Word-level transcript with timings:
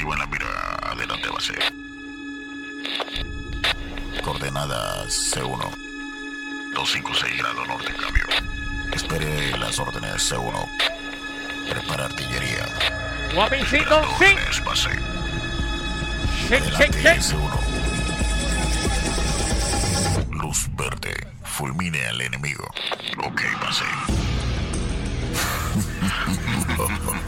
Activa 0.00 0.16
la 0.16 0.26
mira. 0.28 0.46
Adelante, 0.92 1.28
base. 1.28 1.52
Coordenadas 4.24 5.34
C1. 5.34 5.60
256 6.74 7.36
grados 7.36 7.68
norte, 7.68 7.92
cambio. 7.92 8.24
Espere 8.94 9.58
las 9.58 9.78
órdenes 9.78 10.32
C1. 10.32 10.66
Prepara 11.68 12.06
artillería. 12.06 12.64
Guapicito, 13.34 14.02
sí. 14.18 14.34
Base. 14.64 14.88
Sí, 14.88 14.96
sí, 16.48 16.54
Adelante, 16.54 17.20
sí. 17.20 17.34
C1. 17.34 17.60
Luz 20.30 20.66
verde. 20.76 21.14
Fulmine 21.44 22.06
al 22.06 22.22
enemigo. 22.22 22.64
Ok, 23.18 23.42
base. 23.60 23.84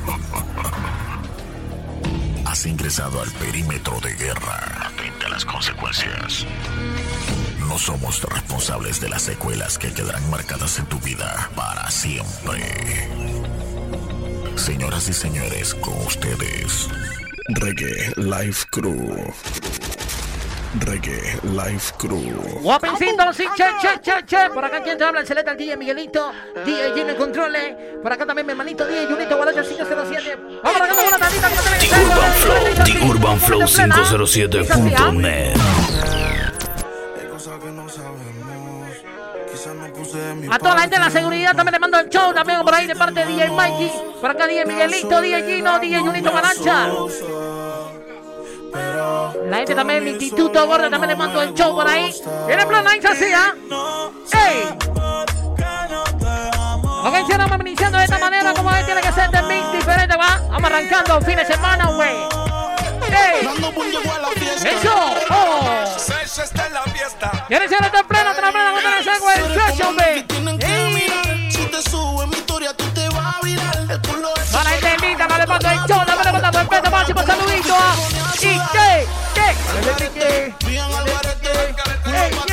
Has 2.53 2.67
ingresado 2.67 3.23
al 3.23 3.31
perímetro 3.31 3.99
de 4.01 4.13
guerra. 4.13 4.87
Atente 4.87 5.25
a 5.25 5.31
las 5.31 5.43
consecuencias. 5.43 6.47
No 7.61 7.79
somos 7.79 8.23
responsables 8.25 9.01
de 9.01 9.09
las 9.09 9.23
secuelas 9.23 9.79
que 9.79 9.91
quedarán 9.91 10.29
marcadas 10.29 10.79
en 10.79 10.85
tu 10.85 10.99
vida 10.99 11.49
para 11.57 11.91
siempre. 11.91 13.09
Señoras 14.55 15.09
y 15.09 15.15
señores, 15.15 15.75
con 15.77 15.97
ustedes, 16.03 16.91
Reggae 17.49 18.13
Life 18.17 18.67
Crew. 18.71 19.33
Reggae 20.81 21.39
Life 21.43 21.95
Crew. 21.99 22.61
Guapicito, 22.61 23.33
sí, 23.33 23.47
che, 23.57 23.65
che, 23.81 24.01
che, 24.03 24.25
che. 24.27 24.51
Por 24.53 24.65
acá 24.65 24.83
quien 24.83 24.99
te 24.99 25.05
habla, 25.05 25.21
el 25.21 25.27
celeste, 25.27 25.51
el 25.51 25.57
DJ 25.57 25.77
Miguelito. 25.79 26.33
DJ 26.67 26.93
Gino 26.95 27.11
en 27.11 27.17
controles. 27.17 27.77
Por 28.03 28.13
acá 28.13 28.27
también 28.27 28.47
mi 28.47 28.53
hermanito 28.53 28.87
DJ 28.87 29.07
Junito, 29.07 29.37
Guaracho 29.37 29.63
507. 29.63 30.37
Vamos 30.63 30.89
con 30.89 31.07
una 31.07 31.19
tandita. 31.19 31.49
Urban 31.93 32.33
Flow, 32.33 32.85
The 32.85 33.05
Urban 33.07 33.41
Flow 33.41 33.61
dice 33.63 33.75
plena. 33.83 33.97
Dice 33.97 34.17
así, 34.23 34.43
¿ah? 34.43 34.49
507.net. 34.49 35.57
Hay 37.21 37.27
cosas 37.29 37.59
que 37.61 37.71
no 37.71 37.89
sabemos. 37.89 38.33
Quizás 39.53 39.75
no 39.75 39.93
puse 39.93 40.19
de 40.19 40.35
mi 40.35 40.47
A 40.51 40.59
toda 40.59 40.75
la 40.75 40.81
gente 40.83 40.97
de 40.97 41.05
la 41.05 41.11
seguridad 41.11 41.55
también 41.55 41.73
le 41.73 41.79
mando 41.79 41.99
el 41.99 42.09
show 42.09 42.33
también 42.33 42.63
por 42.63 42.75
ahí 42.75 42.87
de 42.87 42.97
parte 42.97 43.21
de 43.21 43.27
DJ 43.27 43.51
Mikey. 43.51 43.93
Por 44.21 44.31
acá 44.31 44.47
DJ 44.47 44.65
Miguelito, 44.67 45.21
DJ 45.21 45.45
Gino, 45.45 45.79
DJ 45.79 45.99
Junito 46.01 46.33
Garancha. 46.33 46.89
Pero 48.73 49.35
La 49.49 49.57
gente 49.59 49.75
también 49.75 50.05
del 50.05 50.15
Instituto 50.15 50.67
Gorda 50.67 50.89
también 50.89 51.11
le 51.11 51.17
mando 51.17 51.43
el 51.43 51.53
show 51.53 51.75
por 51.75 51.87
ahí. 51.87 52.15
Viene 52.47 52.63
en 52.63 52.69
plan 52.69 52.85
nice 52.85 53.07
así, 53.07 53.27
¿ah? 53.35 53.55
¡Ey! 54.33 54.65
Ok, 57.05 57.15
si 57.27 57.37
vamos 57.37 57.61
iniciando 57.61 57.99
de 57.99 58.05
esta 58.05 58.19
manera, 58.19 58.55
como 58.55 58.71
es, 58.71 58.87
tiene 58.87 59.01
que 59.01 59.13
ser 59.13 59.29
de 59.31 59.43
mix 59.43 59.82
te 60.13 60.19
va? 60.19 60.41
Vamos 60.51 60.65
arrancando 60.65 61.21
fin 61.23 61.37
de 61.37 61.47
semana, 61.47 61.87
güey. 61.87 62.15
¡Ey! 63.09 63.49
¡Eso! 64.65 65.15
¡Oh! 65.31 65.99
Session 65.99 66.45
está 66.45 66.67
en 66.67 66.75
la 66.75 66.83
fiesta. 66.83 67.31
¿Quieres 67.49 67.71
ser 67.71 67.79
en 67.83 68.07
plena, 68.07 68.35
tan 68.35 68.53
plena, 68.53 68.73
con 68.73 68.93
el 68.93 69.05
seco, 69.05 69.31
el 69.31 69.55
session, 69.55 69.95
güey? 69.95 70.27
Si 71.51 71.67
te 71.67 71.91
subo 71.91 72.23
en 72.23 72.31
mi 72.31 72.37
historia, 72.37 72.75
tú 72.75 72.85
te 72.91 73.09
vas 73.09 73.37
a 73.37 73.41
virar. 73.43 73.77
El 73.89 74.01
culo 74.03 74.35
es. 74.37 74.51
Para 74.51 74.75
este 74.75 74.95
invita, 74.95 75.29
me 75.29 75.39
levanto 75.39 75.69
el 75.69 75.79
show, 75.87 76.01
me 76.07 76.25
levanto 76.25 76.61
el 76.61 76.69
peso 76.69 76.91
máximo, 76.91 77.23
saludito 77.23 77.75
a. 77.75 77.95
¿Y 78.35 78.61
qué? 78.73 79.07
¿Qué? 79.35 80.55
Bien 80.67 80.85
al 80.85 81.05
garete. 81.05 81.75
Culo 82.05 82.47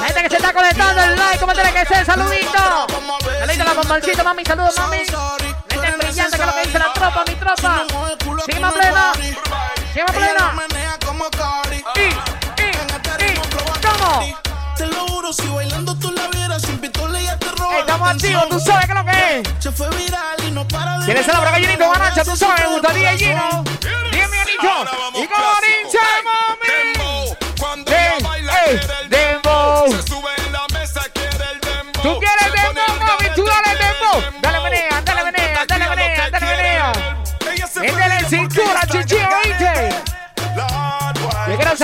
La 0.00 0.06
gente 0.06 0.22
que 0.22 0.30
se 0.30 0.36
está 0.36 0.52
conectando, 0.52 1.02
el 1.02 1.16
like, 1.16 1.38
como 1.38 1.52
tiene 1.52 1.72
que 1.72 1.86
ser, 1.86 2.04
saludito. 2.04 3.01
Bomboncita, 3.82 4.22
mami, 4.22 4.44
saludos, 4.44 4.76
mami. 4.78 4.98
Gente 4.98 5.96
brillante, 5.98 6.38
que 6.38 6.46
lo 6.46 6.54
que 6.54 6.62
dice 6.62 6.78
la 6.78 6.92
tropa, 6.92 7.24
mi 7.26 7.34
tropa. 7.34 7.84
Sigue 8.46 8.60
plena. 8.60 9.12
Sigue 9.92 10.04
plena. 10.06 10.52
Y, 11.66 12.00
y, 12.00 12.08
y, 12.08 13.34
¿cómo? 13.82 14.38
Te 14.76 14.86
lo 14.86 15.08
juro, 15.08 15.32
si 15.32 15.48
bailando 15.48 15.96
tú 15.96 16.12
la 16.12 16.28
vieras 16.28 16.62
sin 16.62 16.78
pistola 16.78 17.20
ya 17.20 17.36
te 17.38 17.46
la 17.46 17.78
Estamos 17.80 18.08
activos, 18.08 18.48
tú 18.50 18.60
sabes 18.60 18.86
qué 18.86 18.92
es 18.92 18.98
lo 18.98 19.04
que 19.04 19.40
es. 19.40 19.48
Se 19.58 19.72
fue 19.72 19.90
viral 19.90 20.44
y 20.46 20.50
no 20.52 20.68
para 20.68 20.98
de 20.98 21.04
¿Quieres 21.06 21.26
braga 21.26 21.58
llenito, 21.58 21.90
ganacha? 21.90 22.24
Tú 22.24 22.36
sabes, 22.36 22.60
me 22.60 22.66
gustaría 22.74 23.14
lleno. 23.14 23.64
Dime, 23.80 24.28
Miguelito. 24.28 24.84
Y 25.14 25.26
con 25.26 25.42
hincha, 25.66 25.98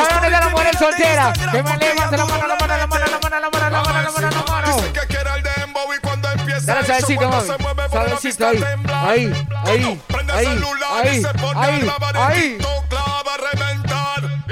dónde 0.03 0.27
está 0.27 0.41
la 0.41 0.49
mujer 0.49 0.79
soltera. 0.79 1.33
Que 1.33 1.63
me 1.63 1.77
levante 1.77 2.17
la 2.17 2.25
mano, 2.25 2.47
la 2.47 2.57
mano, 2.57 2.77
la 2.77 2.87
mano, 2.87 3.05
la 3.07 3.19
mano, 3.19 3.41
la 3.41 3.51
mano, 3.51 3.71
la 3.71 3.83
mano, 3.83 4.03
la 4.03 4.11
mano, 4.11 4.31
la 4.31 4.53
mano. 4.53 4.77
Dice 4.77 4.93
que 4.93 5.07
quiere 5.07 5.31
el 5.37 5.43
dembow 5.43 5.95
y 5.95 5.99
cuando 6.01 6.31
empieza 6.31 6.75
Dale 6.75 6.87
suavecito, 6.87 7.29
mami. 7.29 7.47
se 7.47 7.59
mueve 7.59 7.89
por 7.89 8.03
la 8.03 8.09
Suavecito, 8.09 8.47
ahí, 8.47 8.65
ahí, 8.93 9.47
ahí, 9.65 10.01
ahí, 10.33 10.47
ahí, 10.93 11.23
ahí, 11.57 11.93
ahí. 12.15 12.59
La. 12.91 13.19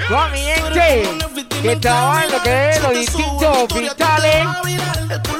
Toda 0.08 0.28
mi 0.28 0.38
gente 0.38 1.02
que 1.62 1.76
trabaja 1.76 2.24
en 2.24 2.32
lo 2.32 2.42
que 2.42 2.70
es 2.70 2.82
los 2.82 2.92
distintos 2.92 3.56
hospitales, 3.58 4.46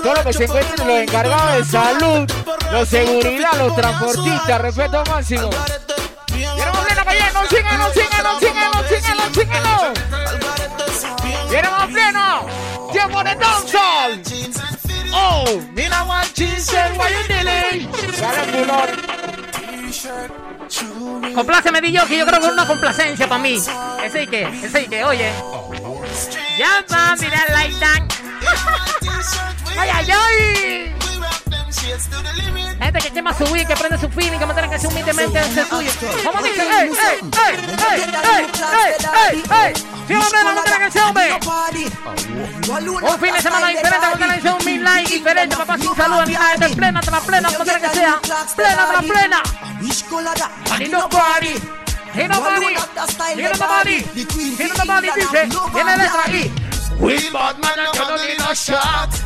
todo 0.03 0.15
lo 0.15 0.25
que 0.25 0.33
se 0.33 0.45
encuentra 0.45 0.83
en 0.83 0.89
los 0.89 0.99
encargados 0.99 1.57
de 1.57 1.65
salud, 1.65 2.33
los 2.73 2.89
seguridad, 2.89 3.53
los 3.59 3.77
transportistas, 3.77 4.61
respeto 4.61 5.05
máximo. 5.09 5.51
Queremos 6.27 6.85
para 6.97 7.11
allá, 7.13 7.31
no 7.33 7.47
sigan, 7.47 7.79
no 7.79 7.91
sigan, 7.91 8.23
no 8.25 8.41
sigan, 8.41 8.56
no 9.35 9.35
sigan. 9.35 9.95
Queremos 11.51 11.87
pleno. 11.93 12.47
Tiempo 12.93 13.25
de 13.25 13.35
dancehall. 13.35 14.23
Oh, 15.13 15.45
mira 15.73 16.05
what 16.05 16.27
she 16.35 16.47
said, 16.59 16.97
why 16.99 17.09
you 17.11 17.27
dealing? 17.29 17.91
Dale, 18.21 18.45
fulor. 18.53 18.89
Compláceme, 21.35 21.81
DJ, 21.81 22.07
que 22.07 22.19
yo 22.19 22.27
creo 22.27 22.41
que 22.41 22.47
es 22.47 22.53
una 22.53 22.67
complacencia 22.67 23.29
para 23.29 23.43
mí. 23.43 23.55
Ese 24.05 24.27
que, 24.27 24.43
ese 24.63 24.87
que, 24.87 25.05
oye. 25.05 25.33
Ya 26.59 26.85
va, 26.91 27.17
mira 27.17 27.45
like 27.53 27.79
that. 27.79 28.03
Ay, 29.79 29.91
ay, 29.93 30.11
ay. 30.11 30.97
La 32.79 32.85
gente 32.87 33.01
que 33.01 33.13
quema 33.13 33.33
su 33.35 33.45
weed, 33.45 33.67
que 33.67 33.77
prende 33.77 33.99
su 33.99 34.09
feeling, 34.11 34.39
que 34.39 34.47
manda 34.47 34.63
la 34.63 34.71
canción 34.71 34.93
humildemente 34.93 35.39
en 35.39 35.59
el 35.59 35.67
suyo. 35.67 35.91
Vamos 36.25 36.41
a 36.41 36.47
decir, 36.47 36.63
¡ey, 36.63 36.71
ey, 36.71 36.89
ey, 36.89 37.57
ey, 37.91 38.01
ey, 38.33 38.47
ey, 38.73 38.95
ey, 39.31 39.43
ey! 39.51 39.73
¡Fíjame, 40.07 40.45
la 40.45 40.53
manda 40.53 40.71
la 40.71 40.79
canción, 40.79 41.15
ve! 41.15 41.39
Un 43.03 43.19
fin 43.19 43.33
de 43.33 43.41
semana 43.43 43.69
diferente, 43.69 44.07
manda 44.07 44.27
la 44.27 44.33
canción, 44.35 44.59
mil 44.65 44.85
likes 44.85 45.15
diferente, 45.15 45.57
papá, 45.57 45.79
sin 45.79 45.95
salud, 45.95 46.27
mi 46.27 46.37
gente, 46.37 46.69
plena, 46.77 47.01
tras 47.01 47.25
plena, 47.25 47.53
como 47.53 47.65
sea 47.65 47.81
que 47.81 47.89
sea, 47.89 48.21
plena, 48.55 48.87
tras 48.87 49.05
plena. 49.05 49.43
¡Ani 50.71 50.89
no 50.89 51.09
party! 51.09 51.55
¡Hit 52.15 52.29
nobody! 52.29 52.75
¡Hit 53.35 53.51
nobody! 53.59 54.05
¡Hit 54.57 54.73
nobody! 54.79 55.11
Dice, 55.13 55.49
tiene 55.73 55.97
letra 55.97 56.23
aquí. 56.25 56.53
We 56.99 57.31
bad 57.31 57.59
man, 57.59 57.73
yo 57.95 58.05
no 58.09 58.17
need 58.17 58.39
no 58.39 58.55
shot. 58.55 59.26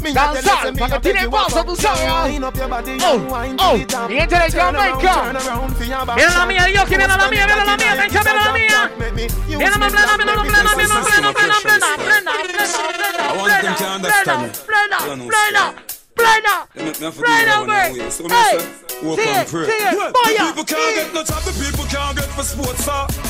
Me 0.00 0.10
a 0.10 0.32
the 0.32 0.40
you, 0.64 0.72
me 0.72 0.80
the 0.80 0.98
tell 0.98 1.22
you 1.22 1.30
what 1.30 1.56
I'm 1.56 1.76
saying. 1.76 2.44
up 2.44 2.56
your 2.56 2.68
body, 2.68 2.92
you 2.92 3.30
wine 3.30 3.56
to 3.56 3.78
the 3.78 3.84
top. 3.84 4.10
Into 4.10 4.36
the 4.36 4.48
Jamaica. 4.48 5.14
Mira 6.16 6.32
la 6.32 6.46
mía, 6.46 6.68
yo 6.72 6.86
que 6.86 6.96
mira 6.96 7.16
la 7.16 7.28
mía, 7.28 7.46
mira 7.46 7.64
la 7.64 7.76
mía, 7.76 7.94
venga, 7.96 8.20
mira 8.24 8.44
la 8.44 8.52
mía. 8.52 8.90
Mira 9.58 9.76
la 9.76 9.88
plena, 9.88 10.16
mira 10.16 10.34
la 10.34 10.42
plena, 10.42 10.42
mira 10.42 10.62
la 10.62 10.72
plena, 10.72 11.02
plena, 11.04 11.32
plena, 11.32 11.56
plena, 11.60 11.88
plena, 11.96 12.32
I 13.20 13.36
want 13.36 13.62
them 13.62 13.74
to 13.76 13.84
understand. 13.84 14.52
Plena, 14.66 14.96
plena, 14.98 15.24
plena. 15.34 15.90
Plena! 16.20 16.66
Plena, 17.12 17.64
man! 17.66 17.94
Hey! 17.94 18.58
See 19.00 19.22
it, 19.22 19.48
see 19.48 19.80
it, 19.80 19.96
fire! 20.12 20.46
People 20.48 20.64
can't 20.64 20.94
get 20.96 21.14
no 21.14 21.22
job, 21.24 21.42
the 21.44 21.52
people 21.64 21.84
can't 21.86 22.16
get 22.16 22.26
for 22.26 22.42
sports, 22.42 22.84
sir. 22.84 23.29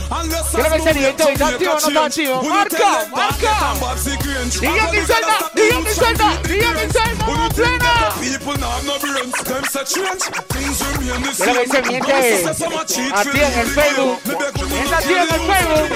Quiero 0.11 0.69
que 0.71 0.77
ese 0.77 0.93
nivel 0.93 1.11
está 1.11 1.47
activo 1.47 1.71
o 1.71 1.79
no 1.79 1.87
está 1.87 2.05
activo. 2.05 2.43
Marca, 2.43 3.07
marca. 3.11 3.73
Diga 4.59 4.91
mi 4.91 4.99
suelta, 5.05 5.37
diga 5.55 5.79
mi 5.79 5.89
suelta, 5.89 6.27
diga 6.43 6.71
mi 6.71 6.91
suelta. 6.91 7.25
Plena. 7.55 7.93
Quiero 11.37 11.59
que 11.61 11.67
se 11.67 11.81
miente 11.83 12.13
activo 13.13 13.45
en 13.45 13.53
el 13.59 13.67
Facebook. 13.67 14.19
Activo 14.91 15.17
en 15.17 15.29
el 15.29 15.41
Facebook. 15.41 15.87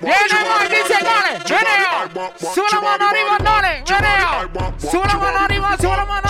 Viene 0.00 0.38
más, 0.48 0.68
dice 0.68 0.98
dale. 1.02 1.32
Viene. 1.48 1.74
Sube 2.54 2.70
la 2.70 2.80
mano 2.80 3.08
arriba, 3.08 3.38
dale. 3.42 3.82
Viene. 3.88 4.08
Sube 4.90 5.06
la 5.06 5.16
mano 5.16 5.38
arriba, 5.40 5.76
sube 5.80 5.96
la 5.96 6.04
mano 6.04 6.21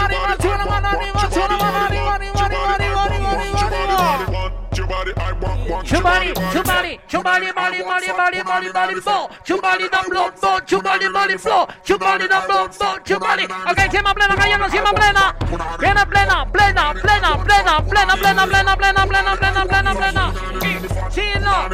Chubali, 6.03 6.35
chubali, 6.53 7.01
chubali, 7.07 7.53
bali, 7.53 7.83
bali, 7.85 8.11
bali, 8.11 8.43
bali, 8.43 8.73
bali, 8.73 9.01
bo. 9.01 9.31
Chubali 9.45 9.89
da 9.89 10.03
blood, 10.03 10.33
bo. 10.41 10.59
Chubali, 10.67 11.09
bali, 11.09 11.39
flow. 11.39 11.65
Chubali 11.85 12.27
da 12.27 12.41
blood, 12.41 12.77
bo. 12.77 12.99
Chubali. 13.05 13.45
Ok, 13.45 13.89
siema 13.89 14.13
plena, 14.13 14.35
cayendo, 14.35 14.69
siema 14.69 14.93
plena. 14.93 15.33
Viene 15.79 16.05
plena, 16.07 16.45
plena, 16.51 16.93
plena, 16.93 17.37
plena, 17.39 17.81
plena, 17.85 18.17
plena, 18.17 18.47
plena, 18.47 18.77
plena, 18.77 19.07
plena, 19.07 19.37
plena, 19.37 19.65
plena, 19.65 19.95
plena. 19.95 20.33
Síguelo, 21.13 21.69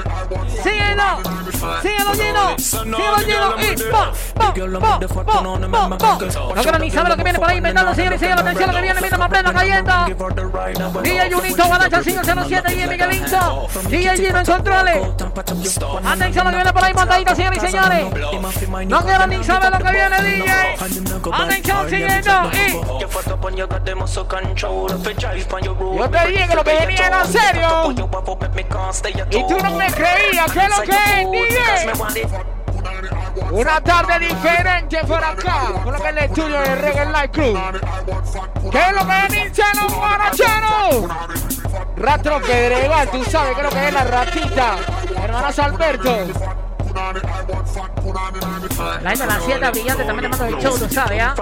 síguelo, 0.62 1.22
síguelo, 1.80 2.12
Gino, 2.14 2.56
síguelo, 2.58 3.18
Gino. 3.24 3.54
Y 3.60 3.76
bo, 3.90 4.12
bo, 4.34 4.52
bo, 4.78 4.98
bo, 5.08 5.96
bo. 5.96 6.54
No 6.54 6.62
quiero 6.62 6.78
ni 6.78 6.90
saber 6.90 7.10
lo 7.10 7.16
que 7.16 7.22
viene 7.22 7.38
por 7.38 7.48
ahí 7.48 7.56
inventando, 7.58 7.92
y 7.92 7.94
señores. 7.94 8.22
Atención, 8.22 8.68
lo 8.68 8.74
que 8.74 8.82
viene, 8.82 9.00
viene 9.00 9.16
más 9.16 9.28
plena, 9.28 9.52
cayendo. 9.54 9.92
DJ 11.02 11.32
Junito, 11.32 11.64
Guadacha 11.64 12.02
507 12.02 12.74
y 12.74 12.86
Miguelito. 12.88 13.68
DJ 13.88 14.17
En. 14.22 15.02
Atención 16.04 16.44
lo 16.44 16.50
viene 16.50 16.72
por 16.72 16.84
ahí, 16.84 16.92
y. 16.94 18.10
No 18.86 19.00
quiero 19.04 19.26
ni 19.26 19.44
saber 19.44 19.70
lo 19.72 19.78
que 19.78 19.92
viene, 19.92 20.22
DJ. 20.22 20.76
Atención, 21.32 21.90
siguiendo. 21.90 22.50
Y 25.92 25.96
yo 25.98 26.10
te 26.10 26.18
lo 26.56 26.64
que 26.64 26.70
serio. 27.26 27.68
Y 29.30 29.46
tú 29.46 29.56
no 29.62 29.74
me 29.76 29.86
creías, 29.92 30.50
¿qué 30.52 30.60
es 30.64 30.68
lo 30.76 30.82
que 30.82 30.90
es, 30.92 31.30
DJ? 31.30 32.57
Una 33.50 33.80
tarde 33.80 34.18
diferente 34.18 34.98
por 35.06 35.22
acá, 35.24 35.72
lo 35.84 35.92
que 35.92 35.96
es 35.96 36.04
el 36.04 36.18
estudio 36.18 36.60
de 36.60 36.74
Reggae 36.76 37.06
Light 37.06 37.30
Club. 37.30 37.58
¿Qué 38.70 38.78
es 38.78 38.92
lo 38.92 39.06
que 39.06 39.26
es 39.26 39.30
Nintendo 39.30 39.96
Guarachero? 39.96 41.08
Ratro 41.96 42.40
Pedregal, 42.40 43.10
tú 43.10 43.24
sabes, 43.24 43.56
creo 43.56 43.70
que 43.70 43.88
es 43.88 43.94
la 43.94 44.04
ratita. 44.04 44.76
Hermanas 45.22 45.58
Alberto. 45.58 46.67
La 49.02 49.10
gente 49.10 49.24
de 49.24 49.26
la 49.26 49.40
7 49.40 49.70
brillante 49.70 50.04
también 50.04 50.30
te 50.30 50.36
mando 50.36 50.56
el 50.56 50.62
show, 50.62 50.78
tú 50.78 50.88
sabes, 50.92 51.22
¿ah? 51.22 51.34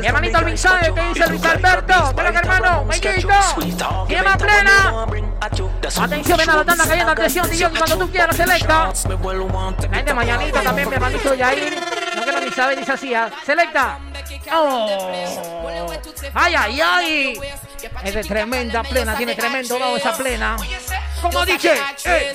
Mi 0.00 0.06
hermanito 0.06 0.40
Luis 0.40 0.60
sabe 0.60 0.92
qué 0.94 1.02
dice 1.08 1.26
Luis 1.28 1.44
Alberto. 1.44 2.12
Pero 2.16 2.32
que 2.32 2.38
hermano, 2.38 2.84
Maikito. 2.84 3.28
Llama 4.08 4.36
plena. 4.36 5.06
Atención, 6.00 6.38
ven 6.38 6.50
a 6.50 6.56
la 6.56 6.64
tanda 6.64 6.86
cayendo 6.86 7.12
atención, 7.12 7.50
DJ, 7.50 7.70
cuando 7.70 7.98
tú 7.98 8.10
quieras, 8.10 8.36
selecta. 8.36 8.92
La 9.90 9.96
gente 9.96 10.14
mañanita 10.14 10.62
también, 10.62 10.88
mi 10.88 10.94
hermanito 10.94 11.34
Yair. 11.34 11.76
No 12.16 12.22
quiero 12.22 12.40
ni 12.40 12.76
dice 12.76 12.92
así, 12.92 13.14
¿ah? 13.14 13.30
Selecta. 13.44 13.98
Oh. 14.52 15.88
Ay, 16.34 16.54
ay, 16.54 16.80
ay. 16.80 17.40
Es 18.04 18.14
de 18.14 18.24
tremenda 18.24 18.82
plena, 18.82 19.16
tiene 19.16 19.34
tremendo 19.34 19.78
lado 19.78 19.96
esa 19.96 20.12
plena. 20.16 20.56
Como 21.20 21.44
dije, 21.44 21.74
eh. 22.04 22.34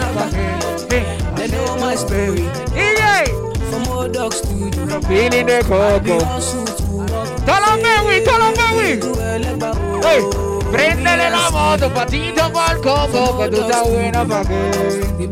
They 0.29 1.47
know 1.47 1.77
my 1.79 1.95
spirit. 1.95 2.51
DJ. 2.73 3.25
From 3.69 3.87
old 3.87 4.13
dogs 4.13 4.41
to 4.41 4.69
the 4.69 4.99
being 5.07 5.33
in 5.33 5.47
the 5.47 5.63
coco. 5.63 6.19
Tolombewi, 7.45 8.23
Tolombewi. 8.25 10.03
Hey. 10.03 10.51
Prendere 10.71 11.29
la 11.29 11.49
moto, 11.51 11.91
partito 11.91 12.49
col 12.49 12.79
coco, 12.81 13.37
caduta 13.37 13.83
una 13.83 14.25
perché. 14.25 15.27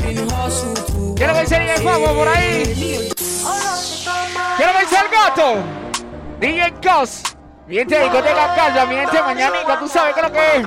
Quiero 1.15 1.33
ver 1.33 1.47
si 1.47 1.56
alguien 1.56 1.75
el 1.77 1.81
fuego 1.81 2.13
por 2.13 2.27
ahí. 2.27 3.09
Quiero 4.57 4.74
ver 4.74 4.88
si 4.89 4.95
el 4.95 5.09
gato. 5.09 5.63
DJ 6.41 6.74
Cos. 6.83 7.38
Mi 7.69 7.75
gente, 7.75 8.00
discoteca 8.00 8.56
casa, 8.56 8.83
mi 8.88 8.95
gente, 8.95 9.21
mañanita, 9.21 9.77
tú 9.77 9.88
sabes 9.88 10.16
qué 10.16 10.21
es 10.21 10.25
lo 10.25 10.33
que 10.33 10.39
es. 10.39 10.66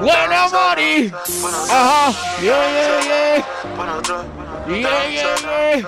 Buena 0.00 0.48
Mori. 0.48 1.12
Ajá. 1.70 2.12
Yeah, 2.40 2.66
yeah, 2.66 3.00
yeah. 3.02 3.44
Yeah, 4.66 5.02
yeah, 5.06 5.36
yeah. 5.36 5.84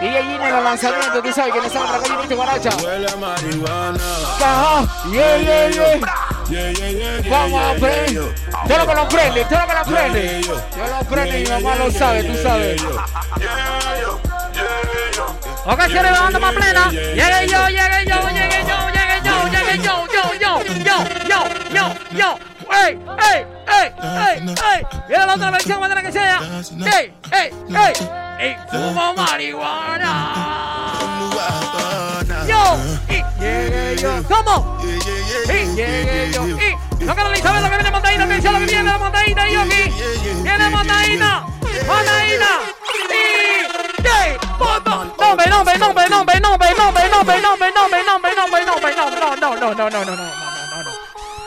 DJ 0.00 0.22
Gino 0.24 0.44
en 0.44 0.52
los 0.56 0.64
lanzamientos, 0.64 1.22
tú 1.22 1.32
sabes 1.32 1.52
que 1.52 1.60
no 1.60 1.68
sabe 1.68 1.86
la 1.86 1.98
calle 2.00 2.16
Nito 2.20 2.34
Guaracha. 2.34 2.70
Huele 2.82 3.06
a 3.12 3.16
marihuana. 3.16 4.00
Ajá. 4.40 4.88
Yeah, 5.08 5.38
yeah, 5.38 5.70
yeah. 5.70 7.30
Vamos 7.30 7.62
a 7.62 7.74
prender. 7.78 8.34
Todo 8.66 8.78
lo 8.78 8.86
que 8.88 8.94
lo 8.96 9.08
prende, 9.08 9.44
todo 9.44 9.60
lo 9.60 9.66
que 9.68 9.74
lo 9.74 9.84
prende. 9.84 10.40
Yo 10.42 10.56
lo 10.98 11.04
prendo 11.08 11.36
y 11.36 11.42
mi 11.42 11.48
mamá 11.48 11.76
lo 11.76 11.90
sabe, 11.92 12.24
tú 12.24 12.32
yeah, 12.32 12.42
sabes. 12.42 12.82
yeah, 12.82 14.10
Ok, 15.66 15.80
se 15.82 15.88
le 15.90 16.02
levanta 16.02 16.38
más 16.40 16.54
plena. 16.54 16.90
Llegué 16.90 17.46
yo, 17.46 17.68
llegué 17.68 18.04
yo, 18.06 18.28
llegué 18.30 18.59
yo, 19.76 20.06
yo, 20.06 20.34
yo, 20.40 20.62
yo, 20.64 21.04
yo, 21.28 21.44
yo, 21.70 21.84
yo, 22.10 22.18
yo. 22.18 22.38
¡Ey, 22.72 22.98
ey, 23.32 23.44
ey, 23.66 23.92
ey, 24.00 24.36
ey! 24.48 24.86
Mira 25.08 25.26
la 25.26 25.34
otra 25.34 25.50
versión, 25.50 25.80
manera 25.80 26.02
que 26.02 26.12
sea. 26.12 26.40
¡Ey, 26.98 27.12
ey, 27.32 27.50
ey! 27.68 27.92
¡Ey, 28.38 28.56
fumo 28.70 29.14
marihuana! 29.14 30.12
Yo, 32.46 32.76
y 33.08 33.22
llegué 33.40 33.96
yo. 34.00 34.22
¿Cómo? 34.28 34.78
Y 34.82 35.66
llegué 35.74 36.30
yo. 36.32 36.46
Y 37.00 37.04
no 37.04 37.14
quiero 37.14 37.30
ni 37.30 37.38
saber 37.38 37.62
lo 37.62 37.70
que 37.70 37.76
viene 37.76 37.90
montadita, 37.90 38.24
atención 38.24 38.52
lo 38.52 38.60
que 38.60 38.66
viene 38.66 38.82
la 38.84 38.98
montadita 38.98 39.48
y 39.48 39.52
yo 39.52 39.60
aquí. 39.62 39.92
Viene 40.42 40.69
no, 49.60 49.74
no, 49.74 49.90
no, 49.90 50.04
no, 50.04 50.16
no, 50.16 50.16
no, 50.16 50.66
no, 50.70 50.82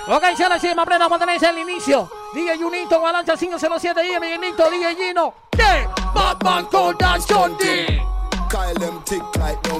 no. 0.08 0.16
Ok, 0.16 0.24
si 0.38 0.44
ahora 0.44 0.60
sí, 0.60 0.68
más 0.76 0.86
plena, 0.86 1.10
mantenéis 1.10 1.42
el 1.44 1.58
inicio. 1.58 2.10
DJ 2.34 2.58
Junito, 2.58 3.02
Balanza 3.02 3.36
507, 3.36 4.02
DJ 4.02 4.20
Miguelito, 4.20 4.70
DJ 4.70 4.96
Gino. 4.96 5.34
Yeah, 5.58 5.90
Batman 6.14 6.66
Cold 6.68 6.98
Dance 6.98 7.34
Chunti. 7.34 8.02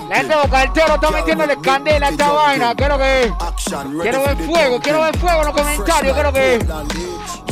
Lento, 0.10 0.50
cartero, 0.50 0.96
está 0.96 1.12
metiéndole 1.12 1.58
candela 1.58 2.08
a 2.08 2.10
esta 2.10 2.32
vaina. 2.32 2.76
Quiero 2.76 2.98
que. 2.98 3.32
Quiero 4.02 4.24
ver 4.24 4.38
fuego, 4.38 4.80
quiero 4.80 5.02
ver 5.02 5.18
fuego 5.18 5.40
en 5.42 5.46
los 5.46 5.56
comentarios. 5.56 6.14
Quiero 6.14 6.34
que. 6.34 6.66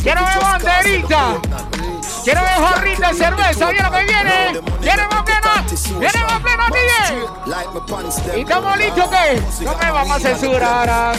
Quiero 0.01 0.21
ver 0.25 0.39
banderita. 0.41 1.90
Quiero 2.23 2.41
ver 2.41 2.51
jarrita 2.51 3.07
de 3.09 3.13
cerveza. 3.15 3.69
Viene 3.71 3.83
lo 3.83 3.91
que 3.91 4.03
viene. 4.03 4.61
Viene 4.79 5.07
más 5.07 5.23
plena. 5.23 5.65
Viene 5.99 6.23
más 6.23 6.39
plena, 6.41 6.67
DJ. 6.67 8.37
¿Y 8.37 8.41
estamos 8.41 8.77
listos 8.77 9.09
que? 9.09 9.63
No 9.63 9.77
me 9.77 9.91
vamos 9.91 10.17
a 10.17 10.19
censurar. 10.19 11.15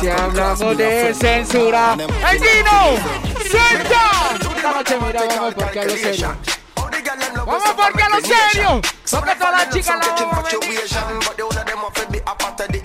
Si 0.00 0.08
hablamos 0.08 0.76
de 0.76 1.14
censura. 1.14 1.96
¡El 1.98 2.38
Gino! 2.38 2.96
¡Suelta! 3.50 4.02
Esta 4.56 4.72
noche 4.72 4.98
mira, 5.04 5.22
vamos 5.28 5.54
porque 5.54 5.84
lo 5.84 5.96
serio. 5.96 6.36
Vamos 7.44 7.74
porque 7.76 8.02
a 8.02 8.08
lo 8.08 8.20
serio. 8.20 8.80
Porque 9.10 9.34
todas 9.34 9.52
las 9.52 9.70
chicas 9.70 9.98
la 9.98 10.14
vamos 10.14 10.92
a. 10.92 11.02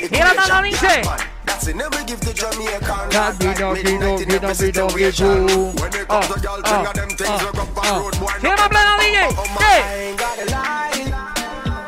Mira, 0.09 0.33
no, 0.33 1.36
That's 1.47 1.67
it, 1.67 1.75
never 1.75 2.03
give 2.03 2.19
the 2.19 2.33
Jamaican 2.33 3.09
Can't 3.09 3.39
be 3.39 3.45
no, 3.55 3.73
be 3.73 3.97
no, 3.97 4.17
be 4.19 4.25
no, 4.27 4.51
be 4.51 4.71
no, 4.75 4.87
be 4.91 5.07
no 5.15 5.71
When 5.79 5.93
it 5.95 6.07
comes 6.07 6.27
to 6.27 6.35
ah, 6.35 6.43
y'all, 6.43 6.59
think 6.59 6.67
ah, 6.67 6.89
of 6.89 6.93
them 6.93 7.09
things 7.09 7.29
ah, 7.31 7.39
Look 7.41 7.57
up 7.57 7.77
on 7.77 8.03
road, 8.03 8.13
Here 8.43 8.51
oh, 8.51 8.59
my 8.59 8.67
plan, 8.67 8.99
DJ, 8.99 9.31
hey 9.63 10.11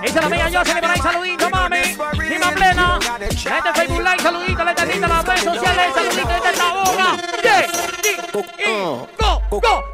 Esa 0.01 0.22
la 0.22 0.30
mía, 0.30 0.50
yo 0.50 0.63
se 0.63 0.74
le 0.74 0.82
por 0.82 0.89
ahí, 0.92 1.00
saludito, 1.01 1.50
mami 1.50 1.82
Rima 2.18 2.51
plena. 2.51 3.00
La 3.00 3.18
gente 3.20 3.70
en 3.70 3.75
Facebook, 3.75 4.01
like, 4.01 4.24
saludito, 4.24 4.63
la 4.63 4.74
gente 4.74 4.94
en 4.94 5.01
las 5.01 5.25
redes 5.25 5.44
sociales 5.44 5.94
Saludito 5.94 6.28
desde 6.30 6.58
la 6.58 6.74
boca. 6.74 7.18
Yeah, 7.44 9.08
go, 9.20 9.60
go. 9.60 9.88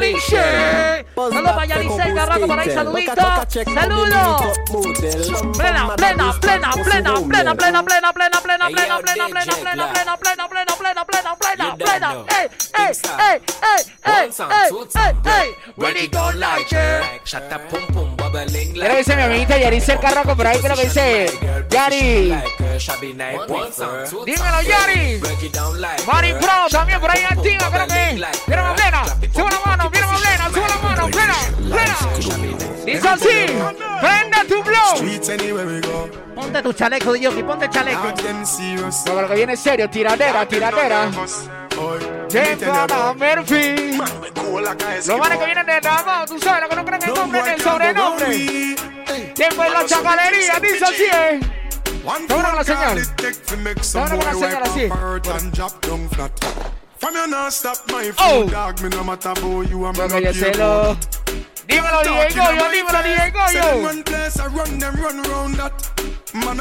Linches. 0.00 1.04
Saludos 1.14 1.52
para 1.52 2.46
por 2.46 2.58
ahí 2.58 2.70
saludito. 2.70 3.14
Saludos. 3.74 4.42
Plena, 5.56 5.94
plena, 5.96 6.32
plena, 6.40 6.70
plena, 6.72 7.14
plena, 7.28 7.54
plena, 7.54 7.54
plena, 7.54 7.82
plena, 7.82 7.82
plena, 7.82 8.40
plena, 8.40 8.70
plena, 8.70 9.28
plena, 9.28 9.56
plena, 9.56 9.86
plena, 9.86 10.18
plena, 10.18 10.48
plena, 10.48 10.76
plena, 10.76 11.04
plena, 11.06 11.36
plena, 11.36 11.76
plena. 11.76 12.24
Ey, 12.38 12.48
ey, 12.78 12.92
ey, 13.18 13.36
ey, 13.62 13.82
ey, 14.04 14.30
ey, 14.96 15.14
ey. 15.24 15.54
Really 15.76 16.08
don't 16.08 16.36
like 16.36 16.72
it. 16.72 17.20
Quiero 18.72 18.96
dice 18.96 19.16
mi 19.16 19.22
amiguita 19.22 19.58
Yarisel 19.58 19.98
Carraco 20.00 20.36
por 20.36 20.46
ahí, 20.46 20.58
creo 20.60 20.76
que 20.76 20.84
dice 20.84 21.38
Yari. 21.70 22.34
Dímelo, 24.24 24.62
Yari. 24.62 25.20
Mari 26.06 26.34
Pro 26.34 26.68
también 26.70 27.00
por 27.00 27.10
ahí 27.10 27.24
activa, 27.24 27.70
que. 27.70 28.28
Mira 28.46 28.62
más 28.62 28.74
plena. 28.74 28.99
Así, 33.70 34.00
prende 34.00 34.44
tu 34.48 34.62
go. 34.62 34.96
Ponte 36.34 36.62
tu 36.62 36.72
chaleco, 36.72 37.14
Yoki, 37.16 37.42
ponte 37.42 37.64
el 37.66 37.70
chaleco. 37.70 38.04
No, 39.06 39.28
que 39.28 39.34
viene 39.34 39.56
serio, 39.56 39.88
tiradera, 39.90 40.46
tiradera. 40.46 41.10
La 42.66 43.14
Murphy. 43.14 43.98
Los 45.06 45.18
manes 45.18 45.38
que 45.38 45.44
vienen 45.44 45.66
de 45.66 45.80
Ramón, 45.80 46.26
tú 46.26 46.38
sabes, 46.38 46.62
lo 46.62 46.68
que 46.68 46.76
no 46.76 46.84
creen 46.84 47.02
el 47.02 47.14
nombre 47.14 47.42
ni 47.42 47.48
el 47.50 47.60
sobrenombre. 47.60 48.26
Tiempo 49.34 49.64
en 49.64 49.72
la 49.72 49.86
chacalería, 49.86 50.60
dice 50.60 50.84
así. 50.84 51.06
Vámonos 52.04 52.48
con 52.48 52.56
la 52.56 52.64
señal. 52.64 53.02
Vámonos 53.94 54.24
con 54.24 54.40
la 54.42 54.48
señal 54.48 54.62
así. 54.62 54.88
Oh. 58.18 58.46
Porque 59.94 60.22
yo 60.22 60.32
sé 60.32 60.54
lo... 60.54 60.96
Dímelo, 61.66 62.02
DJ 62.02 62.34
Goyo, 62.34 62.70
dímelo, 62.70 63.02
DJ 63.02 63.30
Goyo. 63.30 64.04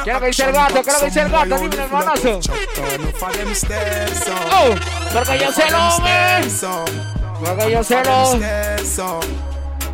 ¿Qué 0.04 0.10
es 0.10 0.14
lo 0.14 0.20
que 0.20 0.28
dice 0.28 0.44
el 0.46 0.52
gato? 0.52 0.74
¿Qué 0.74 0.90
es 0.90 0.94
lo 0.94 1.00
que 1.00 1.06
dice 1.06 1.22
el 1.22 1.30
gato? 1.30 1.58
Dímelo, 1.58 1.84
hermanazo. 1.84 2.40
Oh, 4.52 4.76
porque 5.14 5.40
yo 5.40 5.52
sé 5.52 5.70
lo, 5.72 6.00
me. 6.00 6.42
Porque 7.40 7.72
yo 7.72 7.84
sé 7.84 8.04
lo... 8.04 8.40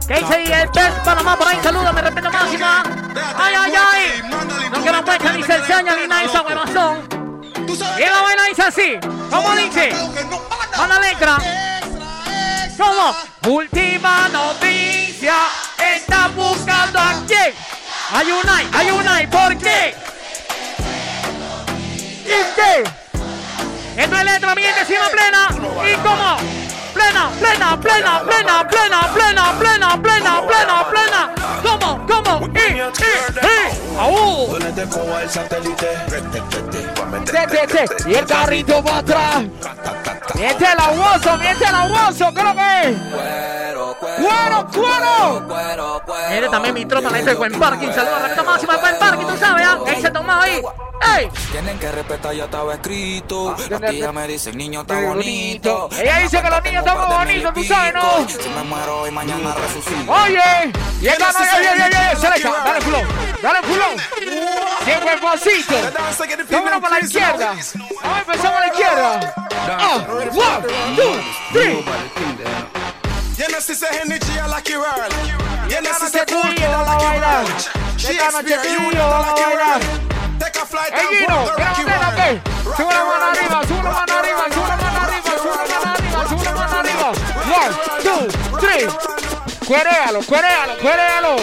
¿Qué 0.08 0.14
dice 0.16 0.34
ahí 0.36 0.52
el 0.52 0.70
Best 0.70 1.00
Panamá 1.04 1.38
por 1.38 1.48
ahí? 1.48 1.60
Saludos, 1.64 1.94
me 1.94 2.02
respeto 2.02 2.32
máxima. 2.32 2.84
Ay, 3.38 3.54
ay, 3.58 3.74
ay. 3.76 4.22
No 4.72 4.82
quiero 4.82 5.04
muestra 5.04 5.34
ni 5.34 5.44
se 5.44 5.56
enseña 5.56 5.96
ni 5.96 6.08
nada 6.08 6.24
esa 6.24 6.42
huevazón. 6.44 7.25
Y 7.98 8.06
la 8.06 8.22
vaina 8.22 8.44
dice 8.50 8.62
así. 8.62 8.98
¿Cómo 9.30 9.56
dice? 9.56 9.92
Manda 10.78 11.00
letra. 11.00 11.38
¿Cómo? 12.78 13.16
Última 13.56 14.30
noticia. 14.30 15.36
Está 15.78 16.28
buscando 16.30 17.00
a 17.00 17.14
quién. 17.28 17.54
Hay 18.12 18.32
una, 18.32 18.58
hay 18.72 18.92
una, 18.92 19.24
¿y 19.24 19.28
por 19.28 19.58
qué? 19.58 19.96
¿Y 22.24 22.56
qué? 22.56 22.84
Esto 24.02 24.16
es 24.18 24.26
letra, 24.26 24.56
mi 24.56 24.62
plena. 25.12 25.48
¿Y 25.90 25.96
cómo? 25.98 26.65
Plena, 26.96 27.30
plena, 27.40 27.80
plena, 27.80 28.24
plena, 28.24 28.68
plena, 28.68 29.14
plena, 29.14 29.60
plena, 29.60 30.02
plena, 30.02 30.42
plena, 30.48 30.88
plena. 30.90 31.32
¿Cómo? 31.62 32.08
¿Cómo? 32.08 32.48
¡Y, 32.48 32.60
y, 32.60 32.80
y! 32.80 34.00
¡Aú! 34.00 34.58
Y 38.08 38.14
el 38.16 38.26
carrito 38.26 38.82
va 38.84 38.98
atrás. 39.00 39.44
Miente 40.36 40.66
el 40.66 40.80
aguoso, 40.80 41.38
miente 41.38 41.66
el 41.66 41.76
aguoso, 41.76 42.34
creo 42.34 42.54
que. 42.56 42.96
¡Cuero, 44.18 44.68
cuero! 44.74 45.48
Mire 46.30 46.50
también 46.50 46.74
mi 46.74 46.86
tropa, 46.86 47.10
la 47.12 47.18
dice 47.18 47.32
el 47.32 47.38
buen 47.38 47.60
parking. 47.60 47.92
Saludos, 47.94 48.22
recta 48.22 48.44
máxima, 48.44 48.76
el 48.76 48.80
buen 48.82 49.00
parking, 49.00 49.26
tú 49.26 49.38
sabes, 49.38 49.68
¿ah? 49.68 49.80
Ese 49.88 50.10
tomado 50.12 50.42
ahí. 50.42 50.62
¡Ey! 51.18 51.30
Tienen 51.52 51.78
que 51.78 51.92
respetar, 51.92 52.34
ya 52.34 52.46
estaba 52.46 52.74
escrito. 52.74 53.56
Ah, 53.58 53.76
Aquí 53.88 54.00
ya 54.00 54.12
me 54.12 54.28
dicen, 54.28 54.58
niño, 54.58 54.82
está 54.82 55.00
bonito. 55.02 55.90
Ella 55.98 56.18
dice 56.20 56.42
que 56.42 56.50
los 56.50 56.64
niños 56.64 56.85
estamos 56.86 57.08
bonitos, 57.18 57.54
tú 57.54 57.64
sabes, 57.64 57.94
¿no? 57.94 58.28
Si 58.30 58.50
me 58.50 58.64
muero 58.64 59.08
y 59.08 59.12
mañana 59.12 59.56
resucito. 59.56 60.12
Oye, 60.12 60.72
y 61.02 61.08
esta 61.08 61.32
no, 61.32 61.40
oye, 61.40 61.70
oye, 61.70 61.84
oye, 61.84 62.16
selecta, 62.22 62.52
dale 62.64 62.80
culo, 62.86 63.02
dale 63.42 63.60
culo. 63.62 63.86
Bien 64.86 65.00
huevocito. 65.04 65.76
Vámonos 66.52 66.82
para 66.82 67.00
la 67.00 67.06
izquierda. 67.06 67.48
Vamos 67.48 67.76
a 68.04 68.20
empezar 68.20 68.54
para 68.54 68.60
la 68.60 68.68
izquierda. 68.68 69.34
Oh, 69.82 69.98
one, 70.32 70.96
two, 70.96 71.16
three. 71.52 71.84
Genesis 73.36 73.82
es 73.82 74.02
energy 74.02 74.38
a 74.38 74.48
la 74.48 74.62
Kiral. 74.62 75.10
Genesis 75.68 76.16
es 76.16 76.26
tuyo, 76.26 76.68
a 76.68 76.84
la 76.84 76.96
bailar. 76.96 77.46
Shakespeare, 77.98 78.60
you 78.64 78.92
know, 78.92 79.08
a 79.08 79.20
la 79.22 79.34
Kiral. 79.36 79.82
Take 80.40 80.62
a 80.62 80.66
flight 80.66 80.92
and 80.94 81.08
put 81.26 81.46
the 81.46 81.64
Rocky 81.64 81.86
Sube 82.76 82.92
la 82.92 83.06
mano 83.06 83.26
arriba, 83.32 83.62
sube 83.68 83.84
la 83.84 83.92
mano 83.92 84.14
arriba, 84.18 84.44
sube 84.52 84.65
One, 87.66 87.74
two, 88.04 88.28
three. 88.60 88.86
Cueréalo, 89.66 90.22
cueréalo, 90.22 90.78
cueréalo. 90.78 91.36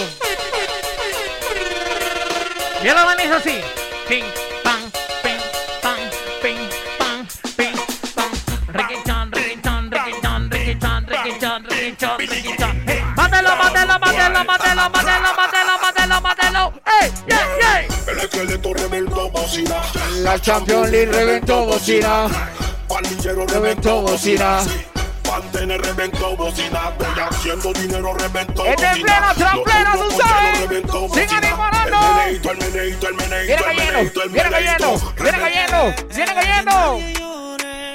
Y 2.81 2.87
la 2.87 3.05
van 3.05 3.19
hizo 3.21 3.35
así. 3.35 3.61
Ping, 4.09 4.25
pam, 4.63 4.81
ping, 5.25 5.41
pam, 5.83 5.99
ping, 6.41 6.69
pam, 6.99 7.27
ping, 7.57 7.77
pam. 8.15 8.31
Reggaeton, 8.69 9.33
reggaeton, 9.33 9.91
reggaeton, 9.91 10.51
reggaeton, 10.51 11.07
reggaeton, 11.09 11.65
reggaeton, 11.65 12.19
reggaeton. 12.19 12.83
Hey, 12.87 13.03
Mátelo, 13.17 13.57
mátelo, 13.57 13.99
mátelo, 13.99 14.45
mátelo, 14.45 14.91
mátelo, 14.91 15.35
mátelo, 15.37 15.79
mátelo, 15.83 16.21
mátelo. 16.21 16.73
¡Ey, 17.01 17.13
ey, 17.27 17.39
ey! 17.75 17.89
El 18.07 18.19
esqueleto 18.21 18.75
reventó 18.75 19.29
bocina. 19.31 19.77
La 20.23 20.39
Champions 20.39 20.89
League 20.91 21.11
reventó 21.11 21.67
bocina. 21.67 22.29
Pandillero 22.87 23.45
Reventó 23.47 24.03
bocina. 24.03 24.61
Pantene 25.33 25.79
reventó 25.79 26.37
bocina. 26.37 26.91
Estoy 26.91 27.25
haciendo 27.25 27.73
dinero, 27.73 28.13
reventó 28.13 28.67
Este 28.67 28.85
es 28.85 28.93
pleno, 28.99 29.35
tras 29.35 29.55
Los 29.55 29.65
pleno, 29.65 29.93
tú 29.95 30.11
sabes. 30.11 30.83
bocina. 30.83 31.41
disparando. 31.41 31.97
El 31.97 32.23
meneito, 32.27 32.51
el 32.51 32.59
meneito, 32.59 33.09
el 33.09 33.15
meneito, 33.15 33.49
Viene 33.49 33.63
cayendo, 33.63 34.21
viene 34.29 34.51
cayendo, 34.51 35.15
viene 35.17 35.39
cayendo, 35.39 35.95
viene 36.15 36.35
cayendo. 36.35 36.99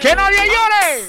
Que 0.01 0.15
nadie 0.15 0.39
llore. 0.47 1.07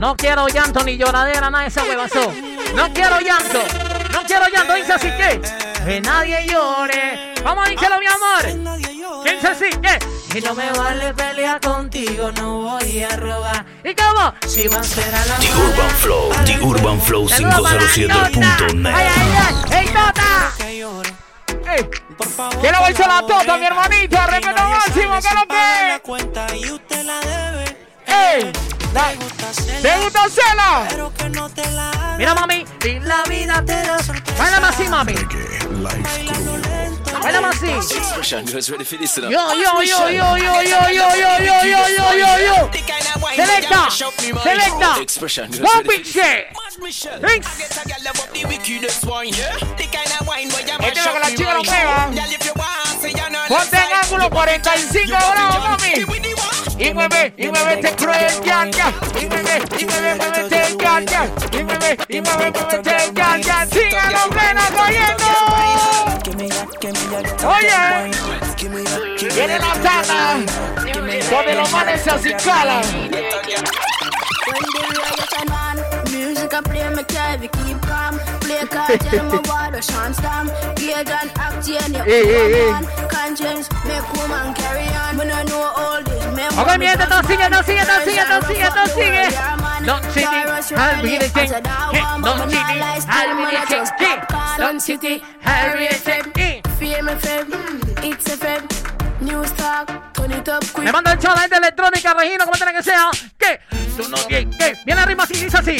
No 0.00 0.16
quiero 0.16 0.48
llanto 0.48 0.82
ni 0.82 0.96
lloradera, 0.96 1.50
nada 1.50 1.62
de 1.62 1.68
esa 1.68 1.84
huevazón. 1.84 2.56
No 2.74 2.92
quiero 2.92 3.20
llanto, 3.20 3.62
no 4.10 4.24
quiero 4.24 4.48
llanto. 4.52 4.74
Dice 4.74 4.92
así 4.92 5.06
que, 5.06 5.40
que 5.84 6.00
nadie 6.00 6.48
llore. 6.48 7.32
Vamos 7.44 7.64
a 7.64 7.70
decirlo, 7.70 8.00
mi 8.00 8.06
amor. 8.06 8.91
¿Quién 9.22 9.38
es 9.38 9.44
así? 9.44 9.70
¿Qué? 9.82 10.38
Y 10.38 10.40
no 10.40 10.54
me 10.54 10.70
vale 10.72 11.12
pelear 11.14 11.60
contigo, 11.60 12.30
no 12.32 12.62
voy 12.62 13.02
a 13.02 13.16
robar. 13.16 13.64
¿Y 13.84 13.94
cómo? 13.94 14.32
Si 14.46 14.66
va 14.68 14.80
a 14.80 14.82
ser 14.82 15.14
a 15.14 15.26
la 15.26 15.36
The 15.36 15.48
madre, 15.48 15.62
Urban 15.64 15.90
Flow, 15.90 16.32
The 16.44 16.60
Urban 16.60 17.00
Flow 17.00 17.28
507.net. 17.28 18.92
¡Ay, 18.94 19.06
ay, 19.16 19.32
ay! 19.70 19.78
¡Ey, 19.78 19.86
Tota! 19.86 20.52
Hey. 21.66 21.88
Quiero 22.60 22.82
verse 22.82 23.06
la 23.06 23.20
tota, 23.20 23.56
mi 23.56 23.66
hermanito. 23.66 24.16
Respeto 24.26 24.62
máximo, 24.68 25.20
que 25.20 25.34
lo 25.34 25.46
que. 25.48 26.00
cuenta 26.02 26.56
y 26.56 26.70
usted 26.70 27.04
la 27.04 27.20
debe. 27.20 27.76
¡Ey! 28.06 28.42
Eh, 28.42 28.52
¿Te 29.80 29.98
gusta 29.98 30.28
cela? 30.28 30.86
Mira, 32.18 32.34
mami. 32.34 32.64
la 33.02 33.22
vida 33.24 33.62
te 33.64 33.72
da 33.72 33.96
Baila 34.38 34.60
más 34.60 34.74
así, 34.74 34.88
mami. 34.88 35.14
Life 35.14 36.61
lento. 37.22 37.38
Baila 37.38 37.40
más 37.40 37.56
así. 37.56 37.96
Expression, 37.96 38.46
you 38.46 38.52
guys 38.52 38.70
ready 38.70 38.84
for 38.84 38.98
this? 38.98 39.16
Yo, 39.16 39.30
yo, 39.30 39.82
yo, 39.82 40.08
yo, 40.10 40.10
yo, 40.10 40.36
yo, 40.36 40.90
yo, 40.92 41.08
yo, 41.10 41.38
yo, 41.38 41.56
yo, 41.64 41.88
yo, 41.88 42.06
yo, 42.18 42.38
yo. 42.46 42.70
Selecta, 43.34 43.90
selecta. 43.90 45.00
Expression, 45.00 45.52
you 45.52 45.58
guys 45.60 45.74
One 45.74 45.82
ready 45.82 45.88
big 45.88 46.04
share. 46.04 46.46
Thanks. 47.20 47.46
Este 50.80 50.98
es 50.98 51.06
lo 51.06 51.12
que 51.12 51.18
las 51.20 51.34
chicas 51.34 51.54
lo 51.54 51.64
muevan. 51.64 52.14
Ponte 53.48 53.76
en 53.76 53.82
ángulo 54.02 54.30
45 54.30 55.08
grados, 55.08 55.58
mami. 55.58 56.06
Y 56.78 56.94
mueve, 56.94 57.34
y 57.36 57.48
mueve 57.48 57.74
este 57.74 57.94
cruel 57.96 58.32
ya, 58.44 58.66
ya. 58.70 58.92
Y 59.20 59.26
mueve, 59.26 59.62
y 59.78 59.84
mueve, 59.84 60.14
mueve 60.16 60.42
este 60.42 60.76
ya, 60.78 61.00
ya. 61.00 61.30
Y 61.52 61.64
mueve, 61.64 61.98
y 62.08 62.20
mueve, 62.20 62.50
mueve 62.50 62.76
este 62.76 63.12
ya, 63.14 63.36
ya. 63.38 63.66
Sigan 63.66 64.12
los 64.12 64.30
Oh 67.44 67.58
yeah. 67.62 68.10
Viene 69.34 69.58
la 69.58 69.72
tanda 69.74 70.44
donde 71.30 71.54
los 71.54 71.70
manes 71.72 72.02
se 72.02 72.10
acicalan. 72.10 72.82
Music 76.10 76.52
I 76.52 76.60
play, 76.60 76.88
me 76.90 77.04
care 77.04 77.34
if 77.34 77.42
you 77.42 77.48
keep 77.48 77.80
calm. 77.82 78.18
Play 78.40 78.66
card, 78.68 79.00
tell 79.00 79.24
my 79.24 79.40
water, 79.48 79.80
chance 79.80 80.18
down. 80.20 80.46
Gage 80.76 81.10
and 81.10 81.30
act, 81.36 81.68
yeah, 81.68 81.84
and 81.84 81.94
you're 81.94 83.08
Can't 83.08 83.38
change, 83.38 83.66
make 83.86 84.12
woman 84.14 84.54
carry 84.54 84.88
on. 84.88 85.16
When 85.16 85.30
I 85.30 85.42
know 85.44 85.72
all 85.76 86.02
this, 86.02 86.24
man. 86.36 86.52
Okay, 86.58 86.76
mierda, 86.78 87.08
no 87.08 87.22
sigue, 87.22 87.48
no 87.50 87.62
sigue, 87.62 87.84
no 87.86 88.00
sigue, 88.04 88.24
no 88.28 88.40
sigue, 88.42 88.70
no 88.74 88.84
sigue. 88.94 89.30
No 89.86 89.98
cheating, 90.12 90.76
I'll 90.78 91.02
be 91.02 91.18
the 91.18 91.28
king. 91.28 91.50
No 92.22 92.32
cheating, 92.46 92.82
I'll 93.08 93.36
be 93.36 93.56
the 93.56 93.94
king. 93.98 94.41
Don't 94.58 94.80
City, 94.80 95.22
the 95.42 96.30
king. 96.34 96.62
Fame 96.78 97.08
FM, 97.08 98.04
it's 98.04 98.24
FM. 98.28 99.22
News 99.22 99.50
talk, 99.52 100.12
turn 100.14 100.32
it 100.32 100.48
up 100.48 100.62
quick. 100.72 100.84
Me 100.84 100.92
manda 100.92 101.12
el 101.12 101.18
show 101.18 101.32
la 101.34 101.42
gente 101.42 101.56
electrónica, 101.56 102.14
Regino, 102.14 102.44
como 102.44 102.56
tiene 102.56 102.72
que 102.72 102.82
sea. 102.82 103.10
¿Qué? 103.38 103.60
Tú 103.96 104.08
no 104.08 104.16
tienes. 104.26 104.56
¿Qué? 104.56 104.74
Viene 104.84 105.00
arriba 105.00 105.24
así, 105.24 105.34
dice 105.34 105.56
así. 105.56 105.78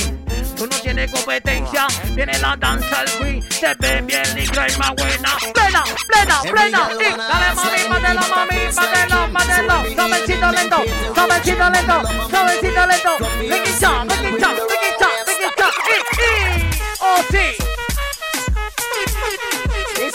Tú 0.57 0.67
no 0.67 0.76
tienes 0.79 1.11
competencia. 1.11 1.87
Viene 2.14 2.38
la 2.38 2.57
danza 2.57 3.00
al 3.00 3.11
queen. 3.19 3.47
Te 3.49 3.75
ven 3.81 4.07
bien 4.07 4.25
y 4.37 4.47
crees 4.47 4.79
más 4.79 4.93
buena. 4.95 5.37
Plena, 5.52 5.85
plena, 6.09 6.41
plena. 6.43 6.88
Y 6.93 7.17
dale, 7.17 7.55
mami, 7.55 7.88
mátelo, 7.88 8.21
mami, 8.35 8.59
mátelo, 8.75 9.29
mátelo. 9.29 9.95
Suavecito 9.95 10.52
lento, 10.52 10.76
suavecito 11.14 11.71
lento, 11.71 12.02
suavecito 12.31 12.87
lento. 12.87 13.19
Ricky 13.41 13.79
Cha, 13.81 14.02
Ricky 14.05 14.41
Cha, 14.41 14.50
Ricky 14.50 15.49
Cha, 15.57 15.69
Ricky. 15.88 16.23
Y, 16.23 16.61
y. 16.61 16.71
Oh, 17.00 17.23
sí. 17.31 17.72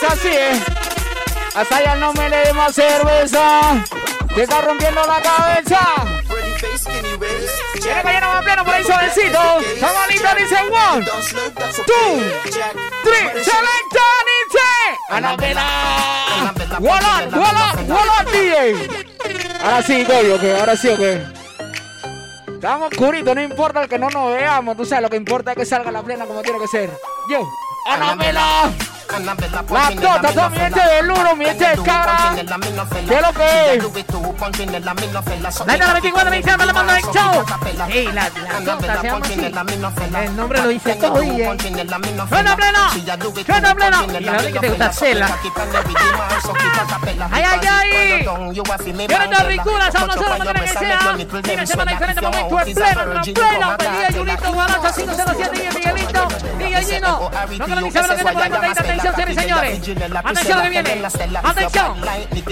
Así, 0.10 0.30
eh. 0.30 0.64
Hasta 1.56 1.78
allá 1.78 1.96
no 1.96 2.14
me 2.14 2.30
le 2.30 2.38
dé 2.38 2.54
más 2.54 2.74
cerveza. 2.74 3.84
Te 4.34 4.44
está 4.44 4.62
rompiendo 4.62 5.02
la 5.06 5.22
cabeza. 5.22 5.80
Quiere 7.82 8.02
que 8.02 8.12
lleno 8.12 8.28
más 8.28 8.44
pleno 8.44 8.64
por 8.64 8.74
ahí 8.74 8.84
suavecito. 8.84 9.60
Estamos 9.60 10.08
listos, 10.10 10.36
dice 10.38 10.56
one, 10.72 11.06
two, 11.06 12.22
three. 13.04 13.44
Selecta, 13.44 14.06
dice. 14.28 15.00
Anabela. 15.10 16.54
Voila, 16.80 17.28
voila, 17.32 17.76
voila, 17.88 18.32
DJ. 18.32 19.08
Ahora 19.64 19.82
sí, 19.82 20.04
Goyo, 20.04 20.36
ok, 20.36 20.44
ahora 20.60 20.76
sí, 20.76 20.90
ok. 20.90 22.54
Estamos 22.54 22.92
oscuritos, 22.92 23.36
no 23.36 23.42
importa 23.42 23.82
el 23.82 23.90
que 23.90 23.98
no 23.98 24.10
nos 24.10 24.32
veamos. 24.34 24.78
Tú 24.78 24.86
sabes, 24.86 25.04
lo 25.04 25.10
que 25.10 25.18
importa 25.18 25.52
es 25.52 25.58
que 25.58 25.66
salga 25.66 25.92
la 25.92 26.04
plena 26.04 26.26
como 26.26 26.42
tiene 26.42 26.60
que 26.60 26.68
ser. 26.68 26.90
Yo, 27.30 27.48
Anabela. 27.88 28.72
La 29.10 29.90
tota, 29.96 30.34
todo 30.34 30.50
mi 30.50 30.58
gente 30.58 30.80
del 30.82 31.12
uno, 31.12 31.36
mi 31.36 31.46
gente 31.46 31.68
de 31.70 31.84
cara. 31.84 32.18
¿Qué 33.08 33.16
es 33.16 33.22
lo 33.22 33.34
que 33.34 33.76
es? 33.76 33.84
La 35.66 35.78
la 35.78 35.94
24 35.94 36.30
me 36.30 36.38
dice, 36.38 36.58
me 36.58 36.66
la 36.66 36.74
mando 36.74 36.94
el 36.94 37.02
show. 37.04 37.46
Ey, 37.90 38.08
la, 38.12 38.24
la 38.24 38.30
tota 38.66 38.80
se 39.02 39.08
llama 39.08 39.26
así. 39.26 39.34
El 40.26 40.36
nombre 40.36 40.62
lo 40.62 40.68
dice 40.70 40.96
todo, 40.96 41.14
oye. 41.14 41.46
Suena 42.30 42.56
plena, 42.56 42.90
suena 43.46 43.76
plena. 43.76 44.00
Y 44.20 44.24
la 44.24 44.32
verdad 44.34 44.46
que 44.54 44.60
te 44.60 44.70
gusta 44.70 44.86
hacerla. 44.88 45.28
Ay, 47.32 47.44
ay, 47.44 47.60
ay. 47.70 48.28
Viene 49.08 49.28
de 49.28 49.44
ricura, 49.48 49.92
somos 49.92 50.08
nosotros, 50.08 50.40
manera 50.40 50.60
que 50.62 50.68
sea. 50.80 51.00
Tiene 51.44 51.68
semana 51.68 51.92
diferente, 51.92 52.22
momento 52.22 52.60
en 52.60 52.76
pleno, 52.76 53.02
en 53.14 53.34
pleno. 53.34 53.78
Pedía 53.78 54.08
Julito, 54.18 54.54
Guaracha, 54.54 54.92
507, 54.94 55.70
y 55.72 55.76
Miguelito, 55.76 56.28
DJ 56.60 56.84
Gino. 56.86 57.32
No 57.58 57.66
que 57.66 57.76
lo 57.76 57.82
dice, 57.82 58.02
lo 58.02 58.08
que 58.08 58.16
te 58.16 58.24
contar, 58.34 58.97
atención, 59.00 59.34
señores 59.36 59.68
señores. 59.84 60.16
Atención 60.24 60.62
que 60.62 60.70
viene. 60.70 60.90
Atención. 61.44 61.98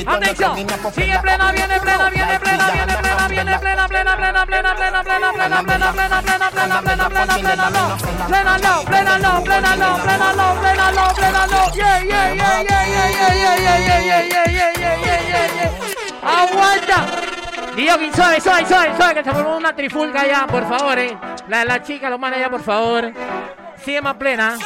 Atención. 0.08 0.56
Sigue 0.94 1.20
plena, 1.20 1.52
viene 1.52 1.80
plena, 1.80 2.10
viene 2.10 2.40
plena, 2.40 2.72
viene 2.72 2.98
plena, 2.98 3.28
viene 3.28 3.60
plena, 3.60 3.88
plena, 3.88 4.16
plena, 4.16 4.46
plena, 4.46 4.76
plena, 4.76 5.04
plena, 5.04 5.04
plena, 5.04 5.34
plena, 5.34 5.64
plena, 5.64 5.64
plena, 5.64 6.22
plena, 6.22 6.82
plena, 6.82 7.10
plena, 7.10 7.38
plena, 7.38 7.70
no. 7.70 7.98
Plena 8.28 8.58
no, 8.58 8.84
plena 8.86 9.18
no, 9.18 9.44
plena 9.44 9.76
no, 9.76 9.98
plena 9.98 10.34
no, 10.34 10.62
plena 10.62 10.92
no, 10.92 11.14
plena 11.14 11.48
no. 11.48 11.74
Yeah, 11.74 12.04
yeah, 12.04 12.34
yeah, 12.34 12.62
yeah, 12.62 12.86
yeah, 12.86 13.10
yeah, 13.10 13.30
yeah, 13.30 13.56
yeah, 13.56 13.76
yeah, 13.76 14.02
yeah, 14.02 14.30
yeah, 14.30 14.72
yeah, 14.76 14.98
yeah, 15.06 15.22
yeah, 15.28 15.48
yeah. 15.56 16.42
Aguanta. 16.42 17.06
Diokin, 17.76 18.14
suave, 18.14 18.40
suave, 18.40 18.66
suave, 18.66 18.96
suave, 18.96 19.14
que 19.16 19.24
se 19.24 19.32
formó 19.32 19.58
una 19.58 19.76
trifulca 19.76 20.26
ya, 20.26 20.48
por 20.48 20.68
favor, 20.68 20.98
eh. 20.98 21.18
La, 21.50 21.66
la 21.66 21.84
chica, 21.84 22.10
los 22.10 22.20
manes 22.20 22.40
ya, 22.40 22.50
por 22.50 22.64
favor. 22.64 23.12
Sigue 23.84 24.02
más 24.02 24.16
plena. 24.16 24.58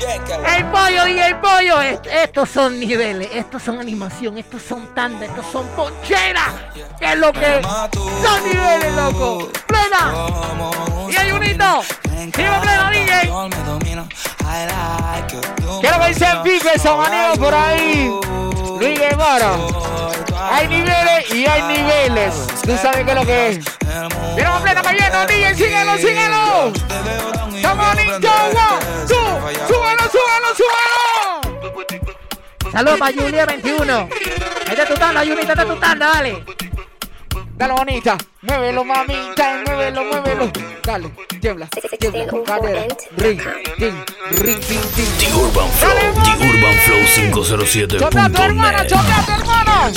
El 0.00 0.64
pollo, 0.66 1.04
DJ 1.04 1.34
pollo. 1.36 1.80
Est- 1.82 2.06
estos 2.06 2.48
son 2.50 2.78
niveles, 2.78 3.28
estos 3.32 3.62
son 3.62 3.80
animación, 3.80 4.38
estos 4.38 4.62
son 4.62 4.94
tandas, 4.94 5.28
estos 5.28 5.46
son 5.50 5.66
poncheras. 5.68 6.52
¿Qué 6.98 7.12
es 7.12 7.18
lo 7.18 7.32
que? 7.32 7.60
Son 8.22 8.44
niveles, 8.48 8.92
loco. 8.94 9.48
Plena. 9.66 10.12
Y 11.10 11.16
hay 11.16 11.32
unito. 11.32 11.82
Sigue 12.12 12.30
plena, 12.60 12.90
DJ. 12.90 13.30
Quiero 15.80 16.00
que 16.00 16.08
dicen 16.08 16.42
pico 16.42 16.68
esa 16.74 16.96
manera 16.96 17.32
por 17.34 17.54
ahí. 17.54 18.10
Luis 18.78 18.98
Guevara. 18.98 19.52
Hay 20.52 20.68
niveles 20.68 21.34
y 21.34 21.46
hay 21.46 21.62
niveles. 21.62 22.34
Tú 22.62 22.76
sabes 22.80 23.04
qué 23.04 23.10
es 23.10 23.16
lo 23.16 23.26
que 23.26 23.48
es. 23.50 23.58
Mira 24.36 24.52
completa 24.52 24.82
cayendo, 24.82 25.26
DJ, 25.26 25.54
síguelo, 25.56 25.96
síguelo. 25.96 26.72
Come 27.62 27.82
on, 27.82 27.96
Ninja, 27.96 28.32
one, 28.44 28.78
two, 29.08 29.16
súbelo, 29.66 30.04
súbelo, 30.12 30.48
súbelo. 30.54 31.98
Saludos 32.70 32.98
para 32.98 33.12
Julia 33.12 33.46
21. 33.46 34.08
Esta 34.70 34.82
es 34.82 34.88
tu 34.88 34.94
tanda, 34.94 35.24
Julita, 35.24 35.52
esta 35.52 35.62
es 35.62 35.68
tu 35.68 35.76
tanda, 35.76 36.06
dale. 36.14 36.44
Dale, 37.56 37.72
bonita. 37.72 38.16
Muévelo, 38.42 38.84
mamita, 38.84 39.62
muévelo, 39.66 40.04
muévelo. 40.04 40.77
Dale, 40.88 41.10
tiembla, 41.42 41.68
tiembla, 42.00 42.26
cadera. 42.46 42.86
Ring, 43.18 43.38
ting, 43.76 43.94
ring, 44.40 44.58
ting, 44.58 44.80
ting. 44.96 45.12
The 45.18 45.26
Urban 45.36 45.68
Flow, 45.68 46.00
The 46.24 46.32
Urban 46.48 46.76
Flow 46.86 47.02
Chotea 47.98 48.24
a 48.24 48.30
tu 48.30 48.40
hermana, 48.40 48.78
507.net. 48.78 48.88
chotea 48.88 49.18
a 49.18 49.26
tu 49.26 49.32
hermana. 49.32 49.92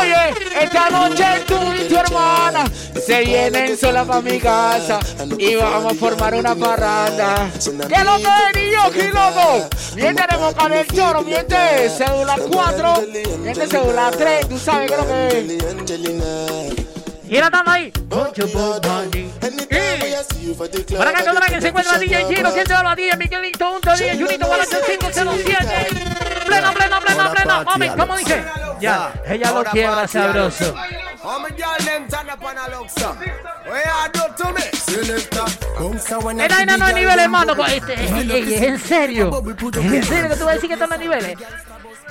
Oye, 0.00 0.22
esta 0.62 0.88
noche 0.88 1.24
tú 1.46 1.58
y 1.78 1.88
tu 1.88 1.94
hermana 1.98 2.64
se 3.06 3.20
vienen 3.20 3.76
sola 3.76 4.06
para 4.06 4.22
mi 4.22 4.38
casa 4.38 4.98
y 5.36 5.56
vamos 5.56 5.92
a 5.92 5.94
formar 5.94 6.34
una 6.34 6.54
parranda. 6.54 7.50
¿Qué 7.62 8.02
lo 8.02 8.16
que 8.16 8.32
venía 8.54 8.84
aquí, 8.86 9.08
loco? 9.08 9.68
Bien 9.94 10.16
tenemos 10.16 10.54
para 10.54 10.80
el 10.80 10.86
choro, 10.86 11.20
miente 11.20 11.90
cédula 11.90 12.38
4, 12.50 12.94
miente 13.40 13.66
cédula 13.66 14.10
3, 14.10 14.48
tú 14.48 14.58
sabes 14.58 14.90
qué 14.90 14.94
es 14.94 15.00
lo 15.02 15.06
que 15.06 15.28
es. 16.78 16.86
Gira 17.28 17.46
estando 17.46 17.70
ahí. 17.70 17.92
Y 20.40 20.94
para 20.94 21.10
acá 21.10 21.24
con 21.24 21.34
la 21.34 21.46
que 21.46 21.60
se 21.60 21.68
encuentra 21.68 21.98
DJ 21.98 22.26
Giro, 22.26 22.52
¿quién 22.52 22.64
te 22.64 22.74
habla? 22.74 22.94
DJ 22.94 23.16
Miguelito, 23.16 23.70
un 23.70 23.80
DJ 23.80 24.16
Junito, 24.16 24.46
4507. 24.46 25.86
Plena, 26.46 26.72
plena, 26.72 27.00
plena, 27.00 27.32
plena. 27.32 27.64
Mami, 27.64 27.88
¿cómo 27.90 28.16
dije? 28.16 28.44
Ya, 28.80 29.12
ella 29.26 29.50
lo 29.52 29.64
quiebra 29.64 30.06
sabroso. 30.06 30.74
All 31.22 31.40
my 31.42 31.48
Era 36.40 36.76
no 36.76 36.84
hay 36.84 36.94
niveles, 36.94 37.24
hermano. 37.24 37.56
Pues, 37.56 37.72
este, 37.72 37.94
este, 37.94 38.38
este 38.38 38.66
en 38.68 38.78
serio. 38.78 39.42
En 39.74 40.04
serio 40.04 40.28
que 40.28 40.36
tú 40.36 40.44
vas 40.44 40.52
a 40.52 40.54
decir 40.54 40.68
que 40.68 40.74
están 40.74 40.92
a 40.92 40.96
niveles. 40.96 41.36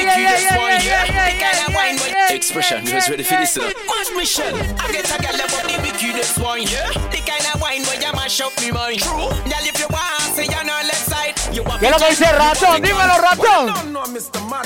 yeah, 0.00 0.16
yeah, 0.16 0.38
yeah, 0.38 0.56
yeah, 0.56 0.82
yeah, 0.82 1.04
yeah, 1.04 1.32
yeah, 1.38 1.68
yeah, 1.68 2.08
yeah. 2.08 2.34
Expression, 2.34 2.86
you 2.86 2.94
was 2.94 3.08
ready 3.08 3.22
for 3.22 3.36
this? 3.36 3.58
Watch 3.58 4.10
me 4.16 4.24
shell. 4.24 4.54
I 4.54 4.92
get 4.92 5.04
a 5.04 5.18
gal 5.22 5.34
about 5.34 5.64
the 5.68 5.78
wickedest 5.82 6.38
wine. 6.38 6.64
The 6.64 7.20
kind 7.26 7.46
of 7.54 7.60
wine 7.60 7.82
where 7.84 8.00
you 8.00 8.12
mash 8.12 8.40
up 8.40 8.52
me 8.60 8.70
mind. 8.72 9.00
True. 9.00 9.28
Girl, 9.28 9.66
if 9.68 9.78
you 9.78 9.86
want, 9.90 10.34
say 10.34 10.46
you're 10.46 10.64
not 10.64 10.84
left 10.84 11.08
side. 11.08 11.34
¿Qué 11.52 11.86
es 11.86 11.90
lo 11.90 11.98
que 11.98 12.10
dice 12.10 12.32
ratón? 12.32 12.80
Dímelo, 12.80 13.18
ratón. 13.18 13.74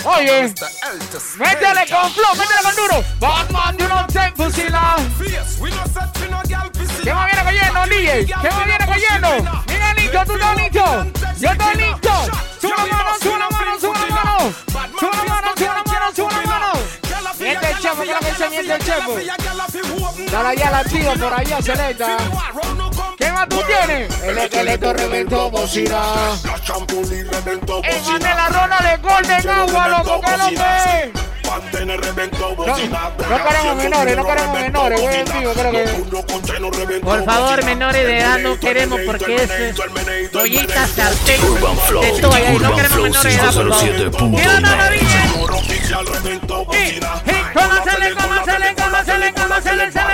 Oye, 0.04 0.54
métele 1.38 1.86
con 1.90 2.12
flow, 2.12 2.34
métele 2.36 2.62
con 2.62 2.76
duro. 2.76 3.04
Batman, 3.18 3.76
you 3.78 3.88
no 3.88 4.06
te 4.06 4.30
fusila. 4.36 4.96
¿Qué 7.02 7.14
más 7.14 7.26
viene 7.26 7.44
cayendo, 7.44 7.86
DJ? 7.86 8.26
¿Qué 8.26 8.50
más 8.50 8.66
viene 8.66 8.86
cayendo? 8.86 9.62
Mira, 9.68 9.94
listo, 9.94 10.24
tú 10.26 10.32
estás 10.34 10.56
listo. 10.56 11.06
Yo 11.38 11.50
estoy 11.50 11.74
listo. 11.76 12.10
Sube 12.60 12.72
la 12.76 12.86
mano, 12.86 13.10
sube 13.20 13.38
la 13.38 13.50
mano, 13.50 13.80
sube 13.80 13.98
la 13.98 14.14
mano. 14.14 14.54
Sube 14.98 15.16
la 15.16 15.24
mano, 15.24 15.48
sube 15.56 15.66
la 15.66 15.82
mano, 15.84 16.14
sube 16.14 16.32
la 16.32 16.42
mano. 16.46 16.72
Miente 17.38 17.70
el 17.70 17.78
chepo, 17.78 18.02
¿qué 18.02 18.10
es 18.10 18.14
lo 18.14 18.18
que 18.20 18.26
dice 18.26 18.48
miente 18.48 18.72
el 18.74 18.84
chepo? 18.84 20.30
Dale 20.32 20.48
allá 20.48 20.70
la 20.70 20.84
tío 20.84 21.12
por 21.14 21.34
allá, 21.34 21.62
selecta. 21.62 22.16
¿Qué 23.18 23.32
más 23.32 23.48
tú 23.48 23.62
tienes? 23.66 24.22
El 24.22 24.38
esqueleto 24.38 24.92
reventó 24.94 25.50
bocina. 25.50 26.00
La 26.44 26.62
champulín 26.62 27.30
reventó 27.30 27.82
El 27.84 27.98
bocina. 27.98 28.34
la 28.34 28.48
rona 28.48 28.78
de 28.80 28.96
Golden 28.96 29.50
Agua, 29.50 29.88
loco, 29.88 30.20
¿qué 30.22 30.32
es 30.32 30.38
lo 30.38 30.48
que 30.48 31.25
reventó 31.96 32.54
bocina. 32.54 33.10
No 33.18 33.48
queremos 33.48 33.76
menores, 33.76 34.16
no 34.16 34.26
queremos 34.26 34.60
menores, 34.60 35.00
voy 35.00 35.14
en 35.14 35.24
vivo, 35.24 35.52
creo 35.52 35.72
que. 35.72 37.00
Por 37.00 37.24
favor, 37.24 37.64
menores 37.64 38.06
de 38.06 38.18
edad 38.18 38.38
no 38.38 38.58
queremos 38.58 39.00
porque 39.06 39.36
eso 39.36 39.54
es 39.54 40.34
ollitas, 40.34 40.90
sartén, 40.90 41.42
Urban 41.44 41.76
Flow, 41.78 42.02
de 42.02 42.10
todo. 42.20 42.38
No 42.38 42.54
Urban 42.54 42.76
queremos 42.76 43.00
menores 43.00 43.36
de 43.36 43.42
edad, 43.42 43.54
por 43.54 43.70
favor. 43.70 43.88
507.net. 43.88 44.30
¡Mira, 44.30 44.60
Nana 44.60 44.90
DJ! 44.90 45.06
Oficial 45.52 46.06
reventó 46.06 46.64
bocina. 46.64 47.22
Conócele, 47.54 48.14
conócele, 48.14 48.74
conócele, 48.74 49.32
conócele, 49.32 49.62
se 49.62 49.74
le, 49.76 49.92
se 49.92 50.06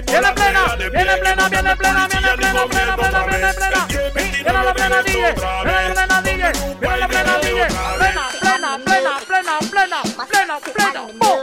Viene 0.06 0.32
plena, 0.32 0.76
viene 0.76 1.16
plena, 1.16 1.48
viene 1.48 1.76
plena, 1.76 2.08
viene 2.08 2.36
plena, 2.36 2.66
plena, 2.66 2.96
plena, 2.96 3.26
viene 3.26 3.54
plena. 3.54 3.86
Viene 3.86 4.72
plena 4.74 5.02
viene 5.02 5.32
plena 5.32 6.20
viene 6.80 7.08
plena 7.08 7.38
DJ. 7.38 7.66
Plena, 8.00 8.28
plena, 8.38 8.78
plena, 8.78 9.58
plena, 9.70 10.02
plena, 10.28 10.58
plena, 10.58 10.58
plena. 10.58 11.36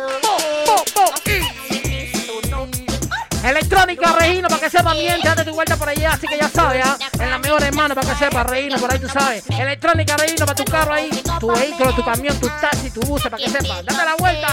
Electrónica, 3.43 4.13
Regino, 4.13 4.47
para 4.47 4.61
que 4.61 4.69
sepa 4.69 4.93
bien, 4.93 5.19
date 5.21 5.43
tu 5.43 5.53
vuelta 5.53 5.75
por 5.75 5.89
allá, 5.89 6.13
así 6.13 6.27
que 6.27 6.37
ya 6.37 6.47
sabes, 6.47 6.85
¿ah? 6.85 6.97
En 7.19 7.29
la 7.29 7.37
mejor 7.37 7.61
hermano, 7.61 7.93
para 7.93 8.07
que 8.07 8.15
sepa, 8.15 8.43
Regino, 8.43 8.77
por 8.77 8.91
ahí 8.91 8.99
tú 8.99 9.09
sabes. 9.09 9.43
Electrónica, 9.49 10.15
Regino, 10.15 10.45
para 10.45 10.55
tu 10.55 10.63
carro 10.63 10.93
ahí, 10.93 11.09
tu 11.39 11.47
vehículo, 11.51 11.93
tu 11.93 12.05
camión, 12.05 12.39
tu 12.39 12.47
taxi, 12.61 12.89
tu 12.89 13.01
bus, 13.01 13.21
para 13.21 13.37
que 13.37 13.49
sepa. 13.49 13.83
Date 13.83 14.05
la 14.05 14.15
vuelta. 14.17 14.47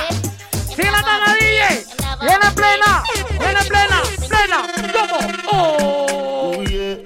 ¡Sigue 0.81 0.93
la 0.93 1.35
DJ! 1.35 1.87
¡Viene 2.23 2.51
plena! 2.55 3.05
¡Viene 3.39 3.61
plena! 3.69 4.03
¡Plena! 4.29 4.59
¡Como! 4.95 5.19
¡Oh! 5.53 6.55
oh 6.57 6.63
yeah. 6.63 6.97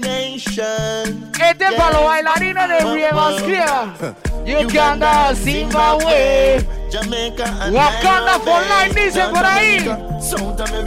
Nation. 0.00 1.32
Este 1.40 1.64
es 1.64 1.72
para 1.74 1.92
los 1.92 2.04
bailarines 2.04 2.68
de 2.68 2.80
Riego 2.80 3.30
You 4.44 4.68
can 4.68 4.98
dance 4.98 5.46
in 5.46 5.68
my 5.68 5.94
way. 6.04 6.79
Zimbabue, 6.90 7.32
Wakanda 7.72 8.38
for 8.40 8.60
life, 8.62 9.00
dicen 9.04 9.30
por 9.30 9.44
ahí. 9.44 9.78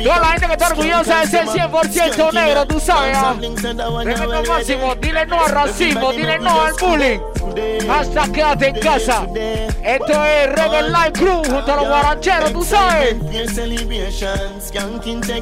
Toda 0.03 0.19
la 0.19 0.27
gente 0.27 0.47
que 0.47 0.53
está 0.53 0.67
orgullosa 0.67 1.19
de 1.21 1.27
ser 1.27 1.45
100% 1.47 2.33
negro, 2.33 2.65
tú 2.67 2.79
sabes. 2.79 3.17
¿ah? 3.17 3.35
Tremendo 4.03 4.43
máximo, 4.47 4.95
dile 4.95 5.25
no 5.25 5.43
al 5.43 5.49
racismo, 5.51 6.11
dile 6.11 6.39
no 6.39 6.61
al 6.61 6.73
bullying. 6.73 7.19
Hasta 7.89 8.27
quédate 8.31 8.67
en 8.67 8.79
casa. 8.79 9.27
Esto 9.83 10.25
es 10.25 10.49
Rebel 10.53 10.91
Life 10.91 11.11
Crew 11.13 11.41
junto 11.45 11.73
a 11.73 11.75
los 11.77 11.87
guarancheros, 11.87 12.53
tú 12.53 12.63
sabes. 12.63 13.15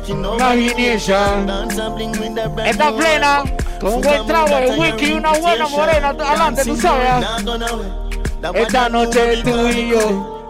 Imagination. 0.07 1.49
Está 2.65 2.95
plena, 2.95 3.43
con 3.79 3.93
un 3.95 4.01
buen 4.01 4.25
trago 4.27 4.55
de 4.55 4.69
whisky 4.77 5.05
y 5.05 5.13
una 5.13 5.33
buena 5.33 5.67
morena 5.67 6.09
adelante, 6.09 6.63
tú 6.65 6.75
sabes. 6.77 7.07
¿ah? 7.09 7.37
Esta 8.55 8.89
noche 8.89 9.41
tú 9.43 9.67
y 9.67 9.89
yo. 9.89 10.40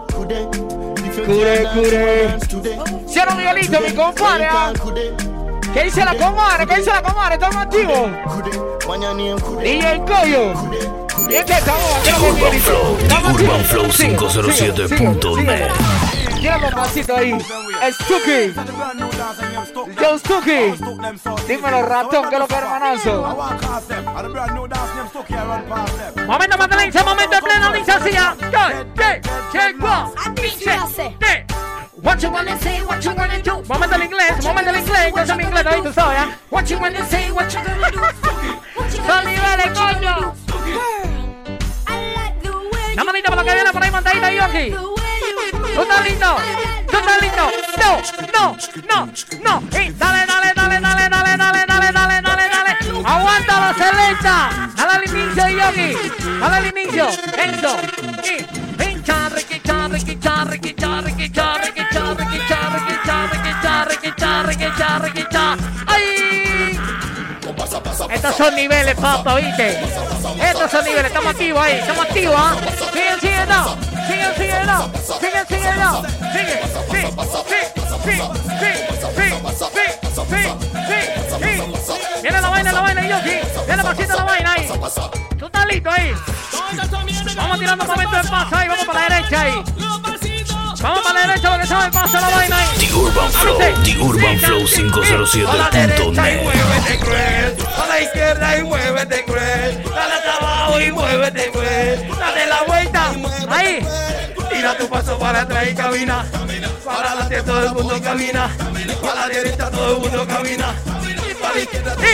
Cure, 1.26 1.68
cure. 1.74 2.38
Cierra 3.06 3.34
Miguelito, 3.34 3.80
mi 3.80 3.92
compadre. 3.92 4.46
¿ah? 4.50 4.72
¿Qué 5.72 5.84
dice 5.84 6.04
la 6.04 6.14
comadre? 6.14 6.66
¿Qué 6.66 6.76
dice 6.76 6.90
la 6.90 7.02
comadre? 7.02 7.34
¿Estamos 7.34 7.56
activos? 7.56 8.10
DJ 9.62 10.02
Coyo. 10.04 10.52
¿Y 11.30 11.34
es 11.34 11.44
que 11.44 11.52
estamos 11.52 11.82
Urban? 12.20 12.60
Flow, 12.60 12.96
The 12.98 13.04
¿Estamos 13.04 13.32
Urban? 13.32 13.64
Flow 13.64 13.92
Sigue, 13.92 14.18
sigue, 14.52 14.72
507.net. 14.88 16.21
Tira 16.42 16.58
los 16.58 16.74
pasitos 16.74 17.16
ahí. 17.16 17.30
El 17.30 17.94
Stucky. 17.94 18.52
Yo 20.00 20.18
Stucky. 20.18 20.74
Dímelo, 21.46 21.82
ratón, 21.82 22.28
que 22.28 22.34
es 22.34 22.40
lo 22.40 22.48
que 22.48 22.54
hermanazo. 22.56 23.22
Momento, 26.26 26.58
Magdalena, 26.58 27.04
momento 27.04 27.36
de 27.36 27.42
plena 27.42 27.70
licencia. 27.70 28.36
¿Qué? 28.40 28.86
¿Qué? 28.96 29.20
¿Qué? 29.52 29.76
¿Qué? 30.58 30.80
¿Qué? 31.20 31.46
What 32.02 32.18
you 32.18 32.30
wanna 32.30 32.58
say, 32.58 32.82
what 32.82 32.98
you 32.98 33.12
wanna 33.12 33.38
do. 33.38 33.62
Momento 33.68 33.96
del 33.96 34.02
inglés, 34.06 34.42
momento 34.42 34.72
del 34.72 34.80
inglés. 34.80 35.12
Yo 35.14 35.26
soy 35.26 35.36
mi 35.36 35.44
inglés, 35.44 35.64
ahí 35.64 35.80
tú 35.80 35.92
sabes, 35.92 36.22
¿eh? 36.22 36.34
What 36.50 36.64
you 36.64 36.78
wanna 36.78 37.06
say, 37.06 37.30
what 37.30 37.48
you 37.50 37.60
gonna 37.60 37.90
do. 37.92 38.00
Son 39.06 39.24
niveles, 39.24 39.78
coño. 39.78 40.34
La 42.96 43.04
manita 43.04 43.28
para 43.28 43.42
lo 43.42 43.48
que 43.48 43.54
viene 43.54 43.72
por 43.72 43.82
ahí, 43.84 43.90
montadita, 43.92 44.32
Yoki. 44.32 45.01
Estás 45.72 46.04
lindo. 46.04 46.36
No, 47.78 47.90
no, 48.32 48.56
no, 48.88 49.06
no. 49.42 49.78
Y 49.78 49.90
dale, 49.92 50.26
dale, 50.26 50.52
dale, 50.54 50.80
dale, 50.80 51.08
dale, 51.08 51.36
dale, 51.38 51.66
dale, 51.66 51.92
dale, 51.92 52.22
dale, 52.22 52.48
dale. 52.48 52.72
Aguántalo, 53.04 53.74
selecta. 53.74 54.70
Dale 54.76 54.92
al 54.92 55.04
inicio, 55.04 55.48
Yogi. 55.48 55.96
Dale 56.40 56.56
al 56.56 56.66
inicio. 56.66 57.08
Eso. 57.08 57.76
Y 58.22 58.84
hincha, 58.84 59.28
riquicha, 59.30 59.88
riquicha, 59.88 60.44
riquicha, 60.44 61.00
riquicha, 61.00 61.58
riquicha, 61.58 62.14
riquicha, 62.14 62.58
riquicha, 62.68 63.26
riquicha, 63.32 63.84
riquicha, 63.84 64.42
riquicha, 64.42 64.98
riquicha. 64.98 65.56
¡Ay! 65.86 66.78
Estos 68.10 68.36
son 68.36 68.54
niveles, 68.54 68.94
papá, 68.96 69.36
¿viste? 69.36 69.80
Estos 70.40 70.70
son 70.70 70.84
niveles, 70.84 71.06
estamos 71.06 71.30
activos 71.30 71.62
ahí, 71.62 71.78
estamos 71.78 72.04
activos, 72.04 72.36
¿ah? 72.36 72.54
Siguen, 72.92 73.20
siguen, 73.20 73.48
no 73.48 73.91
sigue, 74.12 74.34
sigue, 74.36 74.64
no. 74.66 74.92
Sigue, 75.20 75.40
sigue. 75.48 75.72
Sigue, 76.32 76.56
sí, 76.82 77.00
sí, 77.00 77.12
sí, 77.12 77.22
sí, 77.22 77.48
sí, 80.02 80.50
sí, 81.40 81.52
sí, 81.86 81.94
Viene 82.22 82.40
la 82.40 82.48
vaina, 82.48 82.72
la 82.72 82.80
vaina, 82.80 83.04
y 83.04 83.08
yo 83.08 83.18
sí. 83.22 83.38
Viene 83.66 83.82
Maxito 83.82 84.16
la 84.16 84.24
vaina 84.24 84.52
ahí. 84.52 84.68
Tú 85.38 85.46
estás 85.46 85.66
listo 85.66 85.90
ahí. 85.90 86.14
Vamos 87.36 87.58
tirando 87.58 87.84
un 87.84 87.90
momento 87.90 88.16
de 88.16 88.22
paso 88.22 88.56
ahí, 88.56 88.68
vamos 88.68 88.84
para 88.86 89.08
la 89.08 89.14
derecha 89.16 89.40
ahí. 89.42 90.31
Vamos 90.82 91.00
para 91.04 91.20
la 91.20 91.26
derecha 91.28 91.50
porque 91.50 91.66
se 91.68 91.74
me 91.76 91.90
pasa 91.92 92.20
la 92.20 92.28
vaina 92.28 92.58
ahí. 92.58 92.78
The 92.78 92.94
Urban 92.94 93.30
Flow, 93.30 93.58
The 93.84 93.98
Urban 93.98 94.38
Flow 94.40 94.66
A 95.48 95.56
la 95.56 95.70
derecha 95.70 96.02
y 96.02 96.10
507.net. 96.10 96.42
muévete 96.42 96.98
cruel. 96.98 97.56
A 97.76 97.86
la 97.86 98.00
izquierda 98.00 98.58
y 98.58 98.62
muévete 98.64 99.24
cruel. 99.24 99.84
Dale 99.84 100.14
hasta 100.14 100.36
abajo 100.38 100.80
y 100.80 100.90
muévete 100.90 101.50
cruel. 101.52 102.08
Dale 102.18 102.46
la 102.46 102.62
vuelta. 102.66 103.12
Ahí. 103.48 103.86
Tira 104.50 104.76
tu 104.76 104.88
paso 104.88 105.18
para 105.18 105.42
atrás 105.42 105.68
y 105.70 105.74
camina. 105.74 106.26
Para 106.84 107.12
adelante 107.12 107.42
todo 107.42 107.64
el 107.64 107.72
mundo 107.74 108.00
camina. 108.02 108.50
Para 109.00 109.14
la 109.14 109.28
derecha 109.28 109.70
todo 109.70 109.96
el 109.96 110.00
mundo 110.00 110.26
camina. 110.26 110.74
Camina. 111.52 111.94
Sí. 112.00 112.12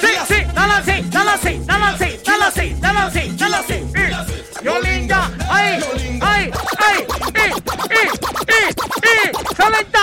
Dale 0.00 0.18
así, 0.18 0.44
dale 0.54 0.72
así, 0.74 1.02
dale 1.10 1.30
así, 1.30 2.20
dale 2.24 2.44
así, 2.44 2.76
dale 2.80 2.98
así, 3.00 3.36
dale 3.36 3.56
así. 3.56 3.74
Y- 3.74 4.64
Yo 4.64 4.80
linda. 4.80 5.30
Ahí, 5.50 5.82
ahí, 6.20 6.50
ahí. 6.78 7.06
Y, 7.34 7.40
y, 7.92 7.98
y. 8.52 9.56
¡Solenta! 9.56 10.02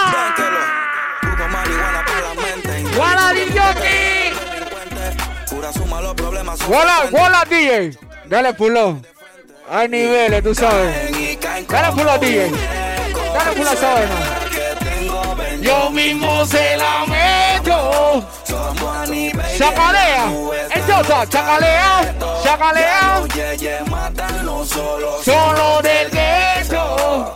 ¡Wala 2.97 3.33
DJ! 3.33 4.33
¡Wala, 6.67 7.07
wala 7.11 7.45
DJ! 7.45 7.97
Dale 8.25 8.53
pulo. 8.53 9.01
Hay 9.69 9.87
niveles, 9.87 10.43
tú 10.43 10.53
sabes. 10.53 11.11
Dale 11.67 11.95
pulo 11.95 12.17
DJ. 12.17 12.51
Dale 13.33 13.51
pulo 13.55 13.69
a 13.69 13.73
esa 13.73 13.93
vaina. 13.93 14.15
Yo 15.61 15.89
mismo 15.91 16.45
se 16.45 16.77
la 16.77 17.05
meto. 17.07 17.38
Chacaleo. 19.57 20.51
Chacaleo. 21.29 21.95
Chacaleo. 22.43 23.27
Chacaleo. 23.27 23.27
Solo 25.23 25.81
del 25.81 26.09
gueto. 26.11 27.35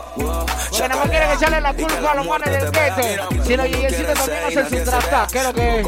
Porque 0.70 0.88
no 0.88 1.02
quiere 1.02 1.26
que 1.28 1.36
sale 1.38 1.60
la 1.60 1.72
culpa 1.74 2.10
a 2.10 2.14
los 2.14 2.26
manes 2.26 2.50
del 2.50 2.70
gueto. 2.70 3.02
Si 3.44 3.56
los 3.56 3.66
también 4.14 4.44
hacen 4.46 4.68
su 4.70 4.90
trata, 4.90 5.26
¿qué 5.30 5.38
es 5.38 5.44
lo 5.44 5.52
que? 5.54 5.82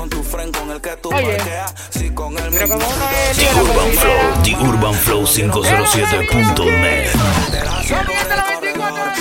Oye, 1.15 1.37
pero 2.51 2.69
como 2.69 2.87
uno 2.87 3.09
es 3.31 3.37
The 4.43 4.55
Urban 4.57 4.95
Flow 4.95 5.25
507.net. 5.27 7.11
Sonriente 7.89 8.37
la 8.37 8.45
24 8.61 9.05
de 9.05 9.13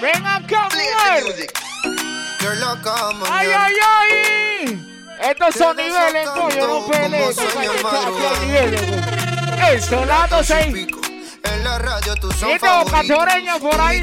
¡Venga, 0.00 0.37
Ay, 3.30 3.48
ay, 3.54 3.74
ay. 3.82 5.08
Estos 5.30 5.54
son 5.56 5.76
niveles, 5.76 6.26
no, 6.26 6.48
no 6.48 6.86
peleo. 6.86 7.30
El 9.68 10.04
la 10.06 10.28
por 13.58 13.80
ahí. 13.80 14.02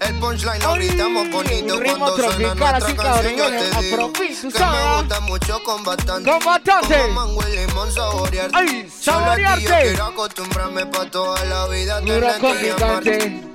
El 0.00 0.14
punchline 0.20 0.62
ahorita 0.62 1.08
más 1.08 1.30
bonito 1.30 1.80
cuando 1.98 2.16
suena 2.16 2.54
nuestra 2.54 2.96
canción 2.96 3.36
yo 3.36 3.48
te 3.48 3.80
digo 3.80 4.12
Que 4.12 4.58
me 4.64 4.96
gusta 4.96 5.20
mucho 5.20 5.62
combatante 5.62 6.30
Ay, 8.52 8.90
saborearte. 9.00 9.64
quiero 9.64 10.04
acostumbrarme 10.04 10.86
pa' 10.86 11.10
toda 11.10 11.42
la 11.46 11.66
vida 11.68 12.00
Tenerte 12.00 12.66
y 12.66 12.70
amarte 12.70 13.54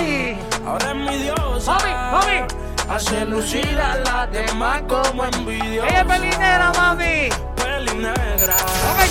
Ay. 0.00 0.38
Ahora 0.66 0.90
es 0.90 0.96
mi 0.96 1.16
diosa. 1.16 1.72
Mami, 1.74 1.92
mami. 2.12 2.46
Hace 2.88 3.24
lucir 3.26 3.78
a 3.80 3.96
las 3.96 4.30
demás 4.32 4.82
como 4.88 5.24
envidiosa. 5.24 5.88
Ella 5.88 6.00
es 6.00 6.06
pelinera, 6.06 6.72
mami. 6.76 7.28
Peli 7.56 7.94
negra. 7.96 8.56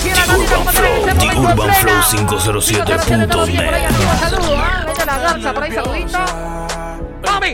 The 0.02 0.10
Urban 0.34 0.66
Flow, 0.66 1.06
The 1.06 1.12
Urban 1.38 1.74
Flow 1.74 2.00
507.net. 2.02 3.30
Saludos, 4.20 4.50
¿ah? 4.56 4.86
La 5.06 5.18
garza 5.18 5.52
por 5.52 5.62
ahí, 5.62 5.72
saludito. 5.72 6.18
Mami. 7.24 7.52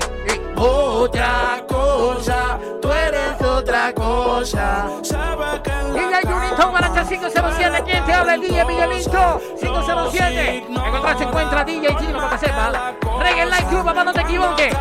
Otra 0.56 1.62
cosa, 1.68 2.58
tú 2.80 2.90
eres 2.90 3.40
otra 3.42 3.92
cosa. 3.92 4.86
DJ 5.02 6.22
Junito, 6.22 6.70
Guaracha 6.70 7.04
507. 7.04 7.82
¿Quién 7.84 8.04
te 8.04 8.12
habla? 8.12 8.34
El 8.34 8.40
DJ 8.40 8.64
Miguelito 8.64 9.40
507. 9.60 10.66
Encontrar 10.68 11.18
se 11.18 11.24
encuentra 11.24 11.64
DJ 11.64 11.96
Chino 11.98 12.18
para 12.18 12.30
que 12.30 12.46
sepa. 12.46 12.94
Reggae 13.20 13.46
Light 13.46 13.68
Club, 13.68 13.84
papá, 13.84 14.04
no 14.04 14.12
te 14.12 14.20
equivoques. 14.22 14.74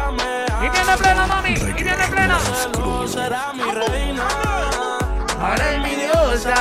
Y 0.62 0.70
viene 0.70 0.98
plena, 0.98 1.28
mami. 1.28 1.50
Y 1.50 1.84
viene 1.84 2.08
plena. 2.10 2.38
no 2.80 3.08
será 3.08 3.54
mi 3.54 3.64
reina. 3.64 4.28
Ahora 5.42 5.72
es 5.72 5.80
mi 5.82 5.96
diosa. 5.96 6.56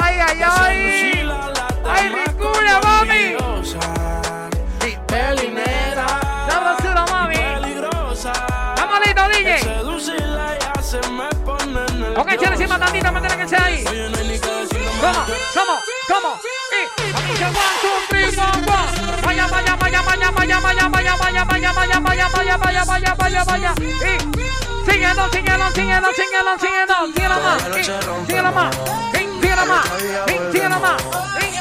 Ay, 0.00 0.18
ay, 0.26 0.40
ay. 0.42 0.67
Échale 12.26 12.56
encima 12.56 12.78
que 13.36 13.48
sea 13.48 13.64
ahí. 13.64 13.84
¿Cómo? 15.00 15.26
¿Cómo? 15.54 15.80
¿Cómo? 16.08 16.40
Y 16.72 17.10
aquí 17.10 17.30
dice 17.30 17.44
one, 17.44 17.54
two, 17.80 17.98
three, 18.08 18.24
one, 18.36 18.66
one. 18.66 19.22
Vaya, 19.22 19.46
vaya, 19.46 19.76
vaya, 19.76 20.02
vaya, 20.02 20.30
vaya, 20.32 20.60
vaya, 20.60 20.88
vaya, 20.88 21.18
vaya, 21.18 21.44
vaya, 21.44 21.44
vaya, 21.44 22.00
vaya, 22.00 22.28
vaya, 22.28 22.56
vaya, 22.56 22.84
vaya, 22.84 23.14
vaya, 23.14 23.44
vaya. 23.44 23.74
Y 23.78 24.90
síguelo, 24.90 25.30
síguelo, 25.30 25.70
síguelo, 25.72 26.08
síguelo, 26.14 26.58
síguelo, 26.58 27.06
síguelo 27.14 27.36
más. 27.40 27.62
Síguelo 28.26 28.52
más. 28.52 28.76
Síguelo 29.40 29.66
más. 29.66 29.84
Síguelo 30.52 30.80
más. 30.80 31.02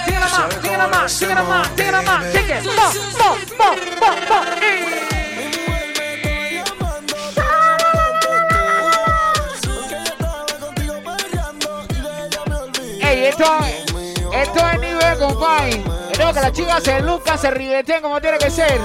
Síguelo 0.08 0.30
más, 0.30 0.52
síguelo 0.62 0.88
más, 0.88 1.12
síguelo 1.12 1.44
más, 1.44 1.68
síguelo 1.76 2.02
más. 2.04 2.26
Sigue. 2.32 2.62
Mo, 2.62 2.88
mo, 3.18 3.30
mo, 3.58 3.70
mo, 4.00 4.10
mo. 4.30 4.87
Esto, 13.40 14.70
es 14.74 14.80
nivel, 14.80 15.20
compadre. 15.20 15.84
Queremos 16.12 16.34
que 16.34 16.42
las 16.42 16.52
chicas 16.54 16.84
se 16.84 17.02
luzcan, 17.02 17.38
se 17.38 17.52
ribeteen 17.52 18.02
como 18.02 18.20
tiene 18.20 18.38
que 18.40 18.50
ser. 18.50 18.82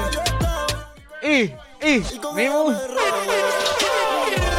Y, 1.22 1.44
y, 1.86 2.04
mi 2.34 2.48
mujer. 2.48 2.90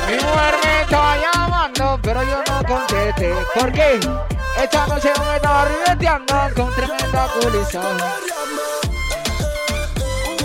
Mi 0.08 0.16
mujer 0.16 0.56
me 0.64 0.82
estaba 0.82 1.18
llamando, 1.18 2.00
pero 2.02 2.24
yo 2.24 2.44
no 2.48 2.64
contesté. 2.68 3.36
¿Por 3.54 3.72
qué? 3.72 4.00
Esta 4.62 4.88
noche 4.88 5.12
me 5.28 5.36
estaba 5.36 5.66
ribeteando 5.66 6.36
con 6.56 6.76
tremenda 6.76 7.28
culizón. 7.40 7.98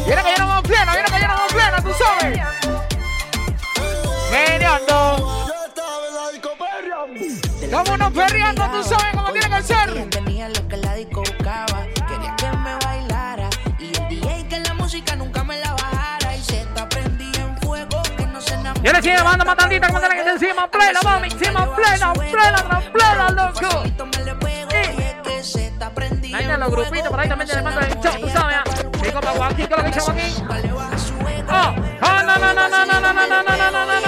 Viene 0.07 0.23
que 0.23 0.35
ya 0.37 0.45
no 0.45 0.63
pleno, 0.63 0.93
viene 0.93 1.11
que 1.11 1.21
ya 1.21 1.29
no 1.29 1.47
pleno, 1.47 1.83
tú 1.83 1.93
sabes. 1.99 2.41
Meneando. 4.31 5.48
Vámonos 7.71 8.13
perreando, 8.13 8.69
tú 8.71 8.83
sabes 8.83 9.15
cómo 9.15 9.33
tiene 9.33 9.57
que 9.57 9.63
ser. 9.63 10.11
Tenía 10.11 10.49
lo 10.49 10.69
que 10.69 10.77
la 10.79 10.95
disco 10.95 11.21
buscaba, 11.21 11.87
quería 12.09 12.35
que 12.37 12.57
me 12.57 12.77
bailara. 12.85 13.49
Y 13.79 13.97
el 13.97 14.09
DJ 14.09 14.47
que 14.49 14.61
la 14.61 14.75
música 14.75 15.17
nunca 15.17 15.45
me 15.45 15.59
la 15.59 15.73
bajara. 15.73 16.37
Y 16.37 16.43
se 16.43 16.61
está 16.61 16.89
prendida 16.89 17.41
en 17.41 17.59
fuego, 17.59 18.03
que 18.17 18.27
no 18.27 18.41
se 18.41 18.55
enamora. 18.55 18.83
Yo 18.83 18.93
le 18.93 19.03
sigue 19.03 19.17
llamando 19.17 19.45
más 19.45 19.57
tantita 19.57 19.87
como 19.89 20.01
tiene 20.01 20.15
que 20.17 20.23
ser 20.23 20.33
encima, 20.33 20.71
plena, 20.71 21.01
mami, 21.05 21.29
encima, 21.29 21.77
plena, 21.77 22.13
plena, 22.13 22.83
plena, 22.93 23.31
loco. 23.31 23.83
Ahí 26.35 26.45
están 26.45 26.61
los 26.61 26.71
grupitos, 26.71 27.09
por 27.09 27.21
ahí 27.21 27.29
también 27.29 27.51
te 27.51 27.57
el 27.57 28.01
show, 28.01 28.21
tú 28.21 28.29
sabes. 28.29 28.57
Mi 29.03 29.11
compa 29.11 29.31
Joaquín, 29.31 29.67
¿qué 29.67 29.75
es 29.75 30.07
lo 30.07 30.15
que 30.15 30.23
aquí? 30.23 30.35
Oh, 31.51 31.75
oh, 32.03 32.23
no, 32.23 32.37
no, 32.39 32.55
no, 32.55 32.69
no, 32.69 32.85
no, 32.85 33.01
no, 33.01 33.13
no, 33.13 33.27
no, 33.27 33.43
no, 33.43 33.71
no, 33.71 34.01
no, 34.01 34.08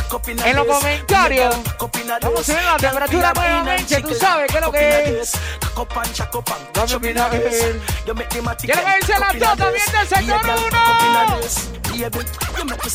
en 0.43 0.55
los 0.55 0.65
comentarios. 0.67 1.55
Vamos 2.21 2.41
a 2.41 2.43
subir 2.43 2.63
la 2.63 2.77
temperatura 2.77 3.33
nuevamente, 3.33 4.01
tú 4.01 4.13
sabes 4.15 4.51
qué 4.51 4.57
es 4.57 4.63
lo 4.63 4.71
que 4.71 5.19
es. 5.21 5.31
Que 8.61 8.73
dice 8.99 9.19
la 9.19 9.27
tota 9.39 9.69
bien 9.71 9.91
del 9.91 10.07
sector 10.07 10.41
1. 10.43 10.81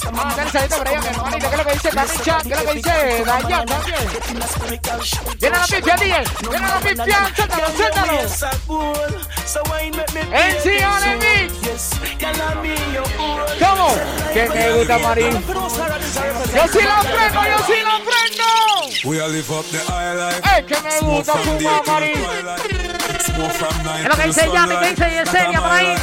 Vamos 0.04 0.24
a 0.24 0.36
tener 0.36 0.50
salita 0.52 0.76
por 0.76 0.88
allá, 0.88 1.00
mi 1.00 1.06
hermanito. 1.06 1.48
¿Qué 1.48 1.54
es 1.54 1.58
lo 1.58 1.64
que 1.64 1.72
dice 1.72 1.90
Camicha? 1.90 2.38
¿Qué 2.42 2.48
es 2.52 2.58
lo 2.58 2.64
que 2.66 2.74
dice 2.74 3.24
Dayan 3.24 3.66
también? 3.66 3.98
Viene 5.38 5.56
la 5.56 5.66
pifia, 5.66 5.96
DJ. 5.96 6.24
Viene 6.50 6.66
la 6.68 6.78
pifia. 6.80 7.32
Suéltalo, 7.36 7.68
suéltalo. 7.76 8.12
De 11.00 11.16
mí. 11.16 11.36
¿Cómo? 13.60 13.88
Que 14.32 14.42
me 14.48 14.72
gusta, 14.72 14.98
Marín. 14.98 15.44
Yo 16.54 16.62
sí 16.72 16.80
lo 16.82 16.90
prendo, 17.06 17.44
yo 17.44 17.58
sí 17.66 17.82
lo 17.82 18.04
prendo. 18.04 18.44
We 19.04 19.20
all 19.20 19.30
live 19.30 19.50
up 19.50 19.64
the 19.70 19.78
high 19.78 20.14
life. 20.14 20.40
Es 20.58 20.64
que 20.66 20.80
me 20.82 21.00
gusta 21.00 21.32
fumar, 21.34 22.00
nine 22.00 22.12
Es 24.02 24.08
lo 24.08 24.16
que 24.16 24.26
dice 24.26 24.50
Yami, 24.52 24.76
que 24.76 24.88
dice 24.90 25.10
Yesenia 25.10 25.60
por 25.60 25.72
ahí. 25.72 25.94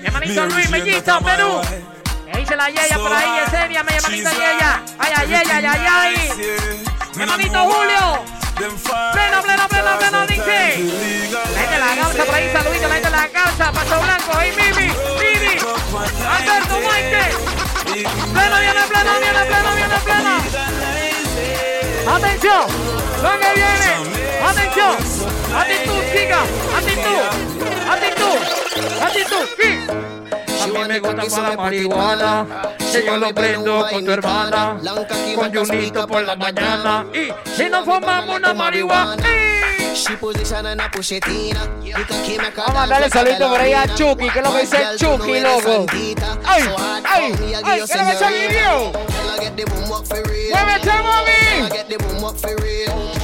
Mi 0.00 0.06
hermanito 0.06 0.46
Luis 0.46 0.70
Mellito, 0.70 1.20
Perú. 1.20 1.60
Me 2.32 2.40
dice 2.40 2.56
la 2.56 2.68
Yeya 2.68 2.98
por 2.98 3.12
ahí, 3.12 3.40
Yesenia, 3.40 3.82
mi 3.82 3.92
hermanito 3.94 4.30
Yeya. 4.32 4.82
Ay, 4.98 5.12
ay, 5.16 5.34
ay, 5.34 5.50
ay, 5.50 5.66
ay, 5.66 5.86
ay. 5.90 6.32
Mi 7.14 7.22
hermanito 7.22 7.58
Julio. 7.58 8.24
Pleno, 8.56 9.42
pleno, 9.42 9.68
pleno, 9.68 9.98
pleno, 9.98 10.26
dice. 10.26 11.28
La 11.30 11.60
gente 11.60 11.74
de 11.74 11.78
la 11.78 12.24
por 12.24 12.34
ahí, 12.34 12.50
saludito, 12.52 12.88
la 12.88 12.94
gente 12.94 13.10
de 13.10 13.16
la 13.16 13.28
causa, 13.28 13.72
Paso 13.72 14.00
Blanco, 14.00 14.38
ahí, 14.38 14.50
Mimi, 14.52 14.92
Mimi. 15.20 15.58
Alberto 16.26 16.80
Mike. 16.80 17.65
Pleno, 18.04 18.60
viene, 18.60 18.80
pleno, 18.88 19.10
viene, 19.20 19.44
pleno, 19.46 19.74
viene, 19.74 19.98
pleno. 20.04 20.32
Atención, 22.14 22.66
lo 23.22 23.30
que 23.40 23.50
viene. 23.54 23.90
Atención, 24.44 24.96
actitud, 25.54 26.02
chica, 26.12 26.40
actitud, 26.76 27.24
actitud, 27.90 28.38
actitud. 29.02 29.44
Sí. 29.58 29.70
A 30.62 30.66
mí 30.66 30.78
me 30.88 30.98
gusta 31.00 31.16
más 31.16 31.38
la 31.38 31.56
marihuana, 31.56 32.46
que 32.78 33.06
yo 33.06 33.16
lo 33.16 33.34
prendo 33.34 33.86
con 33.90 34.04
tu 34.04 34.10
hermana, 34.10 34.76
con 35.34 35.54
Junito 35.54 36.06
por 36.06 36.22
la 36.22 36.36
mañana. 36.36 37.06
Y 37.14 37.32
si 37.56 37.70
no 37.70 37.82
fumamos 37.82 38.36
una 38.36 38.52
marihuana. 38.52 39.55
Vamos 42.56 42.70
a 42.70 42.72
mandarle 42.74 43.08
saludito 43.10 43.48
por 43.48 43.60
ahí 43.60 43.72
a 43.72 43.86
Chucky, 43.94 44.28
que 44.30 44.38
es 44.38 44.44
lo 44.44 44.52
que 44.52 44.60
dice 44.60 44.76
Chucky, 44.98 45.40
loco. 45.40 45.86
¡Ay! 46.44 46.62
¡Ay! 47.04 47.34
¡Ay! 47.64 47.78
¿Qué 47.78 47.82
es 47.82 47.96
lo 47.96 48.04
que 48.04 48.12
dice 48.12 48.26
Guirio? 48.48 48.92
¡Muévete, 50.52 50.92
mami! 51.02 51.68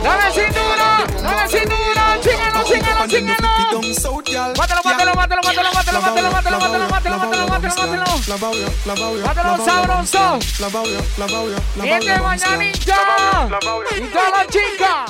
¡Dale 0.02 0.32
cintura! 0.32 1.04
¡Dale 1.22 1.48
cintura! 1.50 2.18
¡Chíngalo, 2.22 2.64
chíngalo, 2.64 3.06
chíngalo! 3.08 3.48
mátelo. 7.74 8.04
La 8.26 8.36
bauia, 8.36 8.68
la 8.86 8.94
bauia. 8.94 9.24
Sabroso. 9.64 10.38
La 10.60 10.68
bauia, 10.68 11.00
la 11.18 11.26
bauia, 11.26 11.56
la 11.76 11.84
bauia. 11.84 11.98
Este 11.98 12.20
mañanita. 12.20 12.98
Y 13.96 14.00
toda 14.08 14.30
la 14.30 14.46
chica. 14.46 15.06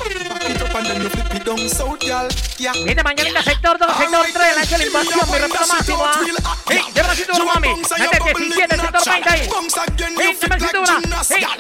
Viene 2.85 3.03
mañanita 3.03 3.43
sector 3.43 3.79
2, 3.79 3.97
sector 3.99 4.27
3, 4.33 4.57
la 4.57 4.63
hecho 4.63 4.79
la 4.79 4.87
invasión, 4.87 5.31
mi 5.31 5.39
respeto 5.39 5.67
máximo. 5.67 6.05
¿ah? 6.05 6.21
¡Lleva 6.95 7.09
la 7.09 7.15
cintura, 7.15 7.45
mami! 7.45 7.69
¡Mete 7.99 8.19
17, 8.37 8.77
sector 8.77 9.03
20 9.05 9.31
ahí! 9.31 9.49
¡Sí! 10.19 10.47
¡Dame 10.49 10.61
cintura! 10.61 10.95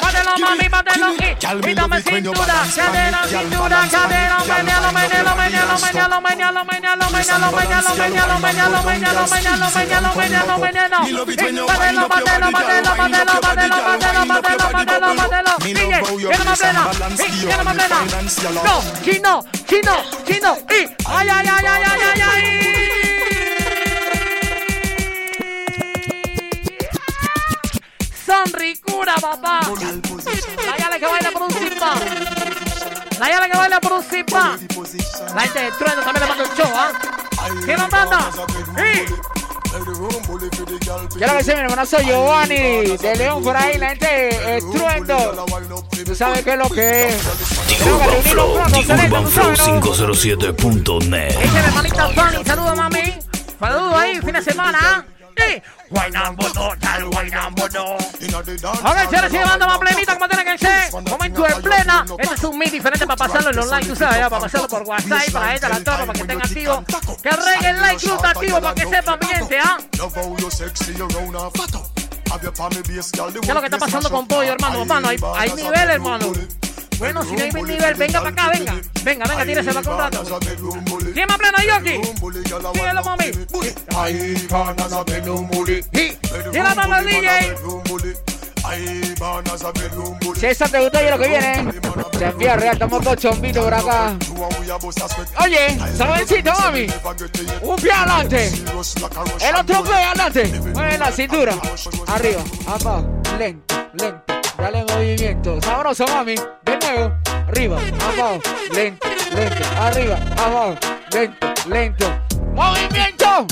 ¡Mátelo, 0.00 0.38
mami, 0.38 0.68
mátelo! 0.68 1.06
¡Sí! 1.18 1.68
¡Y 1.68 1.74
dame 1.74 2.02
cintura! 2.02 2.66
¡Cadera, 2.74 3.20
cintura, 3.28 3.88
cadera! 3.90 4.38
¡Menealo, 4.42 4.92
menealo, 4.92 5.36
menealo, 5.36 5.78
menealo, 5.78 6.20
menealo, 6.20 6.64
menealo, 6.64 6.64
menealo, 6.64 7.94
menealo, 7.94 7.98
menealo, 7.98 8.82
menealo, 8.82 9.26
menealo, 9.26 9.26
menealo, 9.30 10.14
menealo, 10.14 10.14
menealo, 10.14 10.58
menealo! 10.58 10.98
¡Mátelo, 11.66 12.08
mátelo, 12.08 12.50
mátelo, 12.50 12.96
mátelo, 12.96 13.34
mátelo, 13.42 13.86
mátelo, 13.86 14.26
mátelo, 14.26 14.70
mátelo, 14.72 15.14
mátelo! 15.14 15.52
¡DJ! 15.60 16.02
¡Viene 16.16 16.44
más 16.44 16.58
plena! 16.58 16.82
¡Viene 17.16 17.62
más 17.64 17.74
plena! 17.74 17.98
¡No! 18.64 18.74
¡Chino! 19.04 19.44
¡Chino! 19.66 19.94
¡Chino! 20.26 20.58
¡Y! 20.70 20.88
¡Ay, 21.06 21.28
ay, 21.28 21.48
ay, 21.48 21.66
ay, 21.66 21.82
ay, 21.84 22.00
ay, 22.02 22.20
ay! 22.20 22.61
Son 28.32 28.50
ricura, 28.54 29.14
papá. 29.20 29.60
La 30.64 30.78
yala 30.78 30.98
que 30.98 31.04
baila 31.04 31.30
por 31.32 31.42
un 31.42 31.50
simpa. 31.50 31.94
La 33.20 33.28
yala 33.28 33.50
que 33.50 33.58
baila 33.58 33.78
por 33.78 33.92
un 33.92 34.02
simpa. 34.02 34.58
La 35.34 35.40
gente 35.42 35.58
de 35.60 35.72
trueno 35.72 36.02
también 36.02 36.22
le 36.22 36.28
manda 36.28 36.44
un 36.44 36.56
show, 36.56 36.72
¿ah? 36.74 36.92
¿Quién 37.62 37.76
nos 37.76 37.90
manda? 37.90 38.30
¡Sí! 38.74 39.04
Quiero 41.14 41.36
que 41.36 41.44
se 41.44 41.54
mi 41.54 41.60
hermanazo 41.60 41.98
Giovanni 42.00 42.96
de 42.96 43.16
León 43.16 43.42
por 43.44 43.54
ahí, 43.54 43.76
la 43.76 43.90
gente 43.90 44.56
estruendo. 44.56 45.46
Tú 46.02 46.14
sabes 46.14 46.42
qué 46.42 46.52
es 46.52 46.58
lo 46.58 46.70
que 46.70 47.08
es. 47.08 47.22
Urban 47.84 48.22
Flow, 48.22 48.52
Urban 48.54 49.26
Flow 49.26 49.52
507.net. 49.52 51.28
Ese 51.28 51.48
mi 51.50 51.58
hermanita 51.58 52.08
Fanny, 52.08 52.44
saludos 52.46 52.76
mami. 52.76 53.18
Saludos 53.60 53.94
ahí, 53.94 54.20
fin 54.22 54.32
de 54.32 54.42
semana. 54.42 55.04
¡Sí! 55.92 57.08
Guaynambo 57.10 57.68
tal. 57.68 57.90
A 58.84 58.94
ver, 58.94 59.08
señores, 59.08 59.30
sigue 59.30 59.44
dando 59.44 59.66
más 59.66 59.78
plenita 59.78 60.14
como 60.14 60.28
tiene 60.28 60.44
que 60.44 60.58
ser. 60.58 60.92
Momento 60.92 61.42
de 61.42 61.54
plena. 61.56 62.04
Este 62.18 62.34
es 62.34 62.44
un 62.44 62.58
mix 62.58 62.72
diferente 62.72 63.06
para 63.06 63.16
pasarlo 63.16 63.50
en 63.50 63.58
online, 63.58 63.86
tú 63.86 63.96
sabes, 63.96 64.18
ya, 64.18 64.30
para 64.30 64.42
pasarlo 64.42 64.68
por 64.68 64.82
WhatsApp, 64.82 65.32
para 65.32 65.48
gente, 65.48 65.68
la 65.68 65.84
torre, 65.84 66.06
para 66.06 66.12
que 66.12 66.20
estén 66.20 66.38
activos. 66.42 66.84
Que 67.22 67.30
reggae 67.30 67.70
el 67.70 67.80
like 67.80 68.06
está 68.06 68.30
activo 68.30 68.60
para 68.60 68.74
que 68.74 68.86
sepan, 68.86 69.18
gente, 69.20 69.58
¿ah? 69.58 69.78
¿Qué 72.40 73.48
es 73.48 73.54
lo 73.54 73.60
que 73.60 73.66
está 73.66 73.78
pasando 73.78 74.10
con 74.10 74.26
Pollo, 74.26 74.52
hermano? 74.52 74.82
Hermano, 74.82 75.08
hay, 75.08 75.18
hay 75.36 75.52
nivel, 75.52 75.90
hermano. 75.90 76.32
Bueno, 77.02 77.24
si 77.24 77.34
no 77.34 77.42
hay 77.42 77.50
nivel, 77.50 77.94
venga 77.96 78.20
para 78.20 78.30
acá, 78.30 78.48
venga. 78.56 78.80
Venga, 79.02 79.26
venga, 79.26 79.44
tírese 79.44 79.74
para 79.74 79.90
un 79.90 79.98
rato. 79.98 80.38
¿Quién 81.12 81.26
más 81.26 81.36
pleno, 81.36 81.58
Yoki? 81.58 82.00
Síguelo, 82.74 83.02
mami. 83.02 83.32
Tira 86.52 86.74
para 86.76 87.00
el 87.00 87.06
DJ. 87.06 87.56
Si 90.36 90.46
eso 90.46 90.64
te 90.68 90.78
gustó, 90.78 91.02
y 91.02 91.10
lo 91.10 91.18
que 91.18 91.28
viene. 91.28 91.72
Se 92.16 92.24
envía 92.24 92.54
real, 92.54 92.74
estamos 92.74 93.02
dos 93.02 93.16
chombitos 93.16 93.64
por 93.64 93.74
acá. 93.74 94.16
Oye, 95.42 95.76
suavecito, 95.96 96.52
mami. 96.52 96.86
Un 97.62 97.76
pie 97.82 97.90
adelante. 97.90 98.52
El 99.40 99.56
otro 99.56 99.82
pie 99.82 99.92
adelante. 99.92 100.60
Mueve 100.72 100.98
la 100.98 101.10
cintura. 101.10 101.56
Arriba, 102.06 102.44
abajo, 102.68 103.08
lento, 103.36 103.90
lento. 103.94 104.31
Dale 104.62 104.84
movimiento. 104.84 105.60
Sabroso, 105.60 106.06
mami. 106.06 106.36
De 106.36 106.78
nuevo. 106.78 107.12
Arriba, 107.48 107.78
abajo, 108.00 108.40
lento, 108.72 109.08
lento. 109.34 109.64
Arriba, 109.80 110.16
abajo, 110.36 110.76
lento, 111.12 111.46
lento. 111.68 112.06
¡Movimiento! 112.54 113.44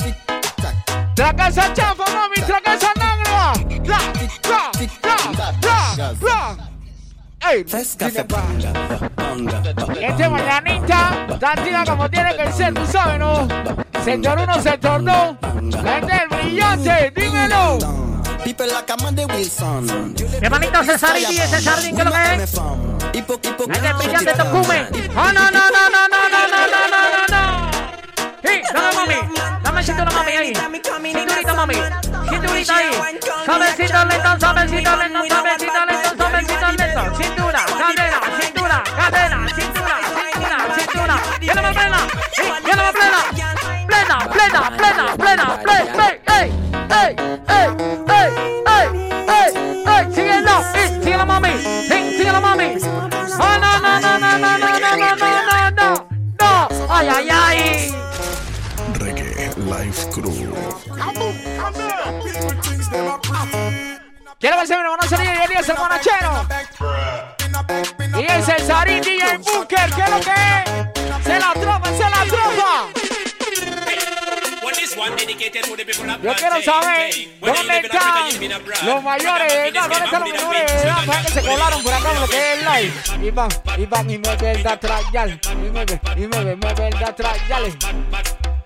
¡Traca 1.13 1.51
chafa, 1.51 2.05
mami! 2.13 2.35
¡Traca 2.47 2.75
esa 2.75 2.93
negra! 2.93 3.53
¡Ra, 3.83 3.99
ra, 4.49 4.71
ra, 5.61 5.95
ra, 5.97 6.13
ra! 6.21 6.57
¡Ey! 7.51 7.65
Este 9.99 10.29
mañanita, 10.29 11.27
tira 11.61 11.83
como 11.85 12.09
tiene 12.09 12.37
que 12.37 12.51
ser, 12.53 12.73
tú 12.73 12.85
sabes, 12.85 13.19
¿no? 13.19 13.49
Sector 14.05 14.39
1, 14.39 14.61
sector 14.61 15.03
2. 15.03 15.83
La 15.83 15.93
gente 15.95 16.27
brillante, 16.29 17.11
dímelo. 17.13 18.20
Pipe 18.43 18.65
la 18.65 18.83
cama 18.85 19.11
de 19.11 19.25
Wilson. 19.25 19.85
Mi 20.15 20.45
hermanito 20.47 20.83
César 20.83 21.17
y 21.17 21.25
ese 21.25 21.61
jardín, 21.61 21.95
¿qué 21.95 22.03
lo 22.03 22.11
que 22.11 22.43
es? 22.43 22.55
La 22.55 23.75
gente 23.75 23.93
brillante 23.93 24.33
Tocume. 24.33 24.87
¡Oh, 25.15 25.31
no, 25.31 25.31
no, 25.31 25.51
no, 25.51 25.89
no, 25.89 26.07
no, 26.07 26.29
no, 26.29 26.41
no, 26.47 26.67
no, 26.67 26.81
no, 26.87 27.01
no, 27.13 27.21
no! 27.29 27.41
¡Sí! 28.43 28.53
¡Dame, 28.73 28.91
mami! 28.95 29.19
¡Dame 29.63 29.83
cintura, 29.83 30.11
mami, 30.11 30.31
ahí! 30.31 30.53
¡Cinturita, 30.55 31.53
mami! 31.53 31.75
¡Cinturita 32.29 32.75
ahí! 32.77 32.91
¡Suavecito, 33.45 34.05
lento, 34.05 34.39
suavecito, 34.39 34.95
lento, 34.95 35.19
suavecito, 35.27 35.85
lento, 35.85 36.09
suavecito, 36.17 36.71
lento! 36.71 37.01
¡Cintura, 37.17 37.65
cadera, 37.77 38.21
cintura, 38.41 38.83
cadera, 38.95 39.37
cintura, 39.55 39.95
cintura, 40.33 40.57
cintura! 40.77 41.15
¡Viene 41.39 41.61
más 41.61 41.73
plena! 41.73 41.99
¡Viene 42.63 42.81
más 42.81 43.60
plena! 43.87 44.17
¡Plena, 44.31 44.77
plena, 44.77 45.15
plena, 45.15 45.15
plena! 45.17 45.59
¡Play, 45.61 45.83
ey, 46.27 46.47
ey, 46.89 47.15
ey, 47.47 47.67
ey, 48.07 48.29
ey, 48.67 49.49
ey! 49.85 50.13
¡Síguelo! 50.13 50.55
¡Sí! 50.73 51.01
¡Síguelo, 51.03 51.25
mami! 51.25 51.53
¡Sí! 51.87 52.17
¡Síguelo, 52.17 52.41
mami! 52.41 52.77
¡Oh, 53.39 53.57
no, 53.59 53.79
no, 53.79 53.99
no, 53.99 54.19
no, 54.19 54.37
no, 54.37 54.57
no, 54.57 54.79
no, 54.79 54.97
no, 54.97 55.31
no, 55.45 55.71
no! 55.71 56.07
¡No! 56.39 56.51
¡Ay, 56.89 57.07
ay, 57.09 57.29
ay! 57.29 57.95
Reggae 58.95 59.51
Life 59.57 60.09
Crew. 60.11 60.51
Quiero 64.39 64.59
que 64.59 64.67
se 64.67 64.75
me 64.75 64.81
hermano 64.81 65.03
Sarín 65.07 65.29
y 65.39 65.43
Elías 65.43 65.69
el 65.69 65.77
Monachero. 65.77 66.47
Y 68.17 68.23
es 68.23 68.49
el 68.49 68.65
Sarín 68.65 69.01
DJ 69.01 69.37
Bunker, 69.37 69.93
¿qué 69.95 70.01
es 70.01 70.09
lo 70.09 70.19
que 70.19 70.31
es? 70.31 71.23
Se 71.23 71.39
la 71.39 71.53
tropa, 71.53 71.89
se 71.91 72.09
la 72.09 72.25
tropa. 72.27 73.00
Yo 75.01 76.35
quiero 76.35 76.61
saber 76.61 77.11
dónde 77.39 77.77
están 77.79 78.85
los 78.85 79.03
mayores 79.03 79.51
de 79.51 79.67
edad, 79.69 79.89
dónde 79.89 80.05
están 80.05 80.21
los 80.21 80.31
menores 80.31 80.71
de 80.71 80.79
edad, 80.81 81.05
para 81.07 81.21
que 81.23 81.31
se 81.31 81.41
colaron 81.41 81.83
por 81.83 81.93
acá 81.93 82.13
lo 82.13 82.27
que 82.27 82.37
es 82.37 82.59
el 82.59 82.65
live. 82.65 83.27
Y 83.27 83.31
van, 83.31 83.49
y 83.77 83.85
van, 83.87 84.09
y 84.11 84.17
mueve 84.19 84.51
el 84.51 84.61
de 84.61 84.69
atrás, 84.69 85.01
yale. 85.11 85.39
Y 85.51 85.55
mueve, 85.55 85.99
y 86.15 86.27
mueve, 86.27 86.55
mueve 86.55 86.87
el 86.87 86.99
de 86.99 87.05
atrás, 87.05 87.37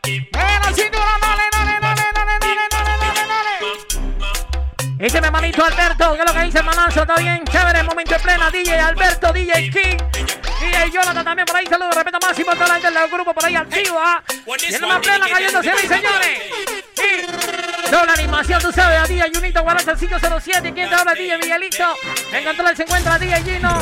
¡Mira, 0.04 0.74
cintura, 0.74 1.18
dale, 1.22 1.44
dale, 1.52 1.80
dale, 1.80 2.02
dale, 2.14 2.34
dale, 2.44 2.98
dale, 3.00 3.28
dale! 3.28 4.96
Dice 4.98 5.22
mi 5.22 5.28
hermanito 5.28 5.64
Alberto, 5.64 6.14
¿qué 6.14 6.20
es 6.20 6.26
lo 6.26 6.34
que 6.34 6.46
dice 6.46 6.60
el 6.60 6.66
manazo? 6.66 7.02
¿Está 7.02 7.16
bien? 7.16 7.46
Chévere, 7.46 7.84
momento 7.84 8.16
en 8.16 8.22
plena, 8.22 8.52
DJ 8.52 8.80
Alberto, 8.80 9.32
DJ 9.32 9.70
King. 9.72 9.98
DJ 10.66 10.92
Jonathan 10.92 11.24
también 11.24 11.46
por 11.46 11.56
ahí, 11.56 11.66
saludos, 11.68 11.96
respeto 11.96 12.18
máximo 12.22 12.52
a 12.52 12.56
toda 12.56 12.68
la 12.68 12.74
gente 12.76 13.00
del 13.00 13.10
grupo 13.10 13.34
por 13.34 13.46
ahí 13.46 13.56
activa. 13.56 14.24
Tiene 14.58 14.88
más 14.88 15.00
plena 15.00 15.28
cayendo, 15.30 15.62
señores 15.62 15.84
y 15.84 15.88
señores. 15.88 16.40
Y 16.98 17.92
doble 17.92 18.12
animación, 18.12 18.62
tú 18.62 18.72
sabes, 18.72 19.00
a 19.00 19.06
DJ 19.06 19.32
Junito 19.34 19.62
Guaracha 19.62 19.96
507, 19.96 20.74
¿quién 20.74 20.90
te 20.90 20.96
habla? 20.96 21.14
DJ 21.14 21.38
Miguelito. 21.38 21.86
En 22.32 22.44
control 22.44 22.76
se 22.76 22.84
encuentra 22.84 23.20
DJ 23.20 23.44
Gino. 23.44 23.80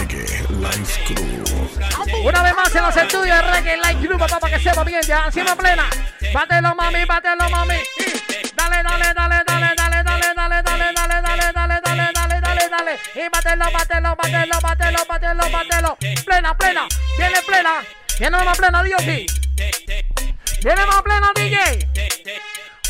Una 2.23 2.43
vez 2.43 2.55
más 2.55 2.75
en 2.75 2.83
los 2.83 2.97
estudios 2.97 3.37
de 3.37 3.41
Reggae 3.41 3.77
Light 3.77 4.01
Group, 4.01 4.19
papá, 4.19 4.39
para 4.39 4.57
que 4.57 4.63
sepa 4.63 4.83
bien, 4.83 5.01
ya, 5.01 5.25
encima 5.25 5.55
plena. 5.55 5.85
Bátelo, 6.33 6.75
mami, 6.75 7.05
bátelo, 7.05 7.49
mami. 7.49 7.75
Y 7.75 8.55
dale, 8.55 8.83
dale, 8.83 9.13
dale, 9.13 9.43
dale, 9.45 9.73
dale, 9.75 10.03
dale, 10.03 10.33
dale, 10.33 10.63
dale, 10.63 10.93
dale, 10.93 11.12
dale. 12.77 12.99
Y 13.15 13.29
bátelo, 13.29 13.65
bátelo, 13.71 14.15
bátelo, 14.15 14.59
bátelo, 14.61 15.05
bátelo, 15.07 15.49
bátelo. 15.51 15.97
Plena, 16.25 16.57
plena, 16.57 16.87
viene 17.17 17.41
plena. 17.45 17.83
Viene 18.19 18.43
más 18.43 18.57
plena, 18.57 18.83
DJ. 18.83 19.25
Viene 20.63 20.85
más 20.85 21.01
plena, 21.01 21.31
DJ. 21.35 21.89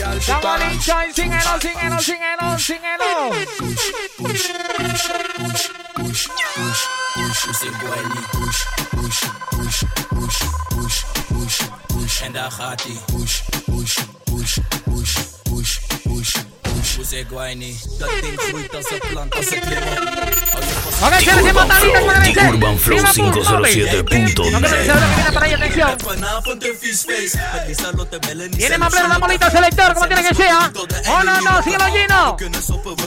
girl 0.01 0.19
Come 0.19 0.45
on 0.45 0.61
in, 0.61 0.79
shine, 0.79 1.13
sing 1.13 1.31
it 1.31 1.47
on, 1.47 1.61
sing 1.61 1.77
it 1.77 1.91
on, 1.91 1.99
sing 1.99 2.21
it 2.21 2.41
on, 2.41 2.59
sing 2.59 2.81
it 2.81 3.01
on 3.01 3.31
Push, 3.61 3.91
push, 4.17 4.51
push, 4.77 5.09
push, 5.37 5.69
push, 5.95 6.27
push, 6.55 6.81
push 7.15 7.45
Você 7.47 7.69
boy 7.79 7.99
ali, 7.99 8.21
push, 8.31 8.59
push, 8.91 9.21
push, 9.51 9.83
push, 10.09 10.39
push, 10.69 11.03
push, 11.29 11.57
push 11.87 12.21
En 12.21 12.31
daar 12.31 12.51
gaat 12.51 12.83
ie, 12.83 12.99
push 13.13 13.50
Ese 17.01 17.23
guayni, 17.23 17.75
la 17.99 18.07
tin 18.21 18.37
fruta 18.37 18.77
se 18.83 18.99
planta, 18.99 19.41
se. 19.41 19.57
Ok, 19.57 21.13
se 21.17 21.25
tantito 21.25 22.05
con 22.05 22.23
el 22.23 22.33
The 22.33 22.49
Urban 22.49 22.77
Flow 22.77 22.99
507.net. 22.99 24.51
No 24.51 24.61
te 24.61 24.69
pensé 24.69 24.93
lo 24.93 24.99
que 24.99 25.15
viene 25.15 25.31
para 25.33 25.45
ahí, 25.47 25.53
atención. 25.53 25.97
Viene 28.55 28.77
más 28.77 28.91
pleno 28.91 29.07
la 29.07 29.17
molita 29.17 29.49
selector, 29.49 29.93
como 29.95 30.07
tiene 30.07 30.27
que 30.27 30.35
ser. 30.35 30.49
¿ah? 30.51 30.71
Oh, 31.09 31.23
no, 31.23 31.41
no, 31.41 31.63
síguelo, 31.63 31.85
Gino. 31.85 32.37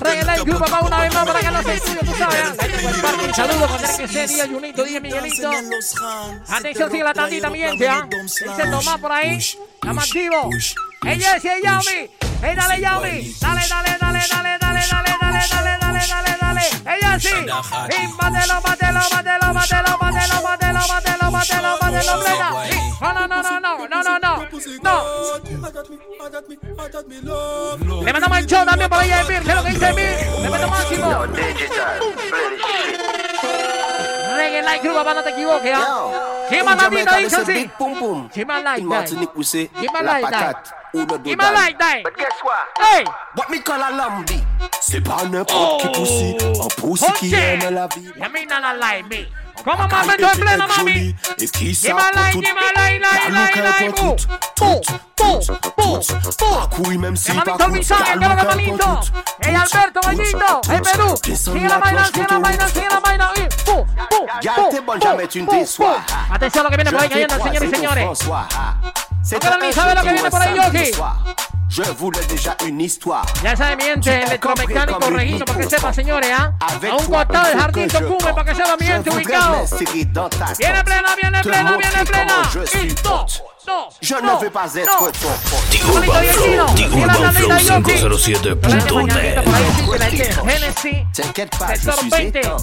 Regala 0.01 0.35
el 0.35 0.45
grupo 0.45 0.65
para 0.65 0.81
una 0.83 1.01
vez 1.01 1.15
más 1.15 1.27
para 1.27 1.39
que 1.39 1.51
no 1.53 1.63
se 1.63 1.75
estudie, 1.75 2.01
tú 2.01 2.15
sabes. 2.19 2.41
¿ah? 2.43 2.55
Ahí 2.59 2.71
tengo 2.71 2.89
el 2.89 3.01
parque, 3.01 3.25
un 3.27 3.35
saludo, 3.35 3.67
como 3.69 3.79
tiene 3.79 3.97
que 3.97 4.09
ser. 4.09 4.29
Día 4.29 4.47
Junito, 4.49 4.83
día 4.83 5.01
Miguelito. 5.01 5.51
Atención, 6.49 6.91
sigue 6.91 7.05
la 7.05 7.15
tantita, 7.15 7.49
mi 7.49 7.61
gente. 7.61 7.89
Dice 8.25 8.71
Tomás 8.71 8.99
por 8.99 9.13
ahí. 9.13 9.39
Activos. 9.83 10.75
Ey, 11.07 11.21
Jessy, 11.21 11.49
ey, 11.49 11.63
Yaomi. 11.63 12.11
Ey, 12.45 12.55
dale, 12.55 12.79
Yaomi. 12.81 13.35
Dale, 13.41 13.63
dale, 13.69 13.97
dale, 13.99 14.21
dale, 14.29 14.59
dale, 14.61 14.61
dale, 14.61 14.87
dale, 15.21 15.41
dale, 15.51 15.77
dale, 15.81 16.03
dale, 16.13 16.33
dale. 16.41 16.65
Ey, 16.93 17.01
Jessy. 17.01 17.39
Y 17.39 17.41
bátelo, 18.19 18.57
bátelo, 18.61 19.01
bátelo, 19.11 19.47
bátelo, 19.55 19.99
bátelo, 19.99 20.41
bátelo, 20.43 20.81
bátelo, 20.89 21.31
bátelo, 21.31 21.79
bátelo, 21.81 22.13
plena. 22.21 22.49
Y- 22.69 22.75
No, 23.01 23.09
no, 23.13 23.27
no, 23.27 23.43
no, 23.43 23.61
no, 23.61 23.89
no, 23.89 24.03
no, 24.03 24.19
no. 24.19 24.35
No. 24.83 24.95
Le 28.03 28.13
mandamos 28.13 28.39
el 28.39 28.47
show 28.47 28.65
también 28.65 28.89
por 28.91 28.99
ahí 28.99 29.11
a 29.11 29.21
Emir. 29.23 29.43
¿Qué 29.43 29.49
es 29.51 29.57
lo 29.57 29.63
que 29.65 29.71
dice 29.71 29.89
Emir? 29.89 30.17
Le 30.43 30.51
mandamos 30.51 30.79
máximo. 30.79 31.25
Reggae 34.37 34.63
Light 34.63 34.81
Crew, 34.83 34.95
papá, 34.95 35.15
no 35.15 35.23
te 35.23 35.31
equivoques, 35.31 35.73
¿ah? 35.75 36.11
¿Qué 36.51 36.63
más 36.63 36.77
la 36.83 36.89
vida 36.91 37.17
dice 37.17 37.37
así? 37.37 37.71
¿Qué 38.35 38.45
más 38.45 38.63
like 38.63 38.81
In 38.83 38.89
that? 38.91 38.99
Martinique, 38.99 39.33
we 39.35 39.45
say 39.45 39.71
Give 39.81 39.91
me 39.93 40.03
la 40.03 40.21
like 40.21 40.31
who 40.95 41.05
no 41.07 41.19
do 41.19 41.35
that? 41.35 41.55
like 41.55 41.79
that. 41.81 42.03
But 42.05 42.17
guess 42.17 42.39
what? 42.45 42.69
Hey. 42.79 43.05
What 43.35 43.51
me 43.51 43.59
call 43.59 43.83
a 43.83 43.91
lambi? 43.91 44.41
C'est 44.81 45.01
pas 45.01 45.25
n'importe 45.25 45.51
oh. 45.53 45.79
qui 45.81 45.89
pussy. 45.89 46.37
Un 46.63 46.69
pussy 46.81 47.13
qui 47.15 47.35
aime 47.35 47.75
la 47.75 47.89
vie. 47.89 48.13
Let 48.17 48.29
me 48.29 48.47
not 48.47 48.79
lie, 48.79 49.03
me. 49.11 49.27
Come 49.65 49.81
on, 49.81 50.07
man, 50.07 50.19
don't 50.19 50.37
play 50.37 50.57
my 50.59 50.67
mommy. 50.67 51.15
If 51.39 51.53
kiss 51.53 51.83
give 51.83 51.97
a 51.97 52.11
line, 52.15 52.35
give 52.35 52.45
a 52.45 52.69
line, 52.77 53.01
line, 53.01 53.33
line, 53.33 53.65
line. 53.65 53.95
Oh, 53.97 54.17
oh, 54.61 54.81
oh, 55.21 55.41
oh, 55.79 56.01
oh. 56.43 56.69
Cuy 56.71 56.99
même 56.99 57.17
si 57.17 57.33
pas 57.33 57.57
cool. 57.57 57.73
Misael, 57.73 58.19
que 58.19 58.29
lo 58.29 58.37
que 58.37 58.45
bonito. 58.45 59.01
Hey 59.41 59.55
Alberto, 59.55 60.01
bonito. 60.03 60.61
Hey 60.69 60.77
eh, 60.77 60.83
Perú. 60.83 61.17
Sigue 61.17 61.69
la 61.69 61.79
vaina, 61.79 62.05
sigue 62.05 62.27
la 62.29 62.39
vaina, 62.39 62.69
sigue 62.69 62.89
la 62.91 63.01
vaina. 63.01 63.31
Oh, 63.69 63.73
oh, 63.73 63.87
oh, 64.13 64.69
oh. 65.79 65.97
Atención 66.31 66.61
a 66.61 66.65
lo 66.65 66.71
que 66.71 66.77
viene 66.77 66.91
por 66.93 67.01
ahí 67.01 67.09
cayendo, 67.09 67.43
señores 67.43 67.63
y 67.63 67.75
señores. 67.75 68.21
Acuérdense, 69.33 69.73
¿sabe 69.73 69.95
lo 69.95 70.03
que 70.03 70.13
viene 70.13 70.31
por 70.31 70.43
ahí, 70.43 70.55
Yogi? 70.57 70.93
Je 71.75 71.83
voulais 71.99 72.25
déjà 72.29 72.57
une 72.65 72.81
histoire. 72.81 73.27
Ya 73.43 73.57
sabe, 73.57 73.75
mi 73.75 73.83
gente, 73.83 74.07
electromecánico 74.07 75.11
Regino, 75.11 75.45
para 75.45 75.59
que 75.59 75.69
sepa, 75.69 75.93
señores, 75.93 76.31
¿ah? 76.33 76.53
A 76.61 76.75
un 76.95 77.05
costado 77.07 77.49
del 77.49 77.59
jardín 77.59 77.89
Tocume, 77.89 78.33
para 78.33 78.45
que 78.45 78.55
sepa, 78.55 78.77
mi 78.79 78.87
gente, 78.87 79.11
ubicado. 79.11 79.67
Viene 80.57 80.85
plena, 80.85 81.17
viene 81.21 81.43
plena, 81.43 81.77
viene 81.77 82.05
plena. 82.05 82.43
Y 84.01 84.07
Je 84.07 84.15
ne 84.15 84.21
dos, 84.21 84.41
veux 84.41 84.51
pas 84.51 84.73
être 84.77 84.87
dos. 84.87 85.11
ton 85.13 85.29
pote. 85.51 85.71
The 85.71 85.79
Urban 85.85 86.23
Flow, 86.31 86.67
The 86.77 86.87
Urban 86.95 87.33
Flow 87.33 87.59
507.net. 87.59 89.41
Genesis, 90.47 91.07
T'inquiète 91.13 91.59
pas, 91.59 91.75
je 91.75 91.81
sector 91.81 91.99
suis 91.99 92.11
20, 92.11 92.19
éteint. 92.19 92.57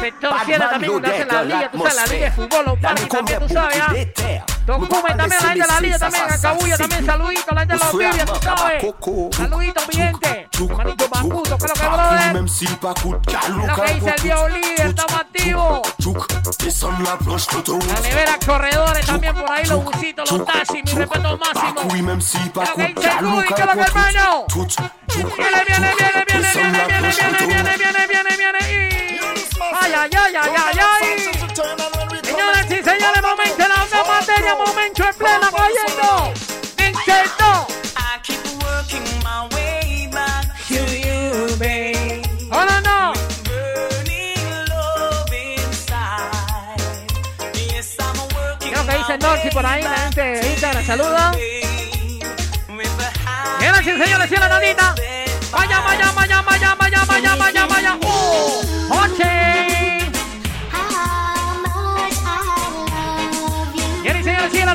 sector 0.00 0.30
Pas 0.30 0.44
de 0.44 0.52
7 0.52 0.58
también, 0.70 1.02
la 1.02 1.44
liga, 1.44 1.70
tú 1.70 1.78
sabes, 1.78 1.96
la 1.96 2.06
liga 2.06 2.24
de 2.26 2.30
fútbol, 2.32 2.64
los 2.66 2.78
parques 2.78 3.08
también, 3.08 3.40
tú 3.40 3.48
sabes, 3.52 3.78
¿ah? 3.80 3.92
Tocume 4.66 5.14
también, 5.14 5.28
la 5.28 5.48
gente 5.48 5.60
de 5.60 5.66
la 5.66 5.80
liga 5.80 5.98
también, 5.98 6.24
Acabulla 6.30 6.76
también, 6.78 7.06
saludito, 7.06 7.54
la 7.54 7.60
gente 7.60 7.74
de 7.74 7.78
los 7.80 7.92
Biblias, 7.92 8.26
tú 8.26 8.40
sabes. 8.42 8.84
Saludito, 9.36 9.80
mi 9.88 9.94
gente. 9.94 10.48
Macuto, 11.14 11.58
¿qué 11.58 11.66
es 11.66 11.70
lo 11.70 11.74
que, 11.74 11.88
brother? 11.88 12.34
Lo 13.48 13.74
que 13.74 13.94
dice 13.94 14.14
el 14.16 14.22
viejo 14.22 14.48
líder, 14.48 14.86
estamos 14.88 15.14
activos. 15.14 15.94
La 17.86 18.00
nevera, 18.00 18.38
corredores 18.46 19.06
también 19.06 19.34
por 19.34 19.50
ahí, 19.50 19.66
los 19.66 19.84
busitos, 19.84 20.30
los 20.30 20.44
taxis, 20.46 20.84
mi 20.84 20.92
respeto 20.92 21.38
máximo. 21.38 21.80
Oui, 21.90 22.02
même 22.02 22.20
si 22.20 22.38
pas 22.50 22.70
coup 22.70 22.80
¿Qué 22.80 22.84
de 22.84 22.92
dice 22.92 23.08
el 23.08 23.16
calou, 23.16 23.42
Rudy? 23.42 23.54
¿Qué 23.54 23.60
es 23.60 23.64
lo 23.64 23.74
que, 23.74 23.82
hermano? 23.82 24.46
Viene, 25.14 25.64
viene, 25.68 25.90
viene, 25.98 26.24
viene, 26.26 26.50
viene, 26.54 26.82
viene, 26.84 27.40
viene, 27.46 27.76
viene, 27.76 28.06
viene, 28.06 28.06
viene, 28.06 28.32
viene. 28.36 29.20
Ay, 29.80 29.92
ay, 29.96 30.10
ay, 30.16 30.36
ay, 30.36 30.52
ay, 30.56 30.78
ay. 30.80 31.04
Señores 32.24 32.66
y 32.66 32.82
señores, 32.82 33.22
momento 33.22 33.62
en 33.62 33.68
la 33.68 33.83
momento 34.52 35.04
en 35.04 35.14
plena 35.16 35.50
cayendo. 35.50 36.32
Nintendo. 36.78 37.66
I 37.96 38.18
keep 38.22 38.40
working 38.62 39.04
my 39.22 39.48
way 39.54 40.08
back 40.12 40.46
to 40.68 40.74
you, 40.74 41.56
babe. 41.58 42.22
Oh, 42.50 42.64
no, 42.64 42.80
no. 42.80 43.12
Burning 43.44 44.68
love 44.68 45.32
inside. 45.32 46.80
Yes, 47.54 47.96
I'm 47.98 48.16
working 48.34 48.70
¿Qué 48.70 48.74
es 48.74 48.78
lo 48.78 48.86
que 48.86 48.98
dice 48.98 49.18
Norky 49.18 49.50
por 49.50 49.66
ahí? 49.66 49.82
La 49.82 49.96
gente 49.96 50.20
de 50.20 50.48
Instagram, 50.48 50.84
saluda. 50.86 51.32
Señoras 53.58 53.86
y 53.86 54.04
señores, 54.04 54.30
y 54.30 54.36
la 54.36 54.48
nanita. 54.48 54.94
Vaya, 55.52 55.80
vaya, 55.80 56.12
vaya, 56.12 56.42
vaya, 56.42 56.74
vaya, 56.74 57.04
vaya, 57.06 57.36
vaya, 57.36 57.66
vaya. 57.66 57.98
¡Oh! 58.04 58.62
¡Oche! 58.90 59.43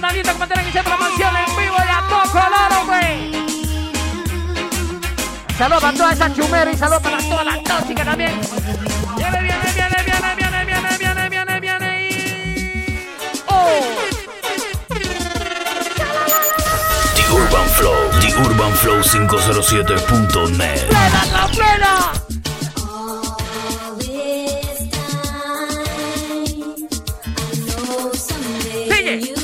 Nanita 0.09 0.33
como 0.33 0.47
tienen 0.47 0.65
que 0.65 0.71
ser 0.71 0.97
mansión 0.97 1.35
en 1.35 1.57
vivo 1.57 1.75
y 1.77 1.89
a 1.89 2.01
todo 2.09 2.23
color, 2.31 2.85
güey. 2.87 3.31
Saludos 5.57 5.81
para 5.81 5.97
toda 5.97 6.13
esa 6.13 6.33
chumera 6.33 6.71
y 6.71 6.77
saludos 6.77 7.01
para 7.01 7.17
todas 7.17 7.45
las 7.45 7.63
tóxicas 7.63 8.05
también. 8.05 8.41
Viene, 9.17 9.41
viene, 9.41 9.71
viene, 9.75 10.03
viene, 10.05 10.35
viene, 10.35 10.65
viene, 10.65 10.97
viene, 10.97 11.29
viene, 11.29 11.59
viene 11.59 12.09
y... 12.09 12.13
¡Oh! 13.47 13.81
The 17.15 17.31
Urban 17.31 17.69
Flow, 17.69 18.09
The 18.21 18.35
Urban 18.37 18.73
Flow 18.77 19.03
507.net. 19.03 20.87
¡Plena, 20.87 21.25
la 21.33 21.47
plena! 21.47 22.13
Sigue. 28.89 29.38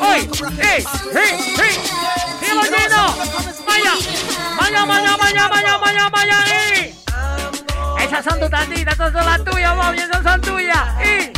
¡Hoy! 0.00 0.30
¡Ey! 0.58 0.84
¡Ey! 1.14 1.32
¡Ey! 1.60 1.74
¡Síguelo 2.40 2.62
lleno! 2.62 3.16
¡Vaya! 3.66 3.94
¡Vaya, 4.58 4.84
vaya, 4.84 5.16
vaya, 5.16 5.48
vaya, 5.48 5.76
vaya, 5.78 6.08
vaya! 6.08 6.38
¡Ey! 6.74 6.94
Esas 8.00 8.24
son 8.24 8.40
tus 8.40 8.50
tanditas, 8.50 8.94
esas 8.94 9.12
son 9.12 9.24
las 9.24 9.44
tuyas, 9.44 9.76
mami, 9.76 9.98
esas 9.98 10.22
son 10.22 10.40
tuyas. 10.40 10.86
¡Y! 11.04 11.32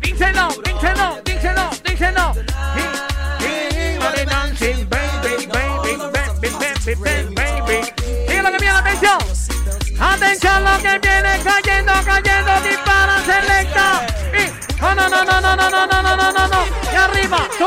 Díselo, 0.00 0.48
díselo, 0.64 1.20
díselo, 1.24 1.70
díselo. 1.84 2.34
Dancing, 4.26 4.88
baby, 4.88 5.18
baby, 5.22 5.46
baby, 5.46 5.98
baby, 6.40 6.94
baby, 6.94 7.34
baby. 7.34 7.78
Sigue 8.26 8.42
lo 8.42 8.50
que 8.50 8.58
viene, 8.58 8.78
atención. 8.78 9.18
Atención 10.00 10.64
lo 10.64 10.78
que 10.78 10.98
viene 10.98 11.13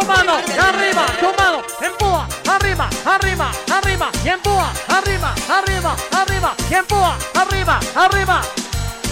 mano, 0.08 0.40
y 0.48 0.58
arriba, 0.58 1.06
tu 1.20 1.34
mano. 1.38 1.62
Empuja, 1.82 2.28
arriba, 2.56 2.90
arriba, 3.06 3.52
arriba. 3.72 4.10
Y 4.24 4.30
empuja, 4.30 4.72
arriba, 4.88 5.36
arriba, 5.50 5.96
arriba. 6.14 6.56
Y 6.70 6.74
empuja, 6.74 7.18
arriba, 7.36 7.80
arriba. 7.96 8.42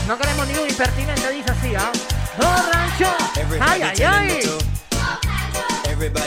No 0.08 0.18
queremos 0.18 0.48
ningún 0.48 0.70
impertinente, 0.70 1.32
dice 1.32 1.52
así, 1.52 1.76
¿ah? 1.76 1.92
Borracho. 2.38 3.16
Ay, 3.60 3.82
ay, 3.82 4.04
ay. 4.04 4.58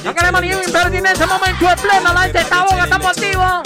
No 0.05 0.15
queremos 0.15 0.41
ningún 0.41 0.63
impertinente 0.65 1.27
momento 1.27 1.69
de 1.69 1.77
pleno. 1.77 2.13
La 2.13 2.21
gente 2.23 2.39
está 2.41 2.63
boca, 2.63 2.85
estamos 2.85 3.07
activos. 3.09 3.63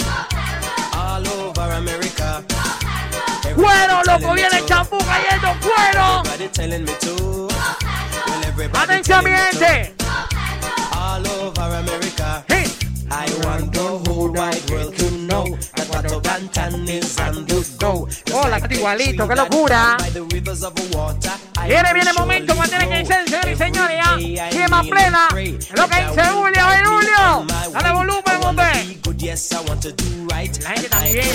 Cuero, 3.55 4.03
loco, 4.05 4.33
viene 4.33 4.57
el 4.57 4.65
champú 4.65 4.97
cayendo, 4.99 5.55
cuero. 5.61 6.23
Atención, 8.73 9.23
mi 9.23 9.31
gente. 9.31 9.95
All 11.13 11.27
over 11.27 11.61
America. 11.61 12.43
Hey! 12.47 12.65
I 13.11 13.29
want 13.45 13.71
the 13.71 14.01
whole 14.09 14.31
wide 14.31 14.67
world 14.71 14.95
to 14.95 15.11
know 15.11 15.45
Hola, 18.33 18.57
está 18.57 18.73
igualito, 18.73 19.27
qué 19.27 19.35
locura. 19.35 19.95
By 19.99 20.11
the 20.11 20.21
rivers 20.21 20.63
of 20.63 20.73
water. 20.93 21.31
I 21.57 21.67
Viene, 21.67 21.93
viene 21.93 22.09
el 22.09 22.17
momento 22.17 22.55
cuando 22.55 22.77
tiene 22.77 22.89
que 22.89 23.05
ser, 23.05 23.25
señores 23.25 23.53
y 23.53 23.57
señores, 23.57 23.97
ya. 24.35 24.49
Quema 24.49 24.83
plena. 24.83 25.27
Lo 25.31 25.87
que 25.87 25.95
dice 25.95 26.23
Julio, 26.25 26.61
¡ay, 26.61 26.83
Julio! 26.85 27.45
Dale 27.71 27.93
volumen, 27.93 28.43
hombre. 28.43 28.99
Good, 29.03 29.17
yes, 29.17 29.51
I 29.51 29.57
want 29.67 29.81
to 29.81 29.91
do 29.91 30.27
right. 30.29 30.55
La 30.63 30.71
gente 30.71 30.89
también. 30.89 31.25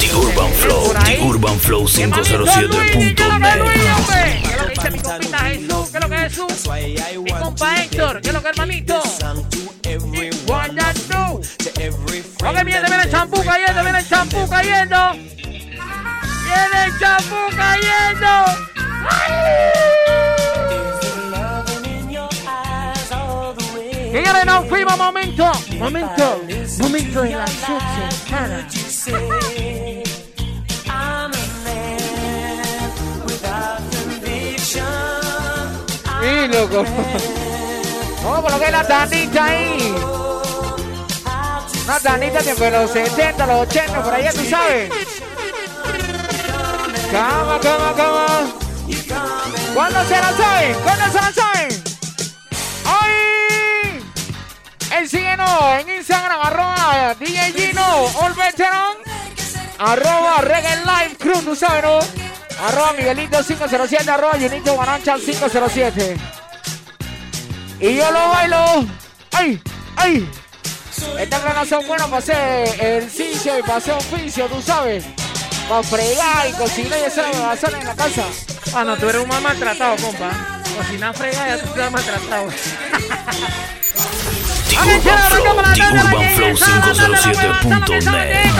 The 0.00 0.14
Urban 0.14 0.52
Flow, 0.52 0.94
The 1.04 1.20
Urban 1.22 1.58
Flow 1.58 1.86
¿Qué 1.86 2.04
es 2.04 2.08
lo 2.08 2.14
que 2.14 2.20
es 2.20 2.30
Luis, 2.30 2.92
507.net. 2.92 3.60
hombre? 3.60 4.42
¿Qué 4.42 4.50
es 4.50 4.56
lo 4.56 4.66
que 4.66 4.74
dice 4.74 4.90
mi 4.90 4.98
compita 4.98 5.38
Jesús? 5.38 5.90
¿Qué 5.90 5.96
es 5.98 6.02
lo 6.02 6.08
que 6.08 6.16
es 6.16 6.22
Jesús? 6.22 6.68
Mi 7.22 7.32
compa 7.32 7.82
Héctor, 7.82 8.20
¿qué 8.20 8.28
es 8.28 8.34
lo 8.34 8.42
que 8.42 8.48
es 8.48 8.52
hermanito? 8.58 9.02
Everyone 9.84 10.30
What 10.46 10.70
that 10.76 10.96
do? 11.10 11.40
Ok, 11.90 12.64
viene, 12.64 12.88
viene 12.88 13.02
el 13.02 13.10
champú 13.10 13.44
cayendo, 13.44 13.82
viene 13.82 13.98
el 13.98 14.08
champú 14.08 14.48
cayendo. 14.48 15.12
Viene 15.12 16.84
el 16.86 16.98
champú 16.98 17.36
cayendo. 17.56 18.28
Señores, 24.12 24.46
nos 24.46 24.68
fuimos, 24.68 24.96
momento, 24.96 25.52
momento, 25.78 26.40
momento 26.78 27.24
en 27.24 27.38
la 27.38 27.44
cara. 28.30 28.66
Sí, 28.70 29.12
loco. 36.48 36.84
Vamos 38.22 38.38
a 38.38 38.42
colocar 38.42 38.72
la 38.72 38.86
tandita 38.86 39.44
ahí. 39.44 39.94
Una 41.84 41.98
de 41.98 42.70
los 42.70 42.90
70, 42.90 43.46
los 43.46 43.68
80, 43.68 44.02
por 44.02 44.14
allá, 44.14 44.32
tú 44.32 44.44
sabes. 44.48 44.90
Cama, 47.12 47.60
cama, 47.60 47.94
cama. 47.94 48.26
¿Cuándo 49.74 50.04
se 50.04 50.16
la 50.16 50.32
saben? 50.32 50.74
¿Cuándo 50.82 51.04
se 51.06 51.20
la 51.20 51.32
saben? 51.32 51.84
¡Ay! 52.86 54.00
El 54.98 55.08
síguenos 55.08 55.80
en 55.80 55.96
Instagram, 55.98 56.40
arroba 56.42 57.14
DJ 57.20 57.52
Gino, 57.52 58.04
All 58.20 58.32
Veteran, 58.32 58.96
arroba 59.78 60.40
Reggae 60.40 60.76
Live 60.76 61.16
Crew, 61.18 61.42
tú 61.42 61.54
sabes, 61.54 61.82
¿no? 61.82 61.98
Arroba 62.66 62.94
Miguelito 62.94 63.44
507, 63.44 64.10
arroba 64.10 64.32
Junito 64.40 64.74
Barancha 64.74 65.16
507. 65.16 66.16
Y 67.80 67.96
yo 67.96 68.10
lo 68.10 68.28
bailo. 68.30 68.86
¡Ay! 69.32 69.60
¡Ay! 69.96 70.30
Estas 71.18 71.44
ganas 71.44 71.68
son 71.68 71.86
buenas 71.86 72.06
para 72.06 72.18
hacer 72.18 72.68
ejercicio 72.68 73.58
y 73.58 73.62
para 73.62 73.76
hacer 73.76 73.94
oficio, 73.94 74.46
tú 74.46 74.60
sabes. 74.62 75.04
Para 75.68 75.82
fregar 75.82 76.48
y 76.48 76.52
cocinar 76.52 76.98
y 76.98 77.02
eso 77.04 77.22
va 77.40 77.50
a 77.50 77.52
hacer 77.52 77.74
en 77.74 77.84
la 77.86 77.94
casa. 77.94 78.24
Ah, 78.74 78.84
no, 78.84 78.96
tú 78.96 79.08
eres 79.08 79.22
un 79.22 79.28
mal 79.28 79.42
maltratado, 79.42 79.96
compa. 79.96 80.62
Cocinar 80.76 81.14
frega 81.14 81.48
ya 81.48 81.58
tú 81.62 81.68
estás 81.68 81.92
maltratado. 81.92 82.48
Urban 84.74 85.00
Flow, 85.00 85.44
The 85.74 85.82
Urban 85.82 86.28
Flow 86.34 86.54
507.net. 86.56 88.52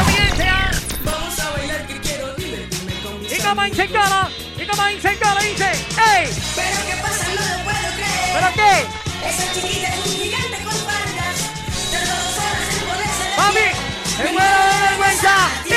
Y 3.31 3.37
como 3.43 3.63
dice 3.65 3.89
cómo, 3.89 4.29
y 4.57 4.67
como 4.67 4.87
dice 4.87 5.19
cómo 5.21 5.41
dice, 5.41 5.71
¡Ey! 6.15 6.31
Pero 6.55 6.79
qué 6.87 6.97
pasa, 7.03 7.27
no 7.29 7.35
lo 7.35 7.65
puedo 7.65 7.89
creer. 7.97 8.31
¿Pero 8.33 8.49
qué? 8.55 8.87
Esa 9.29 9.45
chiquita 9.53 9.89
es 9.89 9.99
un 10.07 10.13
gigante 10.13 10.64
¡Me 14.19 14.25
vergüenza! 14.25 15.35
¡Sí! 15.65 15.75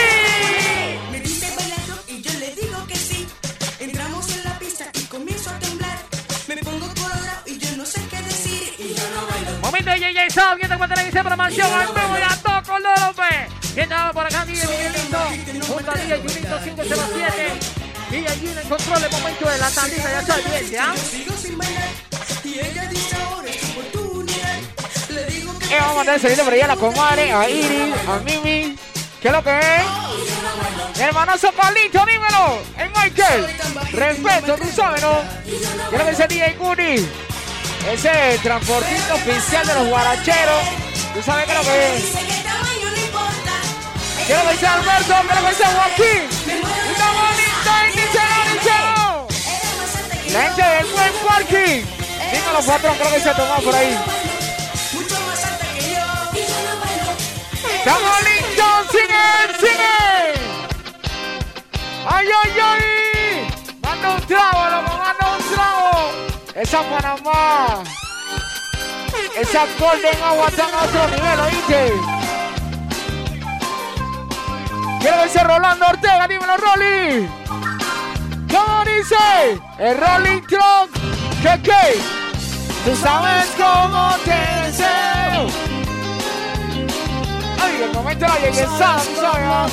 Me 1.12 1.20
dice 1.22 1.54
bailar 1.56 1.80
rock 1.90 2.04
y 2.08 2.22
yo 2.22 2.40
le 2.40 2.56
digo 2.56 2.88
que 2.88 2.96
sí. 2.96 3.28
Entramos 3.80 4.30
en 4.36 4.44
la 4.44 4.60
pista 4.60 4.86
y 4.94 5.02
comienzo 5.04 5.50
a 5.50 5.60
temblar. 5.60 5.98
Me 6.48 6.58
pongo 6.58 6.88
colorado 6.94 7.44
y 7.46 7.58
yo 7.58 7.76
no 7.78 7.86
sé 7.86 8.02
qué 8.10 8.22
decir. 8.22 8.74
Y 8.78 8.94
yo 8.94 9.04
no 9.16 9.26
bailo. 9.28 9.62
Momento 9.62 9.90
de 9.92 10.00
JJ 10.00 10.32
Sound, 10.34 10.58
viendo 10.58 10.78
cuando 10.78 10.96
le 10.96 11.04
dice 11.06 11.24
promoción 11.24 11.74
al 11.74 11.94
nuevo 11.94 12.18
y 12.18 12.38
toco 12.44 12.80
López. 12.80 13.74
¿Quién 13.74 13.84
estaba 13.92 14.14
por 14.14 14.26
acá? 14.26 14.46
DJ 14.46 14.68
Miguelito, 14.68 15.20
junto 15.68 15.92
a 15.92 15.96
DJ 15.96 16.18
Junito 16.18 16.60
507. 16.64 17.60
DJ 18.10 18.28
Jun 18.40 18.58
en 18.58 18.70
control 18.70 19.02
de 19.02 19.10
momento 19.10 19.50
de 19.50 19.58
la 19.58 19.70
tandita, 19.70 20.04
ya 20.04 20.20
está 20.22 20.36
el 20.36 20.44
cliente, 20.44 20.80
¿ah? 20.80 20.96
Sigo 20.96 21.36
sin 21.36 21.58
bailar. 21.58 21.87
andan 26.08 26.22
saliendo 26.22 26.46
por 26.46 26.54
allá 26.54 26.66
a 26.66 26.68
la 26.70 26.76
comadre, 26.78 27.34
a 27.34 27.50
Iris, 27.50 27.94
a 28.08 28.20
Mimi. 28.20 28.78
¿Qué 29.22 29.28
es 29.28 29.34
lo 29.34 29.44
que 29.44 29.60
es? 29.60 30.98
Mi 30.98 31.04
hermano 31.04 31.38
Zapalito, 31.38 32.06
dímelo. 32.06 32.60
Es 32.78 32.90
Michael. 32.96 33.48
Respeto, 33.92 34.56
tú 34.56 34.70
sabes, 34.74 35.02
¿no? 35.02 35.20
Quiero 35.90 36.06
que 36.06 36.12
ese 36.12 36.28
DJ 36.28 36.56
Guni. 36.58 37.10
Ese 37.92 38.40
transportista 38.42 39.16
oficial 39.16 39.68
de 39.68 39.74
los 39.74 39.88
guaracheros. 39.88 40.64
Tú 41.14 41.22
sabes 41.24 41.46
qué 41.46 41.52
es 41.52 41.58
lo 41.58 41.64
que 41.64 41.98
es. 41.98 42.04
Quiero 44.28 44.50
que 44.50 44.58
sea 44.58 44.74
Alberto, 44.76 45.14
quiero 45.28 45.48
que 45.50 45.56
sea 45.56 45.68
Joaquín. 45.68 46.24
Está 46.90 47.12
bonito, 47.12 47.72
díselo, 47.92 48.38
díselo. 48.54 49.28
La 50.32 50.42
gente 50.42 50.64
del 50.64 50.86
buen 50.86 51.14
parking. 51.28 51.84
Dímelo, 52.32 52.62
patrón, 52.66 52.96
creo 52.98 53.14
que 53.14 53.20
se 53.20 53.30
ha 53.30 53.36
tomado 53.36 53.62
por 53.62 53.76
ahí. 53.76 54.17
¡Estamos 57.88 58.22
listos! 58.24 58.92
¡Sigue! 58.92 59.26
¡Sigue! 59.60 59.98
¡Ay, 62.06 62.28
ay, 62.44 62.52
ay! 62.62 63.48
¡Manda 63.82 64.10
un 64.16 64.22
trago, 64.24 64.70
loco! 64.70 64.98
¡Manda 64.98 65.38
un 65.38 65.56
trago! 65.56 66.12
Esa 66.54 66.82
Panamá. 66.84 67.84
Esa 69.40 69.66
Golden 69.80 70.22
Agua 70.22 70.48
está 70.50 70.68
en 70.68 70.76
otro 70.76 71.08
nivel, 71.16 71.40
¿oíste? 71.40 71.94
Quiero 75.00 75.18
verse 75.20 75.44
Rolando 75.46 75.86
Ortega, 75.88 76.28
dímelo, 76.28 76.58
Rolly. 76.58 77.30
¿Cómo 78.52 78.84
dice? 78.84 79.62
El 79.80 79.98
Rolling 79.98 80.42
Truck. 80.42 80.92
¿Qué, 81.42 81.62
qué? 81.64 82.02
Tú 82.84 82.94
sabes 82.98 83.48
cómo 83.56 84.14
te 84.26 84.66
deseo. 84.66 85.67
El 87.68 87.94
momento 87.94 88.26
de 88.26 88.32
la 88.32 89.68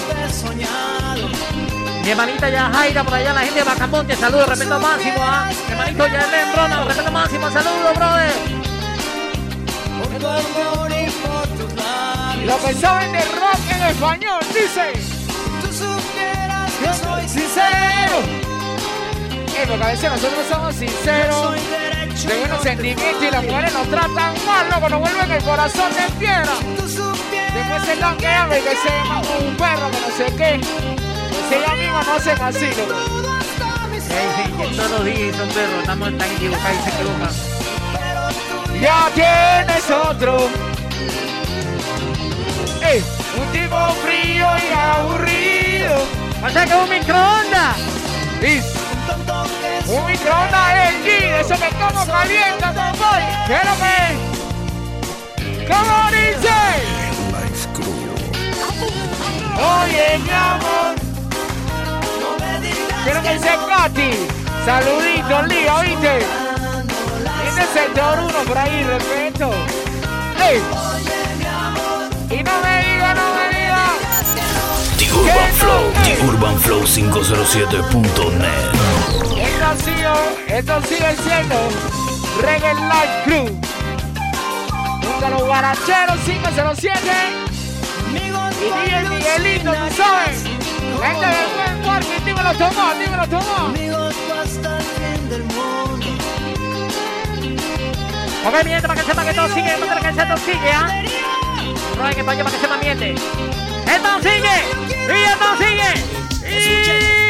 Mi 2.02 2.10
hermanita 2.10 2.48
ya 2.50 2.70
Jaira 2.70 3.04
por 3.04 3.14
allá, 3.14 3.32
la 3.32 3.40
gente 3.40 3.60
de 3.60 3.64
Bacamonte, 3.64 4.16
saludos, 4.16 4.48
respeto 4.48 4.80
máximo, 4.80 5.16
¿ah? 5.20 5.48
Mi 5.66 5.72
hermanito 5.72 6.06
ya 6.06 6.52
Brona, 6.52 6.84
respeto 6.84 7.12
máximo, 7.12 7.50
saludos, 7.50 7.94
brother. 7.94 8.64
Lo 12.44 12.58
que 12.58 12.74
saben 12.74 13.12
de 13.12 13.20
rock 13.20 13.58
en 13.70 13.82
español, 13.84 14.40
dice. 14.52 14.92
Tú 15.62 15.72
supieras 15.72 16.72
Yo 16.84 16.92
soy 16.92 17.28
sincero. 17.28 18.53
Eh, 19.56 19.66
porque 19.68 19.84
a 19.84 19.86
veces 19.86 20.10
nosotros 20.10 20.46
somos 20.48 20.74
sinceros. 20.74 21.54
De 22.26 22.38
buenos 22.38 22.62
sentimientos 22.62 23.22
y 23.22 23.30
las 23.30 23.44
mujeres 23.44 23.72
nos 23.74 23.88
tratan 23.88 24.34
mal, 24.46 24.70
loco, 24.70 24.88
nos 24.88 25.00
vuelven 25.00 25.30
el 25.30 25.42
corazón 25.42 25.92
de 25.92 26.14
piedra. 26.18 26.54
Después 27.54 27.82
se 27.84 27.94
quedando 27.94 28.56
y 28.56 28.60
que 28.60 28.76
se 28.76 28.88
llama 28.88 29.22
un 29.40 29.56
perro, 29.56 29.90
que 29.90 30.00
no 30.00 30.16
sé 30.16 30.36
qué. 30.36 30.60
Si 31.48 31.54
ella 31.54 31.74
misma 31.74 32.02
no 32.02 32.14
hacen 32.14 32.40
así, 32.40 32.66
loco. 32.66 32.94
Que 34.56 34.76
todos 34.76 34.90
los 34.90 35.04
días 35.04 35.36
son 35.36 35.48
perros, 35.48 35.80
estamos 35.80 36.18
tan 36.18 36.30
equivocados 36.32 36.76
y 36.78 36.82
se 36.82 36.90
equivocan. 36.90 37.54
Ya 38.80 39.10
tienes 39.14 39.90
otro. 39.90 40.48
Ey, 42.82 43.04
un 43.40 43.52
tipo 43.52 43.76
frío 44.02 44.46
y 44.56 44.72
aburrido. 44.72 45.96
Sea 46.52 46.64
que 46.64 46.74
un 46.74 46.88
microondas. 46.88 47.76
Dice. 48.40 48.73
Un 49.86 50.06
microondas 50.06 50.92
LG, 50.92 51.04
de 51.04 51.40
eso 51.40 51.54
que 51.54 51.68
como 51.76 52.06
caliente, 52.06 52.64
todo 52.74 53.12
¿Qué 53.46 53.54
es 53.54 53.64
lo 53.64 53.76
que 53.76 53.92
es? 54.08 54.14
¿Cómo 55.68 56.10
dice? 56.10 56.56
Oye, 59.56 60.18
mi 60.18 60.30
amor. 60.30 60.94
¿Qué 63.04 63.10
es 63.10 63.16
lo 63.16 63.22
que 63.22 63.32
dice 63.34 63.50
Katy? 63.68 64.10
Saluditos, 64.64 65.48
Liga, 65.48 65.76
¿oíste? 65.76 66.18
Este 67.46 67.48
es 67.48 67.58
el 67.58 67.68
sector 67.74 68.18
uno 68.20 68.38
por 68.46 68.56
ahí, 68.56 68.84
respeto. 68.84 69.50
¡Ey! 70.48 70.62
Y 72.30 72.42
no 72.42 72.52
me 72.62 72.84
diga, 72.84 73.14
no 73.14 73.34
me 73.34 73.48
diga. 73.58 73.84
The 74.96 75.12
Urban 75.12 75.52
Flow, 75.52 75.92
The 76.04 76.26
Urban 76.26 76.58
Flow 76.58 76.82
507.net 76.86 78.83
sido, 79.76 80.14
esto 80.48 80.82
sigue 80.82 81.16
siendo 81.22 81.56
Reggae 82.40 82.74
Life 82.74 83.22
Crew. 83.24 83.46
Un 83.46 85.20
de 85.20 85.30
los 85.30 85.44
guaracheros 85.44 86.18
507. 86.24 86.98
Y 88.12 88.18
DJ 88.18 89.08
Miguelito, 89.08 89.72
tú 89.72 89.94
sabes. 89.96 90.44
Gente 90.44 91.26
de 91.26 91.46
buen 91.54 91.82
parque, 91.84 92.20
dímelo 92.24 92.52
tomó, 92.54 92.94
dímelo 92.94 93.28
tomó. 93.28 93.66
Amigos 93.66 94.14
del 95.28 95.42
mundo. 95.44 96.06
Ok, 98.46 98.64
miente 98.64 98.88
para 98.88 99.00
que 99.00 99.06
sepa 99.06 99.24
que 99.24 99.34
todo 99.34 99.48
sigue, 99.48 99.72
para 99.86 100.00
que 100.00 100.22
todo 100.22 100.36
sigue, 100.38 100.70
¿ah? 100.70 101.02
¿eh? 101.02 101.94
Rueguen 101.96 102.26
para 102.26 102.44
que 102.44 102.58
sepa 102.58 102.76
miente. 102.76 103.14
Esto 103.14 104.18
sigue, 104.20 104.56
y 105.08 105.22
esto 105.24 105.46
sigue. 105.58 107.20
Y... 107.20 107.23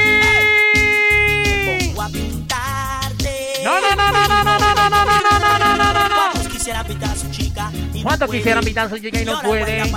No, 3.64 3.80
no, 3.80 3.96
no, 3.96 4.12
no, 4.12 4.28
no, 4.28 4.44
no, 4.44 4.58
no, 4.58 4.74
no, 4.74 4.90
no, 4.90 5.04
no, 5.04 5.38
no, 5.38 5.58
no, 5.58 5.76
no, 5.78 5.92
no, 5.94 6.08
no. 6.08 6.50
Quisiera 6.50 6.84
pintar 6.84 7.08
a 7.08 7.16
su 7.16 7.30
chica 7.30 7.72
y 7.94 8.02
¿Cuánto 8.02 8.28
quisiera 8.28 8.60
invitar 8.60 8.86
a 8.86 8.90
su 8.90 8.98
chica 8.98 9.22
y 9.22 9.24
no 9.24 9.40
puede? 9.40 9.80
Ahí 9.80 9.88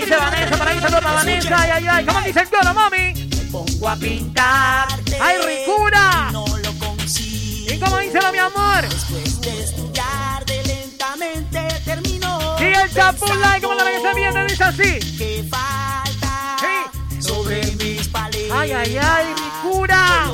dice 0.00 0.16
Vanessa, 0.16 0.56
para 0.58 0.70
ahí 0.72 0.80
saludos 0.80 1.04
para 1.04 1.14
Vanessa. 1.14 1.56
Ay, 1.56 1.70
ay, 1.70 1.86
ay. 1.88 2.04
¿Cómo 2.06 2.20
dice 2.22 2.40
el 2.40 2.48
coro, 2.48 2.74
mami? 2.74 3.30
Pongo 3.52 3.88
a 3.88 3.94
pintar. 3.94 4.88
¡Ay, 5.20 5.36
ricura! 5.46 6.30
No 6.32 6.44
lo 6.44 6.72
consigo. 6.84 7.72
¿Y 7.72 7.78
cómo 7.78 7.98
dice 7.98 8.18
mi 8.32 8.38
amor? 8.38 8.88
Después 8.88 9.40
de 9.42 9.62
estudiar 9.62 10.44
de 10.46 10.60
lentamente 10.64 11.68
terminó. 11.84 12.58
Sí, 12.58 12.64
el 12.64 12.92
chapulay, 12.92 13.60
como 13.60 13.74
la 13.74 13.84
que 13.84 14.14
viene, 14.16 14.44
dice 14.46 14.64
así. 14.64 14.98
Que 15.16 15.44
falta 15.48 16.90
sobre 17.20 17.64
mis 17.76 18.08
paletas. 18.08 18.58
Ay, 18.58 18.72
ay, 18.72 18.98
ay, 19.00 19.34
ricura. 19.36 20.32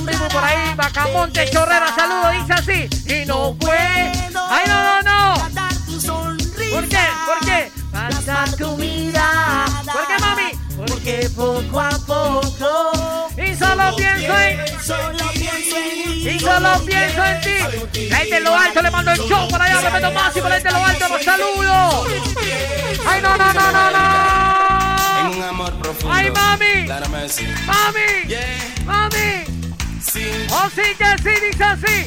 La 0.00 0.06
primo 0.06 0.28
por 0.28 0.44
ahí, 0.44 0.74
Bacamonte, 0.74 1.48
Chorrera, 1.50 1.94
saludos, 1.94 2.32
dice 2.32 2.52
así. 2.52 3.14
Y 3.14 3.26
no 3.26 3.54
puedo. 3.54 4.46
¡Ay, 4.50 4.64
no, 4.66 5.02
no, 5.02 5.02
no! 5.02 5.34
¿Por 6.70 6.88
qué? 6.88 6.98
¿Por 7.26 7.46
qué? 7.46 7.70
Pasar 7.92 8.52
tu 8.56 8.76
mirada. 8.76 9.64
¿Por 9.84 10.06
qué, 10.06 10.18
mami? 10.20 10.86
Porque 10.86 11.30
poco 11.34 11.80
a 11.80 11.90
poco. 12.06 13.30
Y 13.38 13.54
solo 13.54 13.96
pienso 13.96 14.38
en. 14.38 14.82
Solo 14.82 15.30
pienso 15.32 15.76
en 15.78 16.22
ti. 16.22 16.28
Y 16.28 16.40
solo 16.40 16.84
pienso 16.84 17.24
en 17.24 17.40
ti. 17.92 18.08
La 18.10 18.16
gente 18.18 18.40
lo 18.40 18.54
alto 18.54 18.82
le 18.82 18.90
mando 18.90 19.10
el 19.12 19.18
show 19.20 19.48
para 19.48 19.64
allá, 19.64 19.80
respeto 19.80 20.12
máximo, 20.12 20.48
la 20.48 20.54
gente 20.56 20.70
lo 20.72 20.84
alto, 20.84 21.08
los 21.08 21.24
saludos. 21.24 22.06
¡Ay, 23.06 23.22
no, 23.22 23.36
no, 23.36 23.52
no, 23.52 23.72
no, 23.72 23.90
no! 23.90 25.30
un 25.36 25.42
amor 25.42 25.72
profundo. 25.78 26.14
¡Ay, 26.14 26.30
mami! 26.30 26.86
¡Mami! 27.66 28.34
¡Mami! 28.84 29.55
Sí. 30.16 30.46
¡Oh, 30.50 30.68
sí, 30.74 30.82
que 30.96 31.22
sí, 31.22 31.46
dice 31.50 31.64
así! 31.64 32.06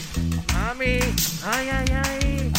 ¡Mami! 0.53 0.99
¡Ay, 1.45 1.70
ay, 1.70 1.86
ay! 2.03 2.51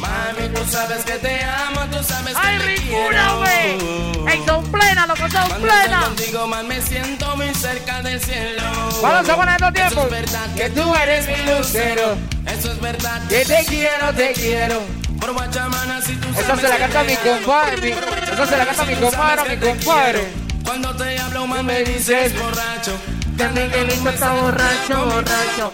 Mami, 0.00 0.48
tú 0.52 0.62
sabes 0.68 1.04
que 1.04 1.12
te 1.12 1.44
amo, 1.44 1.82
tú 1.92 2.02
sabes 2.02 2.34
¡Ay, 2.36 2.58
que 2.58 2.64
te 2.64 2.70
ricura, 2.76 3.34
güey! 3.34 3.78
quiero. 3.78 4.28
¡Ey, 4.28 4.42
son 4.44 4.72
plenas, 4.72 5.06
loco, 5.06 5.20
son 5.30 5.48
Cuando 5.48 5.68
plenas! 5.68 6.04
contigo, 6.06 6.46
más 6.48 6.64
me 6.64 6.80
siento 6.82 7.36
muy 7.36 7.54
cerca 7.54 8.02
del 8.02 8.20
cielo. 8.20 8.62
Eso 8.90 10.02
es 10.02 10.10
verdad 10.10 10.54
que 10.56 10.70
tú 10.70 10.94
eres 10.96 11.26
mi 11.28 11.36
lucero. 11.52 12.16
Eso 12.46 12.72
es 12.72 12.80
verdad 12.80 13.22
Que 13.28 13.44
te 13.44 13.64
quiero, 13.66 14.12
te 14.12 14.32
quiero. 14.32 14.82
Por 15.20 15.32
Guachamana, 15.34 16.02
si 16.02 16.16
tú 16.16 16.28
Eso 16.30 16.42
sabes 16.42 16.62
se 16.62 16.68
la 16.68 16.78
canta 16.78 17.04
mi 17.04 17.16
compadre. 17.16 17.90
Eso 18.32 18.46
se 18.46 18.56
la 18.56 18.66
canta 18.66 18.84
mi 18.84 18.94
compadre, 18.96 19.56
mi 19.56 19.68
compadre. 19.68 20.28
Cuando 20.64 20.96
te 20.96 21.18
hablo, 21.18 21.46
más 21.46 21.62
me 21.62 21.84
dices 21.84 22.34
borracho. 22.40 22.98
Que 23.40 23.84
lindo 23.86 24.10
está 24.10 24.32
borracho, 24.34 25.06
borracho. 25.06 25.72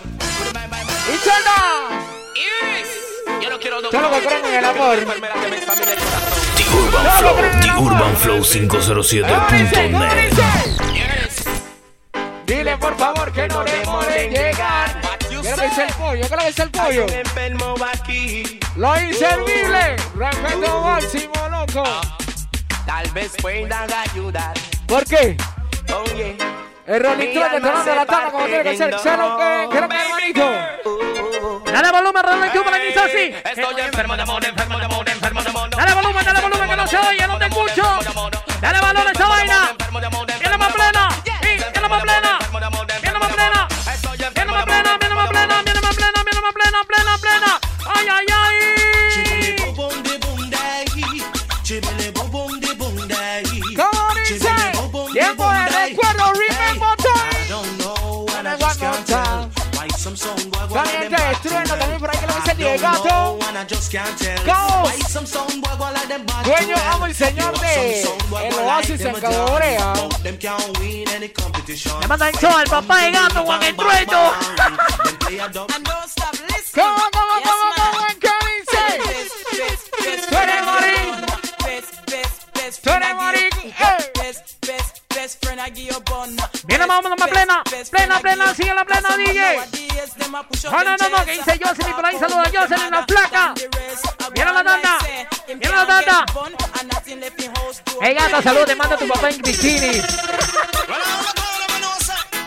¡Y 1.12 1.19
suena! 1.19 1.89
Yo 3.43 3.51
no 3.51 3.59
quiero 3.59 3.81
Solo 3.91 4.09
que 4.12 4.21
creen 4.21 4.45
en 4.45 4.55
el 4.55 4.64
amor. 4.64 4.99
The 4.99 6.64
Urban 6.73 7.07
Flow, 7.19 7.35
The 7.61 7.71
Urban 7.77 8.17
Flow 8.19 8.45
507.net. 8.45 10.33
Dile 12.47 12.79
por 12.79 12.97
favor 12.97 13.33
que 13.33 13.49
no 13.49 13.64
demore 13.64 14.27
en 14.27 14.31
llegar. 14.31 15.01
¿Qué 15.29 15.37
es 15.37 15.51
lo 15.51 15.57
que 15.57 15.69
dice 15.69 15.83
el 15.83 15.95
pollo? 15.95 16.21
¿Qué 16.21 16.23
es 16.23 16.31
lo 16.31 16.39
que 16.39 16.47
dice 16.47 16.62
el 16.62 16.71
pollo? 16.71 17.07
Lo 18.77 19.01
inservible. 19.01 19.97
Respeto 20.14 20.83
máximo, 20.83 21.49
loco. 21.51 21.83
Tal 22.87 23.11
vez 23.11 23.33
puedan 23.43 23.93
ayudar. 23.93 24.55
¿Por 24.87 25.05
qué? 25.05 25.37
Oye. 25.93 26.37
El 26.87 27.03
rolito 27.03 27.41
que 27.41 27.61
te 27.61 27.61
manda 27.61 27.95
la 27.97 28.07
tabla 28.07 28.30
como 28.30 28.47
tiene 28.47 28.62
que 28.62 28.76
ser. 28.76 28.91
¿Qué 28.91 29.09
es 29.09 29.18
lo 29.18 29.37
que, 29.37 29.68
qué 29.70 29.76
es 29.76 29.82
lo 29.82 29.89
que, 29.89 29.97
hermanito? 29.97 30.53
Dale 31.72 31.91
volumen, 31.91 32.22
Rolando, 32.22 32.53
tú 32.53 32.64
para 32.64 32.78
que 32.78 32.87
dice 32.87 33.01
así. 33.01 33.34
Estoy 33.45 33.80
enfermo 33.80 34.16
de 34.16 34.22
amor, 34.22 34.45
enfermo 34.45 34.78
de 34.78 34.84
amor, 34.84 35.09
enfermo 35.09 35.43
de 35.43 35.51
amor. 35.51 35.70
Dale 35.70 35.95
volumen, 35.95 36.24
dale 36.24 36.41
volumen, 36.41 36.70
que 36.70 36.76
no 36.76 36.87
se 36.87 36.97
oye, 36.97 37.26
no 37.26 37.39
te 37.39 37.47
escucho. 37.47 37.82
Dale 38.61 38.80
valor 38.80 39.09
a 39.09 39.11
esa 39.11 39.26
vaina. 39.26 39.76
Viene 40.41 40.57
más 40.57 40.72
plena. 40.72 41.09
Que 62.79 62.83
lo 62.83 62.93
dice 62.93 63.16
el 63.16 63.39
Diegato. 63.39 63.39
Caos. 64.45 64.89
Dueño, 66.45 66.77
amo 66.93 67.07
y 67.09 67.14
señor 67.14 67.59
de 67.61 68.03
el 68.03 68.55
Oasis 68.55 69.01
en 69.01 69.14
Cabo 69.20 69.55
Brea. 69.57 69.93
Le 72.01 72.07
manda 72.09 72.29
el 72.29 72.37
show 72.37 72.57
al 72.57 72.66
papá 72.68 72.99
de 73.03 73.11
gato, 73.12 73.45
Juan 73.45 73.62
el 73.62 73.77
Trueto. 73.77 74.33
¿Cómo, 76.74 77.03
cómo, 77.12 77.35
cómo, 77.45 77.74
cómo? 77.77 78.07
¿En 78.11 78.18
qué 78.20 78.31
dice? 78.53 78.83
Tú 80.29 80.37
eres 80.37 80.64
morín. 80.64 81.27
Tú 82.83 82.91
eres 82.91 83.14
morín. 83.14 83.51
Viene 86.64 86.87
más, 86.87 87.03
más 87.03 87.29
plena, 87.29 87.56
plena, 87.85 88.20
plena, 88.20 88.55
sigue 88.55 88.74
la 88.74 88.85
plena, 88.85 89.16
DJ. 89.16 89.61
No, 90.64 90.85
no, 90.85 90.97
no, 90.97 91.09
no, 91.09 91.24
que 91.24 91.33
dice 91.33 91.59
Jocelyn 91.62 91.95
por 91.95 92.07
ahí, 92.07 92.18
saluda 92.18 92.43
a 92.43 92.51
Jocelyn, 92.51 92.91
la 92.91 93.07
flaca. 93.07 93.55
Viene 94.33 94.53
la 94.53 94.64
tanda, 94.64 94.99
viene 95.47 95.68
la 95.68 95.87
tanda. 95.87 96.27
Hey, 98.01 98.14
gata, 98.14 98.43
saludos, 98.43 98.66
te 98.66 98.74
manda 98.74 98.97
tu 98.97 99.09
papá 99.09 99.31
en 99.31 99.43
bikini. 99.43 100.03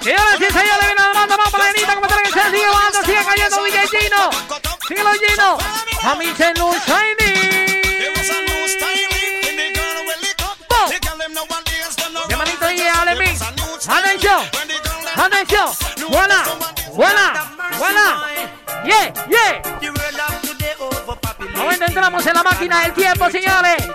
Y 0.01 0.11
ahora 0.11 0.37
sí, 0.37 0.45
señores, 0.45 0.85
viene 0.85 0.95
la 0.95 1.13
banda 1.13 1.37
más 1.37 1.51
planita, 1.51 1.95
como 1.95 2.07
tiene 2.07 2.23
que 2.23 2.31
ser, 2.31 2.51
sigue 2.51 2.67
bajando, 2.67 3.01
sigue 3.03 3.25
cayendo, 3.25 3.63
DJ 3.63 3.87
Gino. 3.87 4.29
Síguelo, 4.87 5.11
Gino. 5.13 5.57
A 6.03 6.15
mí 6.15 6.25
se 6.37 6.53
luz 6.55 6.75
shiny. 6.85 7.38
Buena, 16.09 16.43
buena, 16.93 17.53
buena. 17.77 18.25
Yeah, 18.83 19.13
yeah. 19.29 19.61
Ahora 21.57 21.85
entramos 21.85 22.25
en 22.25 22.33
la 22.33 22.43
máquina 22.43 22.81
del 22.81 22.93
tiempo, 22.93 23.29
señores. 23.29 23.87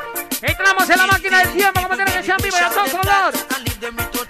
Entramos 0.42 0.90
en 0.90 0.98
la 0.98 1.06
máquina 1.06 1.38
del 1.38 1.52
tiempo, 1.52 1.82
como 1.82 1.96
tiene 1.96 2.12
que 2.12 2.22
ser 2.22 2.42
vivo 2.42 2.56
a 2.56 2.70
todo 2.70 2.84
color. 2.98 3.34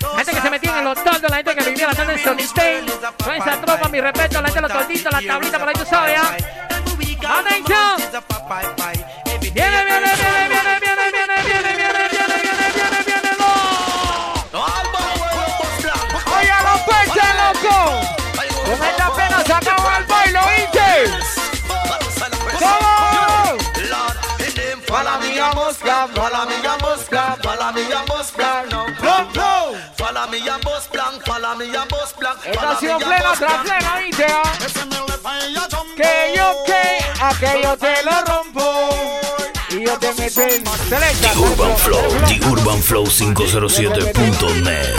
La 0.02 0.18
gente 0.18 0.32
que 0.32 0.40
se 0.40 0.50
metía 0.50 0.78
en 0.78 0.84
los 0.84 1.04
toldos, 1.04 1.30
la 1.30 1.36
gente 1.36 1.54
que 1.54 1.64
vivía 1.70 1.86
la 1.88 1.94
tarde 1.94 2.12
en 2.14 2.24
Sonistain. 2.24 2.86
Con 3.22 3.34
esa 3.34 3.60
tropa, 3.60 3.88
mi 3.88 4.00
respeto, 4.00 4.40
la 4.40 4.48
gente 4.48 4.62
de 4.62 4.68
los 4.68 4.72
tolditos, 4.72 5.12
la 5.12 5.20
tablita, 5.20 5.58
por 5.58 5.68
ahí 5.68 5.74
tú 5.74 5.84
sabes, 5.84 6.18
¿ah? 6.18 6.36
Atención. 7.40 7.96
Viene, 9.52 9.84
viene, 9.84 10.03
mosca, 26.24 26.30
para 26.30 26.46
mi 26.46 26.54
mosca, 26.82 27.36
para 27.42 27.72
mi 27.72 27.82
mosca, 28.08 28.64
no. 28.70 28.86
Flow, 28.96 29.28
flow. 29.32 29.76
Follow 29.96 30.28
me 30.28 30.38
a 30.38 30.56
bus 30.58 30.86
plan, 30.90 31.20
follow 31.24 31.56
me 31.56 31.76
a 31.76 31.84
bus 31.84 32.12
plan. 32.18 32.36
Esta 32.44 32.70
ha 32.70 32.78
sido 32.78 32.98
plena 32.98 33.32
tras 33.38 33.62
plena, 33.62 33.96
¿viste? 33.98 34.26
ah? 34.28 34.42
Que 35.96 36.34
yo 36.36 36.52
que 36.66 37.22
aquello 37.22 37.76
te 37.76 38.02
lo 38.04 38.24
rompo. 38.24 38.90
Y 39.70 39.86
yo 39.86 39.98
te 39.98 40.14
meto 40.14 40.40
en 40.42 40.66
selecta. 40.88 41.32
The 41.32 41.38
Urban 41.38 41.76
Flow, 41.78 42.08
The 42.26 42.40
Urban 42.48 42.82
Flow 42.82 43.04
507.net. 43.04 44.94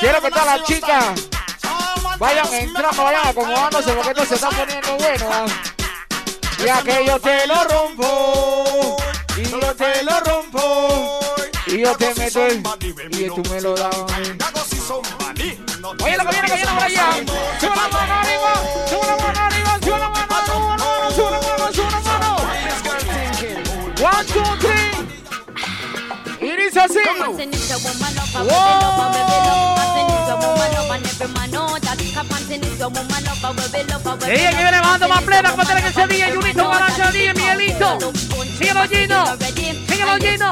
Quiero 0.00 0.20
que 0.20 0.30
todas 0.30 0.46
las 0.46 0.64
chicas 0.64 1.04
vayan 2.18 2.52
entrando, 2.52 3.04
vayan 3.04 3.28
acomodándose 3.28 3.92
porque 3.92 4.10
esto 4.10 4.24
se 4.26 4.34
está 4.34 4.50
poniendo 4.50 4.96
bueno. 4.96 5.73
¿Ah? 6.68 6.82
Y 6.82 6.90
aquello 6.90 7.20
te 7.20 7.46
lo 7.46 7.64
rompo. 7.64 8.96
Y 9.36 9.42
yo 9.50 9.74
te 9.74 10.02
lo 10.02 10.20
rompo. 10.20 11.20
Y 11.66 11.80
yo 11.80 11.96
te 11.96 12.14
meto. 12.14 12.46
Y 13.10 13.26
tú 13.26 13.42
me 13.50 13.60
lo 13.60 13.74
das. 13.74 13.94
Oye, 16.02 16.16
lo 16.16 16.24
que 16.24 16.30
viene, 16.30 16.48
que 16.48 16.54
viene 16.54 16.72
por 16.72 16.82
allá. 16.82 17.12
Sube 17.60 17.76
la 17.76 17.88
mano 17.88 18.14
arriba. 18.14 18.52
Sube 18.88 19.06
la 19.06 19.16
mano 19.16 19.40
arriba. 19.40 19.78
Sube 19.82 19.98
la 19.98 20.08
mano. 20.08 20.24
Sube 20.54 20.70
la 20.70 20.78
mano. 20.78 21.10
Sube 21.14 21.30
la 21.30 21.40
mano. 21.40 21.72
Sube 21.72 21.90
la 21.90 22.00
mano. 22.00 22.30
One, 24.00 24.24
two, 24.26 24.44
three. 24.60 24.90
Y 26.40 26.56
dice 26.56 26.80
así. 26.80 26.98
Wow. 28.34 30.13
Ella 34.26 34.50
que 34.50 34.56
viene 34.56 34.80
bajando 34.80 35.08
más 35.08 35.22
plena, 35.22 35.50
como 35.50 35.64
tiene 35.64 35.82
que 35.82 35.92
ser 35.92 36.08
día, 36.08 36.30
Junito, 36.34 36.66
Balanza, 36.66 37.10
día, 37.12 37.34
Miguelito. 37.34 37.98
Síguelo 38.58 38.84
lleno, 38.86 39.36
síguelo 39.38 40.16
lleno, 40.16 40.50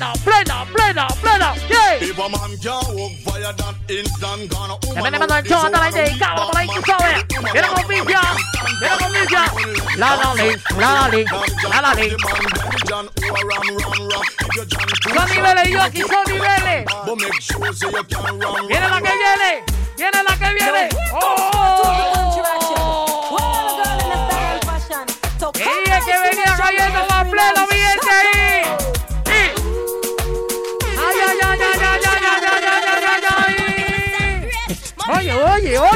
now, 0.00 0.14
play 0.24 0.42
now, 0.48 0.64
play 0.64 0.92
now, 0.94 1.08
play 1.20 1.38
now, 1.38 1.54
yeah. 1.68 2.00
If 2.00 2.18
a 2.18 2.26
man 2.32 2.56
can't 2.56 2.88
walk 2.96 3.12
via 3.28 3.52
that 3.52 3.76
instant, 3.88 4.50
gonna 4.50 4.74
overload. 4.80 4.96
Never, 4.96 5.10
never, 5.10 5.26
don't 5.28 5.44
turn 5.44 5.72
down 5.72 5.84
like 5.84 5.94
they 5.94 6.18
got 6.18 6.38
what 6.40 6.54
like 6.54 6.72
you 6.72 6.82
saw 6.88 6.96
it. 7.04 7.28
They 7.28 7.60
don't 7.60 7.76
move 7.84 8.08
ya, 8.08 8.24
they 8.80 8.88
don't 8.88 9.12
me 9.12 9.22
ya. 9.28 9.44
La 10.00 10.16
la 10.16 10.32
la, 10.32 10.56
la 10.80 10.90
la 10.96 11.12
la, 11.12 11.20
la 11.68 11.80
la 11.84 11.92
la. 11.92 12.08
Son 15.14 15.26
niveles, 15.28 15.68
Yoki, 15.68 16.00
son 16.00 16.24
niveles. 16.32 16.84
Viene 18.68 18.88
la 18.88 18.98
que 19.00 19.12
viene, 19.20 19.52
viene 19.96 20.22
la 20.24 20.34
que 20.36 20.48
viene. 20.54 20.88
Oh. 21.12 22.29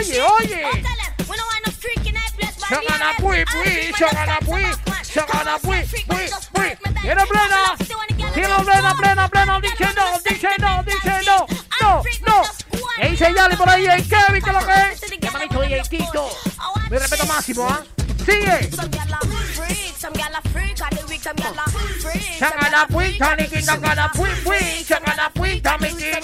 Oye, 0.05 0.23
oye. 0.23 0.63
Chagana 2.69 3.15
pui, 3.19 3.45
pui, 3.45 3.93
chagana 3.93 4.39
pui, 4.45 4.65
chagana 5.03 5.59
pui, 5.59 5.83
pui, 6.09 6.29
pui. 6.53 6.77
Tiene 7.03 7.27
plena, 7.27 7.77
tiene 8.35 8.65
plena, 8.65 8.95
plena, 8.95 9.29
plena. 9.29 9.61
Dice 9.61 9.95
no, 9.95 10.19
dice 10.25 10.49
no, 10.59 10.83
dice 10.83 11.23
no, 11.27 11.47
no, 11.81 12.03
no. 12.27 12.43
¿Qué 12.97 13.09
dice 13.11 13.35
Yali 13.35 13.57
por 13.57 13.69
ahí? 13.69 13.87
¿En 13.87 14.09
Kevin? 14.09 14.43
¿Qué 14.43 14.51
es 14.51 14.55
lo 14.55 14.67
que 14.67 14.93
es? 14.93 15.01
Dicho 15.01 15.61
DJ 15.61 15.83
Tito. 15.89 16.29
Mi 16.91 16.99
respeto 16.99 17.27
máximo, 17.27 17.69
¿ah? 17.69 17.83
Sigue. 18.25 18.71
Chagana 22.39 22.87
pui, 22.89 23.19
taniki, 23.19 23.63
chagana 23.63 24.11
pui, 24.13 24.31
pui, 24.43 24.85
chagana 24.85 25.31
pui, 25.35 25.61
tamiki. 25.61 26.24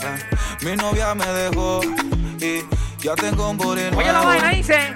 Eh, 0.00 0.64
Mi 0.64 0.76
novia 0.76 1.14
me 1.14 1.26
dejó 1.26 1.80
y 2.40 2.64
ya 3.02 3.14
tengo 3.14 3.50
un 3.50 3.56
booty 3.56 3.82
Oye 3.96 4.12
la 4.12 4.20
vaina, 4.20 4.48
dice. 4.50 4.94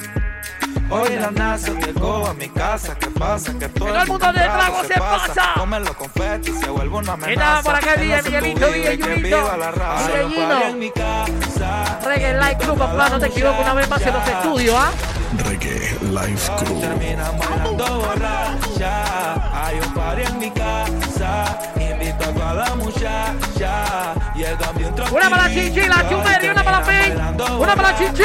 Hoy 0.90 1.16
la 1.16 1.30
NASA 1.30 1.72
llegó 1.72 2.26
a 2.26 2.34
mi 2.34 2.48
casa. 2.50 2.94
¿Qué 2.98 3.06
pasa? 3.06 3.58
Que 3.58 3.68
todo, 3.68 3.96
el 3.96 4.06
mundo 4.06 4.26
de 4.26 4.40
trago 4.40 4.84
se 4.84 4.94
pasa. 4.94 5.54
Comen 5.54 5.84
los 5.84 5.96
confetis, 5.96 6.60
se 6.60 6.68
vuelve 6.68 6.96
una 6.96 7.14
amenaza. 7.14 7.30
Mira, 7.30 7.62
por 7.62 7.74
acá, 7.74 7.96
DJ 7.96 8.22
Miguelito, 8.22 8.66
DJ 8.70 8.94
y 8.94 9.00
Junito. 9.00 9.50
Reggae 12.04 12.34
Light 12.34 12.58
Club, 12.58 12.76
papá, 12.76 13.08
no 13.08 13.18
te 13.18 13.26
equivoco 13.26 13.62
una 13.62 13.74
vez 13.74 13.88
más 13.88 14.02
en 14.02 14.12
los 14.12 14.28
estudios, 14.28 14.76
¿ah? 14.78 14.90
Reggae 15.38 15.98
Life 16.10 16.50
Crew. 16.58 16.80
Terminamos 16.80 17.48
bailando 17.48 17.84
borracha. 18.00 19.64
Hay 19.64 19.78
un 19.78 19.94
party 19.94 20.22
en 20.22 20.38
mi 20.38 20.50
casa. 20.50 21.58
Invito 21.76 22.24
a 22.24 22.32
toda 22.32 22.54
la 22.54 22.74
muchacha. 22.76 24.14
Bien 24.34 24.94
Una 25.10 25.30
para 25.30 25.48
la 25.48 25.54
chichi, 25.54 25.80
la 25.80 26.08
chumeri, 26.08 26.48
una 26.48 26.64
para 26.64 26.80
la 26.80 27.46
una 27.58 27.74
para 27.76 27.92
la 27.92 27.98
chichi. 27.98 28.22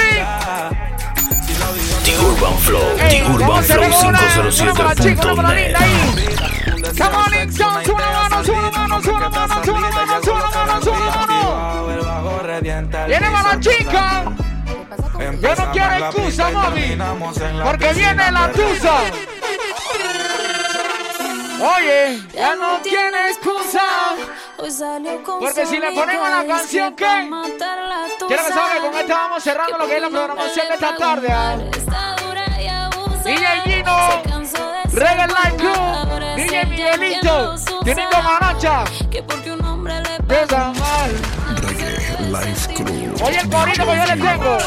The 2.03 2.17
Urban 2.17 2.57
Flow, 2.59 2.95
The 2.95 3.07
Ey, 3.07 3.21
Urban 3.23 3.37
Flow 3.37 3.53
hacer 3.57 3.79
una, 3.79 4.19
una 4.61 4.73
para 4.73 4.89
la 4.89 4.95
chica, 4.95 5.21
una 5.27 5.35
para 5.35 5.49
la 5.49 5.55
linda 5.55 5.79
507.net. 5.79 5.81
ahí. 5.81 5.91
Come 6.97 7.15
on, 7.15 7.31
Nixon, 7.31 7.83
sube 7.85 8.01
la 8.01 8.11
mano, 8.11 8.43
sube 8.43 8.61
la 8.61 8.71
mano, 8.71 9.01
sube 9.01 9.19
la 9.19 9.29
mano, 9.29 9.63
sube 9.63 9.79
la 9.79 9.89
mano, 9.89 10.21
sube 10.23 10.39
la 10.39 10.49
mano, 10.49 10.81
sube 10.81 10.99
la 10.99 11.11
mano. 11.15 13.07
Viene 13.07 13.29
para 13.29 13.53
la 13.53 13.59
chica. 13.59 14.46
Yo 15.19 15.55
no 15.55 15.71
quiero 15.71 16.05
excusa, 16.05 16.49
mami. 16.51 16.95
Porque 17.63 17.93
viene 17.93 18.31
la 18.31 18.51
tusa. 18.51 18.93
Oye, 21.59 22.21
ya 22.33 22.55
no 22.55 22.77
tiene 22.81 23.29
excusa. 23.29 23.81
Porque 25.39 25.65
si 25.65 25.79
le 25.79 25.91
ponemos 25.91 26.29
la 26.29 26.45
canción 26.45 26.95
que 26.95 27.29
quiero 28.27 28.43
que 28.43 28.53
sabe 28.53 28.79
con 28.79 28.93
esta 28.95 29.13
vamos 29.13 29.43
cerrando 29.43 29.77
lo 29.77 29.87
que 29.87 29.95
es 29.95 30.01
la 30.01 30.09
programación 30.09 30.67
de 30.67 30.73
esta 30.73 30.97
tarde. 30.97 31.27
DJ 33.23 33.45
Gino, 33.65 34.21
Reggae 34.91 35.27
Light 35.27 35.55
Crew, 35.57 36.35
DJ 36.35 36.65
Miguelito, 36.67 37.57
San 37.57 37.83
Mal. 40.79 41.11
Reggae 41.61 42.17
Life 42.29 42.73
Crew. 42.73 43.13
Oye 43.25 43.39
el 43.39 43.49
corito 43.49 43.85
que 43.85 43.95
yo 43.95 44.05
le 44.05 44.17
tengo. 44.17 44.57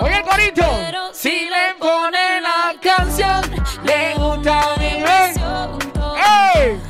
Oye 0.00 0.16
el 0.16 0.22
corito. 0.22 0.64
Si 1.12 1.48
le 1.48 1.74
pone 1.78 2.40
la 2.40 2.74
canción, 2.80 3.42
le 3.84 4.14
gusta 4.14 4.74
mi. 4.78 4.86
¡Ey! 6.54 6.80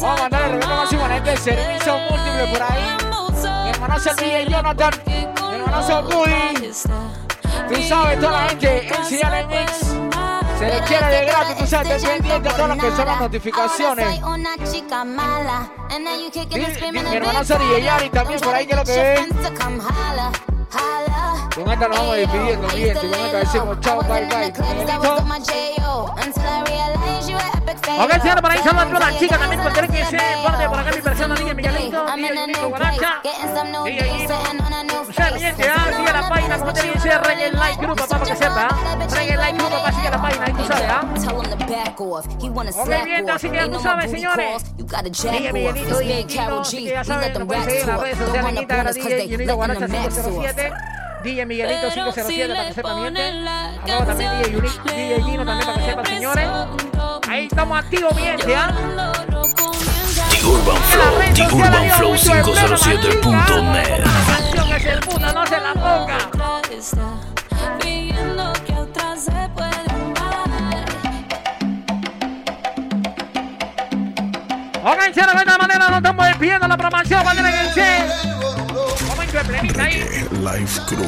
Vamos 0.00 0.20
a 0.20 0.22
mandar 0.22 0.44
el 0.44 0.52
regalo 0.52 0.76
máximo 0.76 1.06
gente 1.08 1.30
de 1.30 1.36
servicio 1.36 1.98
múltiple 1.98 2.46
por 2.52 2.62
ahí. 2.62 2.96
Mi 3.64 3.70
hermanazo 3.70 4.10
el 4.10 4.16
DJ 4.16 4.46
Jonathan, 4.50 4.92
mi 5.06 5.54
hermanazo 5.54 6.00
Woody. 6.02 6.72
Tú 7.68 7.82
sabes, 7.88 8.20
toda 8.20 8.32
la 8.32 8.48
gente 8.50 8.86
en 8.86 9.04
Seattle 9.04 9.46
Mix. 9.46 9.72
Se 10.58 10.66
le 10.66 10.80
quiere 10.86 11.06
de 11.06 11.24
gratis, 11.26 11.56
tú 11.56 11.66
sabes, 11.66 12.04
pendiente 12.04 12.48
a 12.48 12.52
todas 12.52 12.68
las 12.68 12.78
que 12.78 12.90
son 12.96 13.06
las 13.06 13.20
notificaciones. 13.20 14.06
Mi, 16.50 16.60
mi, 16.92 17.02
mi 17.02 17.16
hermanazo 17.16 17.58
DJ 17.58 17.82
Yari 17.82 18.10
también 18.10 18.40
por 18.40 18.54
ahí 18.54 18.66
que 18.66 18.72
es 18.72 18.78
lo 18.78 18.84
que 18.84 19.14
es. 19.14 20.55
Con 21.54 21.72
esta 21.72 21.88
nos 21.88 21.98
vamos 21.98 22.16
despidiendo, 22.16 22.68
mi 22.68 22.80
gente. 22.80 23.00
Con 23.00 23.14
esta 23.14 23.38
decimos 23.38 23.80
chao, 23.80 24.02
bye, 24.02 24.26
bye. 24.26 24.52
Ok, 27.98 28.12
señora, 28.20 28.42
por 28.42 28.50
ahí 28.50 28.58
saludos 28.58 28.82
a 28.82 28.86
todas 28.88 29.00
las 29.12 29.18
chicas 29.18 29.38
también. 29.38 29.62
Tener 29.72 29.90
que 29.90 30.04
ser 30.04 30.20
parte 30.44 30.68
por 30.68 30.78
acá 30.78 30.90
mi 30.94 31.02
persona, 31.02 31.34
Miguelito, 31.34 32.06
DJ 32.14 32.66
Guaracha, 32.66 33.20
DJ 33.84 34.02
Gino. 34.10 34.36
O 35.08 35.12
sea, 35.12 35.30
mi 35.30 35.40
gente, 35.40 35.62
sigue 35.62 35.85
la 36.28 36.34
página 36.34 36.58
como 36.58 36.72
que 36.72 37.00
ser 37.00 37.22
Reggae 37.22 37.52
Light 37.52 37.78
papá, 37.96 38.06
para 38.06 38.24
que 38.24 38.36
sepa. 38.36 38.68
ah. 38.70 39.06
Reggae 39.14 39.36
Light 39.36 39.56
Group, 39.56 39.70
papá, 39.70 39.92
sigue 39.92 40.10
la 40.10 40.22
página, 40.22 40.44
ahí 40.46 40.52
tú 40.52 40.64
sabes, 40.64 40.88
¿ah? 40.88 41.04
Ok, 42.76 43.04
bien, 43.04 43.30
así 43.30 43.48
que 43.50 43.56
ya 43.56 43.70
tú 43.70 43.80
sabes, 43.80 44.10
señores. 44.10 44.62
Gino, 46.28 46.60
así 46.60 46.84
que 46.84 46.90
ya 46.90 47.04
saben, 47.04 47.38
lo 47.38 47.46
pueden 47.46 47.64
seguir 47.64 47.80
en 47.80 47.86
las 47.86 48.00
redes 48.00 48.18
sociales, 48.18 48.50
en 48.50 48.56
Instagram, 48.58 48.94
DJ 48.94 49.28
Junito 49.30 49.56
Guaracha 49.56 49.86
507. 49.86 50.72
DJ 51.22 51.46
Miguelito 51.46 51.88
507 51.90 52.54
para 52.54 52.68
que 52.68 52.74
sepa 52.74 52.94
mi. 52.96 53.06
Arroba 53.06 54.06
también 54.06 54.30
DJ, 54.42 54.52
Yuri, 54.52 54.68
DJ 54.84 55.22
Gino 55.22 55.44
también 55.44 55.66
para 55.66 55.78
que 55.78 55.84
sepan, 55.86 56.06
señores. 56.06 56.48
Ahí 57.28 57.46
estamos 57.46 57.78
activos, 57.78 58.14
mi 58.14 58.22
gente, 58.22 58.54
¿ah? 58.54 58.72
Urban 60.46 60.82
Flow, 60.82 61.34
The 61.34 61.42
Urban 61.54 61.90
Flow 61.90 62.14
507.net. 62.14 64.04
La 64.04 64.12
canción 64.26 64.68
que 64.68 64.80
se 64.80 64.96
puta 64.98 65.32
no 65.32 65.46
se 65.46 65.60
la 65.60 65.72
ponga. 65.74 66.18
Chévere, 75.16 75.32
de 75.32 75.38
esta 75.38 75.56
manera 75.56 75.88
nos 75.88 75.96
estamos 75.96 76.26
despidiendo 76.26 76.68
la 76.68 76.76
programación, 76.76 77.24
para 77.24 77.42
que 77.42 77.70
se. 77.72 79.04
Momento 79.06 79.38
de 79.38 79.44
plenita 79.44 79.82
ahí. 79.84 80.28
Life 80.42 80.80
Crew. 80.88 81.06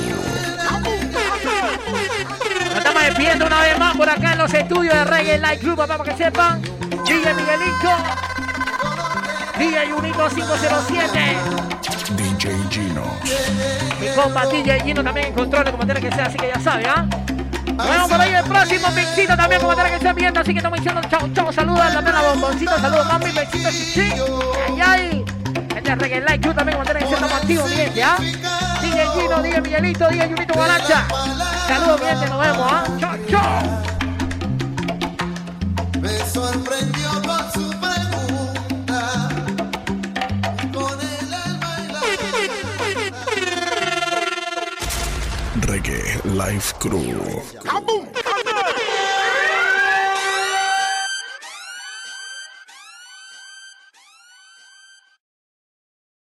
Nos 2.64 2.76
estamos 2.78 3.02
despidiendo 3.02 3.46
una 3.46 3.60
vez 3.60 3.78
más 3.78 3.96
por 3.96 4.08
acá 4.08 4.32
en 4.32 4.38
los 4.38 4.54
estudios 4.54 4.94
de 4.94 5.04
Reggae 5.04 5.38
Light 5.38 5.60
Club, 5.60 5.76
para 5.76 6.02
que 6.02 6.16
sepan. 6.16 6.62
DJ 6.62 7.34
Miguelito. 7.34 8.37
DJ 9.58 9.92
Unito 9.92 10.28
507. 10.28 11.36
DJ 12.16 12.54
Gino. 12.70 13.02
Mi 14.00 14.06
compa 14.14 14.46
DJ 14.46 14.80
Gino 14.82 15.02
también 15.02 15.26
en 15.26 15.32
control, 15.34 15.70
como 15.70 15.84
tiene 15.84 16.00
que 16.00 16.10
ser, 16.10 16.20
así 16.20 16.36
que 16.38 16.48
ya 16.54 16.60
sabe, 16.60 16.86
¿ah? 16.86 17.04
Nos 17.74 17.90
vemos 17.90 18.08
por 18.08 18.20
ahí 18.20 18.34
el 18.34 18.44
próximo 18.44 18.88
mixito 18.90 19.36
también, 19.36 19.60
como 19.60 19.74
tiene 19.74 19.90
que 19.90 19.98
ser 19.98 20.14
viendo, 20.14 20.40
así 20.40 20.52
que 20.52 20.58
estamos 20.58 20.78
diciendo 20.78 21.00
chao, 21.08 21.28
chao, 21.32 21.52
saludos 21.52 21.92
también 21.92 22.16
a 22.16 22.22
Bomboncito, 22.22 22.78
saludos 22.78 23.06
mami, 23.06 23.30
besitos, 23.32 23.72
chichi. 23.72 24.00
Ay, 24.00 24.80
ay. 24.80 25.24
Este 25.76 25.92
es 25.92 25.98
Reggae 25.98 26.20
Light 26.20 26.42
Club 26.42 26.54
también, 26.54 26.78
como 26.78 26.84
tiene 26.84 27.00
que 27.00 27.06
ser, 27.06 27.14
estamos 27.14 27.36
activos, 27.36 27.70
mi 27.70 27.76
gente, 27.76 28.02
¿ah? 28.02 28.16
DJ 28.80 29.06
Gino, 29.14 29.42
DJ 29.42 29.60
Miguelito, 29.60 30.08
DJ 30.08 30.28
Junito 30.28 30.54
Guaracha. 30.54 31.04
Saludos, 31.66 32.00
mi 32.00 32.06
gente, 32.06 32.26
nos 32.28 32.40
vemos, 32.40 32.72
¿ah? 32.72 32.84
Chao, 33.00 33.16
chao. 33.28 33.78
La 45.88 45.94
Reggae 45.94 46.20
Life 46.24 46.74
Crew. 46.78 47.42
¡Cabum! 47.64 48.17